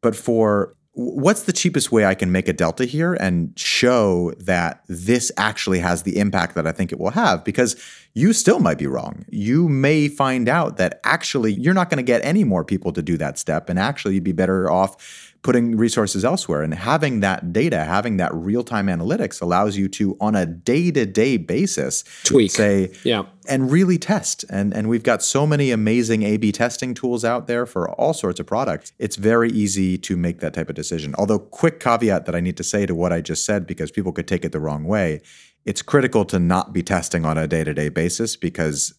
but 0.00 0.14
for 0.16 0.74
what's 0.94 1.44
the 1.44 1.52
cheapest 1.52 1.90
way 1.90 2.04
I 2.04 2.14
can 2.14 2.32
make 2.32 2.48
a 2.48 2.52
delta 2.52 2.84
here 2.84 3.14
and 3.14 3.58
show 3.58 4.32
that 4.38 4.82
this 4.88 5.32
actually 5.38 5.78
has 5.78 6.02
the 6.02 6.18
impact 6.18 6.54
that 6.54 6.66
I 6.66 6.72
think 6.72 6.92
it 6.92 7.00
will 7.00 7.10
have? 7.10 7.44
Because 7.44 7.76
you 8.14 8.32
still 8.34 8.58
might 8.58 8.78
be 8.78 8.86
wrong. 8.86 9.24
You 9.30 9.68
may 9.68 10.08
find 10.08 10.48
out 10.48 10.76
that 10.76 11.00
actually 11.04 11.54
you're 11.54 11.72
not 11.72 11.88
going 11.88 11.96
to 11.96 12.02
get 12.02 12.22
any 12.22 12.44
more 12.44 12.64
people 12.64 12.92
to 12.92 13.02
do 13.02 13.16
that 13.16 13.38
step. 13.38 13.70
And 13.70 13.78
actually, 13.78 14.14
you'd 14.14 14.24
be 14.24 14.32
better 14.32 14.70
off 14.70 15.31
putting 15.42 15.76
resources 15.76 16.24
elsewhere. 16.24 16.62
And 16.62 16.72
having 16.72 17.18
that 17.20 17.52
data, 17.52 17.82
having 17.84 18.16
that 18.18 18.32
real 18.32 18.62
time 18.62 18.86
analytics 18.86 19.42
allows 19.42 19.76
you 19.76 19.88
to, 19.88 20.16
on 20.20 20.36
a 20.36 20.46
day 20.46 20.92
to 20.92 21.04
day 21.04 21.36
basis, 21.36 22.04
tweak, 22.22 22.52
say, 22.52 22.94
yeah, 23.02 23.24
and 23.48 23.72
really 23.72 23.98
test. 23.98 24.44
And, 24.48 24.72
and 24.72 24.88
we've 24.88 25.02
got 25.02 25.20
so 25.20 25.44
many 25.44 25.72
amazing 25.72 26.22
A 26.22 26.36
B 26.36 26.52
testing 26.52 26.94
tools 26.94 27.24
out 27.24 27.48
there 27.48 27.66
for 27.66 27.90
all 27.90 28.14
sorts 28.14 28.38
of 28.38 28.46
products. 28.46 28.92
It's 29.00 29.16
very 29.16 29.50
easy 29.50 29.98
to 29.98 30.16
make 30.16 30.38
that 30.40 30.54
type 30.54 30.68
of 30.68 30.76
decision. 30.76 31.14
Although, 31.18 31.40
quick 31.40 31.80
caveat 31.80 32.24
that 32.26 32.36
I 32.36 32.40
need 32.40 32.56
to 32.58 32.64
say 32.64 32.86
to 32.86 32.94
what 32.94 33.12
I 33.12 33.20
just 33.20 33.44
said, 33.44 33.66
because 33.66 33.90
people 33.90 34.12
could 34.12 34.28
take 34.28 34.44
it 34.44 34.52
the 34.52 34.60
wrong 34.60 34.84
way, 34.84 35.22
it's 35.64 35.82
critical 35.82 36.24
to 36.26 36.38
not 36.38 36.72
be 36.72 36.84
testing 36.84 37.24
on 37.24 37.36
a 37.36 37.48
day 37.48 37.64
to 37.64 37.74
day 37.74 37.88
basis 37.88 38.36
because 38.36 38.94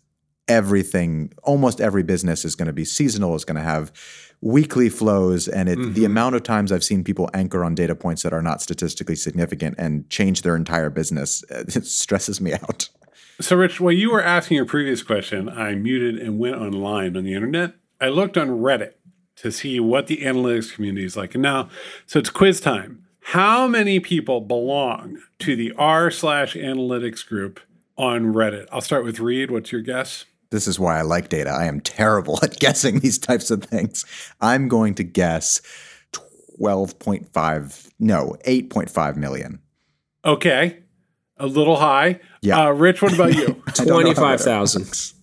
everything, 0.49 1.31
almost 1.43 1.79
every 1.79 2.03
business 2.03 2.43
is 2.43 2.53
going 2.55 2.67
to 2.67 2.73
be 2.73 2.83
seasonal, 2.83 3.33
is 3.33 3.45
going 3.45 3.55
to 3.55 3.61
have 3.61 3.93
weekly 4.43 4.89
flows 4.89 5.47
and 5.47 5.69
it, 5.69 5.79
mm-hmm. 5.79 5.93
the 5.93 6.03
amount 6.03 6.35
of 6.35 6.43
times 6.43 6.71
I've 6.71 6.83
seen 6.83 7.03
people 7.03 7.29
anchor 7.33 7.63
on 7.63 7.75
data 7.75 7.95
points 7.95 8.23
that 8.23 8.33
are 8.33 8.41
not 8.41 8.61
statistically 8.61 9.15
significant 9.15 9.75
and 9.77 10.09
change 10.09 10.41
their 10.41 10.55
entire 10.57 10.89
business 10.89 11.43
it 11.49 11.85
stresses 11.85 12.41
me 12.41 12.53
out. 12.53 12.89
So 13.39 13.55
Rich, 13.55 13.79
while 13.79 13.93
you 13.93 14.11
were 14.11 14.21
asking 14.21 14.57
your 14.57 14.65
previous 14.65 15.01
question, 15.01 15.47
I 15.49 15.75
muted 15.75 16.19
and 16.19 16.37
went 16.37 16.57
online 16.57 17.15
on 17.15 17.23
the 17.23 17.33
internet. 17.33 17.75
I 18.01 18.09
looked 18.09 18.37
on 18.37 18.49
Reddit 18.49 18.93
to 19.37 19.51
see 19.51 19.79
what 19.79 20.07
the 20.07 20.17
analytics 20.17 20.73
community 20.73 21.05
is 21.05 21.15
like. 21.15 21.33
And 21.33 21.41
now, 21.41 21.69
so 22.05 22.19
it's 22.19 22.29
quiz 22.29 22.59
time. 22.59 23.05
How 23.27 23.67
many 23.67 24.01
people 24.01 24.41
belong 24.41 25.19
to 25.39 25.55
the 25.55 25.71
r 25.77 26.11
slash 26.11 26.55
analytics 26.55 27.25
group 27.25 27.61
on 27.97 28.33
Reddit? 28.33 28.67
I'll 28.71 28.81
start 28.81 29.05
with 29.05 29.19
Reed. 29.19 29.49
What's 29.49 29.71
your 29.71 29.81
guess? 29.81 30.25
This 30.53 30.67
is 30.67 30.79
why 30.79 30.99
I 30.99 31.01
like 31.01 31.29
data. 31.29 31.49
I 31.49 31.65
am 31.65 31.81
terrible 31.81 32.39
at 32.43 32.59
guessing 32.59 32.99
these 32.99 33.17
types 33.17 33.49
of 33.49 33.63
things. 33.63 34.05
I'm 34.39 34.67
going 34.67 34.93
to 34.95 35.03
guess 35.03 35.61
12.5, 36.59 37.89
no, 37.99 38.37
8.5 38.45 39.15
million. 39.17 39.59
Okay. 40.23 40.79
A 41.37 41.47
little 41.47 41.77
high. 41.77 42.19
Yeah. 42.41 42.67
Uh, 42.67 42.69
Rich, 42.69 43.01
what 43.01 43.13
about 43.13 43.33
you? 43.33 43.61
25,000. 43.73 45.13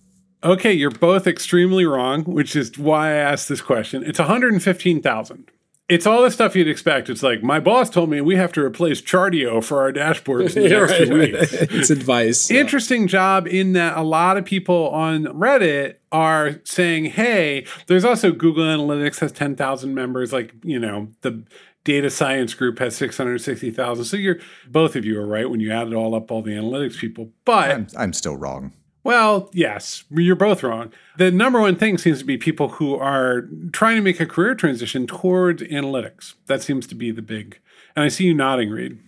Okay, 0.43 0.73
you're 0.73 0.91
both 0.91 1.27
extremely 1.27 1.85
wrong, 1.85 2.23
which 2.23 2.55
is 2.55 2.77
why 2.77 3.09
I 3.09 3.13
asked 3.13 3.47
this 3.47 3.61
question. 3.61 4.03
It's 4.03 4.19
115,000 4.19 5.49
it's 5.91 6.07
all 6.07 6.21
the 6.21 6.31
stuff 6.31 6.55
you'd 6.55 6.69
expect. 6.69 7.09
It's 7.09 7.21
like 7.21 7.43
my 7.43 7.59
boss 7.59 7.89
told 7.89 8.09
me 8.09 8.21
we 8.21 8.37
have 8.37 8.53
to 8.53 8.61
replace 8.61 9.01
Chartio 9.01 9.61
for 9.61 9.81
our 9.81 9.91
dashboards 9.91 10.55
in 10.55 10.63
the 10.63 10.69
next 10.79 10.91
right, 10.91 11.07
two 11.07 11.19
weeks. 11.19 11.53
it's 11.53 11.89
advice. 11.89 12.49
Interesting 12.49 13.01
yeah. 13.01 13.07
job 13.07 13.47
in 13.47 13.73
that 13.73 13.97
a 13.97 14.01
lot 14.01 14.37
of 14.37 14.45
people 14.45 14.89
on 14.91 15.25
Reddit 15.25 15.95
are 16.09 16.61
saying, 16.63 17.05
"Hey, 17.05 17.65
there's 17.87 18.05
also 18.05 18.31
Google 18.31 18.63
Analytics 18.63 19.19
has 19.19 19.33
10,000 19.33 19.93
members. 19.93 20.31
Like 20.33 20.53
you 20.63 20.79
know 20.79 21.09
the." 21.21 21.43
Data 21.83 22.11
science 22.11 22.53
group 22.53 22.77
has 22.77 22.95
660,000. 22.95 24.05
So 24.05 24.15
you're 24.15 24.37
both 24.67 24.95
of 24.95 25.03
you 25.03 25.19
are 25.19 25.25
right 25.25 25.49
when 25.49 25.59
you 25.59 25.71
add 25.71 25.87
it 25.87 25.95
all 25.95 26.13
up, 26.13 26.29
all 26.29 26.43
the 26.43 26.51
analytics 26.51 26.99
people. 26.99 27.31
But 27.43 27.71
I'm, 27.71 27.87
I'm 27.97 28.13
still 28.13 28.37
wrong. 28.37 28.71
Well, 29.03 29.49
yes, 29.51 30.03
you're 30.11 30.35
both 30.35 30.61
wrong. 30.61 30.93
The 31.17 31.31
number 31.31 31.59
one 31.59 31.75
thing 31.75 31.97
seems 31.97 32.19
to 32.19 32.25
be 32.25 32.37
people 32.37 32.69
who 32.69 32.95
are 32.95 33.47
trying 33.73 33.95
to 33.95 34.01
make 34.01 34.19
a 34.19 34.25
career 34.25 34.53
transition 34.53 35.07
towards 35.07 35.63
analytics. 35.63 36.35
That 36.45 36.61
seems 36.61 36.85
to 36.87 36.95
be 36.95 37.11
the 37.11 37.23
big. 37.23 37.59
And 37.95 38.05
I 38.05 38.09
see 38.09 38.25
you 38.25 38.33
nodding, 38.33 38.69
Reed. 38.69 38.99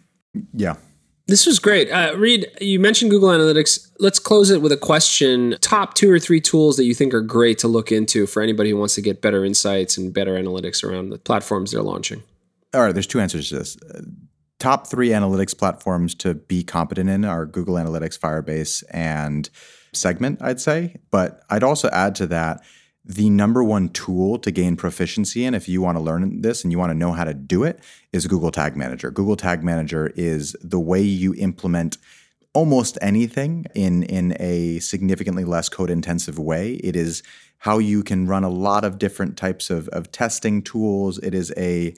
Yeah. 0.52 0.78
This 1.28 1.46
was 1.46 1.60
great. 1.60 1.90
Uh, 1.90 2.16
Reed, 2.18 2.48
you 2.60 2.80
mentioned 2.80 3.12
Google 3.12 3.30
Analytics. 3.30 3.92
Let's 4.00 4.20
close 4.20 4.50
it 4.50 4.62
with 4.62 4.74
a 4.74 4.78
question. 4.78 5.56
Top 5.62 5.94
two 5.94 6.12
or 6.12 6.20
three 6.20 6.42
tools 6.42 6.76
that 6.76 6.84
you 6.84 6.94
think 6.94 7.14
are 7.14 7.22
great 7.22 7.60
to 7.60 7.68
look 7.68 7.92
into 7.92 8.26
for 8.26 8.42
anybody 8.42 8.72
who 8.72 8.78
wants 8.78 8.96
to 8.96 9.02
get 9.02 9.22
better 9.22 9.46
insights 9.46 9.96
and 9.96 10.14
better 10.14 10.34
analytics 10.34 10.84
around 10.84 11.12
the 11.12 11.18
platforms 11.18 11.72
they're 11.72 11.82
launching. 11.82 12.24
All 12.74 12.82
right, 12.82 12.94
there's 12.94 13.08
two 13.08 13.22
answers 13.22 13.50
to 13.50 13.60
this. 13.60 13.78
top 14.60 14.88
three 14.88 15.10
analytics 15.10 15.58
platforms 15.58 16.14
to 16.16 16.34
be 16.34 16.64
competent 16.64 17.10
in 17.10 17.24
are 17.24 17.46
Google 17.46 17.76
Analytics, 17.76 18.20
Firebase, 18.20 18.84
and 18.92 19.50
segment, 19.96 20.42
I'd 20.42 20.62
say. 20.62 20.98
But 21.12 21.42
I'd 21.50 21.64
also 21.64 21.90
add 21.90 22.16
to 22.16 22.28
that 22.28 22.62
the 23.06 23.30
number 23.30 23.64
one 23.64 23.90
tool 23.90 24.40
to 24.40 24.52
gain 24.52 24.78
proficiency 24.78 25.44
in 25.44 25.54
if 25.54 25.68
you 25.68 25.82
want 25.82 25.98
to 25.98 26.04
learn 26.04 26.42
this 26.42 26.64
and 26.64 26.72
you 26.72 26.80
want 26.80 26.92
to 26.92 26.98
know 26.98 27.12
how 27.12 27.26
to 27.26 27.34
do 27.34 27.64
it 27.64 27.80
is 28.14 28.28
Google 28.28 28.52
Tag 28.52 28.78
Manager. 28.78 29.12
Google 29.12 29.36
Tag 29.36 29.64
Manager 29.64 30.12
is 30.16 30.56
the 30.62 30.80
way 30.80 31.02
you 31.02 31.34
implement 31.36 31.98
almost 32.54 32.98
anything 33.02 33.66
in 33.76 34.04
in 34.04 34.38
a 34.40 34.80
significantly 34.80 35.44
less 35.44 35.70
code 35.70 35.90
intensive 35.90 36.40
way. 36.40 36.74
It 36.76 36.96
is 36.96 37.24
how 37.60 37.80
you 37.80 38.04
can 38.04 38.28
run 38.28 38.44
a 38.44 38.50
lot 38.50 38.84
of 38.86 39.00
different 39.00 39.38
types 39.38 39.70
of, 39.70 39.88
of 39.90 40.12
testing 40.12 40.62
tools. 40.62 41.18
It 41.20 41.34
is 41.34 41.52
a 41.58 41.96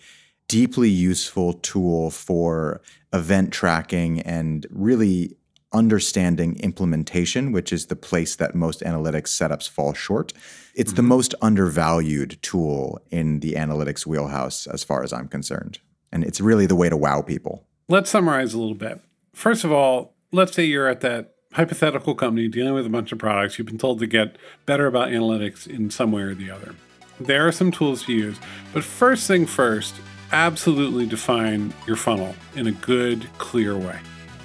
deeply 0.48 0.90
useful 0.90 1.54
tool 1.54 2.12
for 2.12 2.82
event 3.14 3.52
tracking 3.52 4.22
and 4.22 4.66
really 4.70 5.36
understanding 5.76 6.58
implementation, 6.62 7.52
which 7.52 7.72
is 7.72 7.88
the 7.88 7.96
place 7.96 8.36
that 8.38 8.56
most 8.56 8.82
analytics 8.82 9.28
setups 9.28 9.70
fall 9.70 9.94
short. 9.94 10.34
It's 10.74 10.92
mm-hmm. 10.92 10.96
the 10.96 11.04
most 11.04 11.36
undervalued 11.42 12.42
tool 12.42 13.00
in 13.12 13.42
the 13.42 13.54
analytics 13.54 14.06
wheelhouse, 14.06 14.66
as 14.68 14.84
far 14.84 15.04
as 15.04 15.14
I'm 15.14 15.28
concerned. 15.28 15.80
And 16.12 16.24
it's 16.24 16.42
really 16.42 16.66
the 16.66 16.76
way 16.76 16.90
to 16.90 16.98
wow 16.98 17.22
people. 17.22 17.68
Let's 17.90 18.10
summarize 18.10 18.54
a 18.54 18.60
little 18.60 18.76
bit. 18.76 19.02
First 19.34 19.64
of 19.64 19.72
all, 19.72 20.16
let's 20.32 20.54
say 20.54 20.64
you're 20.64 20.88
at 20.88 21.02
that 21.02 21.36
hypothetical 21.54 22.16
company 22.16 22.48
dealing 22.48 22.74
with 22.74 22.86
a 22.86 22.90
bunch 22.90 23.12
of 23.12 23.20
products. 23.20 23.58
You've 23.58 23.68
been 23.68 23.78
told 23.78 24.00
to 24.00 24.08
get 24.08 24.38
better 24.66 24.88
about 24.88 25.10
analytics 25.10 25.68
in 25.68 25.90
some 25.90 26.12
way 26.12 26.24
or 26.24 26.34
the 26.34 26.52
other. 26.52 26.76
There 27.20 27.48
are 27.48 27.52
some 27.52 27.72
tools 27.72 28.04
to 28.04 28.14
use, 28.14 28.38
but 28.74 28.84
first 28.84 29.28
thing 29.28 29.46
first, 29.46 29.96
absolutely 30.32 31.06
define 31.06 31.74
your 31.88 31.96
funnel 31.96 32.36
in 32.56 32.68
a 32.68 32.72
good, 32.72 33.30
clear 33.38 33.78
way. 33.78 33.98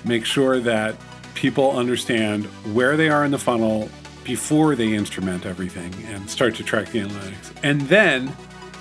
Make 0.05 0.25
sure 0.25 0.61
that 0.61 0.95
people 1.41 1.71
understand 1.71 2.45
where 2.75 2.99
they 2.99 3.09
are 3.09 3.25
in 3.25 3.31
the 3.31 3.39
funnel 3.39 3.89
before 4.25 4.77
they 4.77 4.93
instrument 4.93 5.47
everything 5.47 5.93
and 6.09 6.29
start 6.29 6.55
to 6.55 6.63
track 6.63 6.89
the 6.91 7.01
analytics. 7.01 7.51
And 7.63 7.81
then 7.83 8.31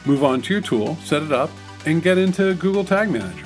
move 0.06 0.26
on 0.26 0.42
to 0.42 0.54
your 0.54 0.62
tool, 0.62 0.98
set 0.98 1.24
it 1.24 1.32
up, 1.32 1.50
and 1.86 2.04
get 2.04 2.18
into 2.18 2.54
Google 2.56 2.84
Tag 2.84 3.10
Manager. 3.10 3.46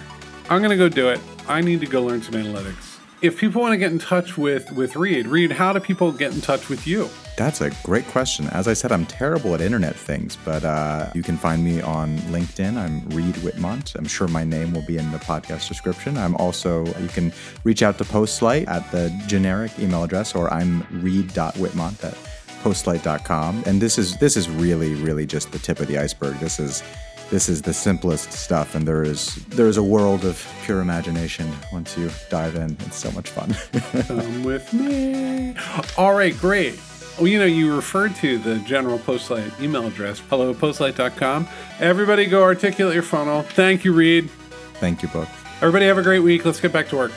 I'm 0.49 0.63
going 0.63 0.71
to 0.71 0.77
go 0.77 0.89
do 0.89 1.09
it. 1.09 1.19
I 1.47 1.61
need 1.61 1.79
to 1.81 1.85
go 1.85 2.03
learn 2.03 2.23
some 2.23 2.33
analytics 2.33 2.93
if 3.23 3.37
people 3.37 3.61
want 3.61 3.71
to 3.71 3.77
get 3.77 3.91
in 3.91 3.99
touch 3.99 4.37
with 4.37 4.69
with 4.73 4.97
Reed, 4.97 5.27
Reed, 5.27 5.53
how 5.53 5.71
do 5.71 5.79
people 5.79 6.11
get 6.11 6.33
in 6.33 6.41
touch 6.41 6.67
with 6.67 6.85
you? 6.85 7.09
That's 7.35 7.61
a 7.61 7.71
great 7.83 8.05
question. 8.07 8.47
As 8.49 8.67
I 8.67 8.73
said, 8.73 8.91
I'm 8.91 9.05
terrible 9.05 9.55
at 9.55 9.61
internet 9.61 9.95
things, 9.95 10.37
but 10.45 10.63
uh, 10.63 11.09
you 11.15 11.23
can 11.23 11.37
find 11.37 11.63
me 11.63 11.81
on 11.81 12.17
LinkedIn. 12.29 12.77
I'm 12.77 13.07
Reed 13.09 13.35
Whitmont. 13.35 13.95
I'm 13.95 14.05
sure 14.05 14.27
my 14.27 14.43
name 14.43 14.71
will 14.71 14.85
be 14.85 14.97
in 14.97 15.11
the 15.11 15.17
podcast 15.17 15.67
description. 15.67 16.17
I'm 16.17 16.35
also, 16.35 16.85
you 17.01 17.07
can 17.07 17.33
reach 17.63 17.81
out 17.81 17.97
to 17.97 18.03
Postlight 18.03 18.67
at 18.67 18.89
the 18.91 19.09
generic 19.27 19.71
email 19.79 20.03
address, 20.03 20.35
or 20.35 20.53
I'm 20.53 20.85
reed.whitmont 21.01 22.03
at 22.03 22.13
postlight.com. 22.63 23.63
And 23.65 23.81
this 23.81 23.97
is 23.97 24.15
this 24.17 24.37
is 24.37 24.49
really, 24.49 24.93
really 24.95 25.25
just 25.25 25.51
the 25.51 25.59
tip 25.59 25.79
of 25.79 25.87
the 25.87 25.97
iceberg. 25.97 26.37
This 26.39 26.59
is 26.59 26.83
this 27.29 27.49
is 27.49 27.63
the 27.63 27.73
simplest 27.73 28.31
stuff 28.31 28.75
and 28.75 28.87
there 28.87 29.01
is 29.01 29.35
there 29.47 29.67
is 29.67 29.77
a 29.77 29.81
world 29.81 30.23
of 30.23 30.45
pure 30.63 30.81
imagination 30.81 31.51
once 31.71 31.97
you 31.97 32.11
dive 32.29 32.55
in 32.55 32.77
it's 32.81 32.97
so 32.97 33.09
much 33.13 33.29
fun 33.29 33.55
come 34.03 34.43
with 34.43 34.71
me 34.73 35.55
all 35.97 36.13
right 36.13 36.37
great 36.37 36.77
well, 37.17 37.27
you 37.27 37.39
know, 37.39 37.45
you 37.45 37.75
referred 37.75 38.15
to 38.15 38.37
the 38.37 38.59
general 38.59 38.99
Postlight 38.99 39.59
email 39.61 39.85
address, 39.87 40.19
hello 40.29 40.53
postlight.com. 40.53 41.47
Everybody 41.79 42.25
go 42.25 42.41
articulate 42.43 42.93
your 42.93 43.03
funnel. 43.03 43.43
Thank 43.43 43.83
you, 43.83 43.93
Reed. 43.93 44.29
Thank 44.75 45.03
you, 45.03 45.09
both. 45.09 45.29
Everybody 45.57 45.85
have 45.85 45.97
a 45.97 46.03
great 46.03 46.19
week. 46.19 46.43
Let's 46.45 46.59
get 46.59 46.73
back 46.73 46.89
to 46.89 46.97
work. 46.97 47.11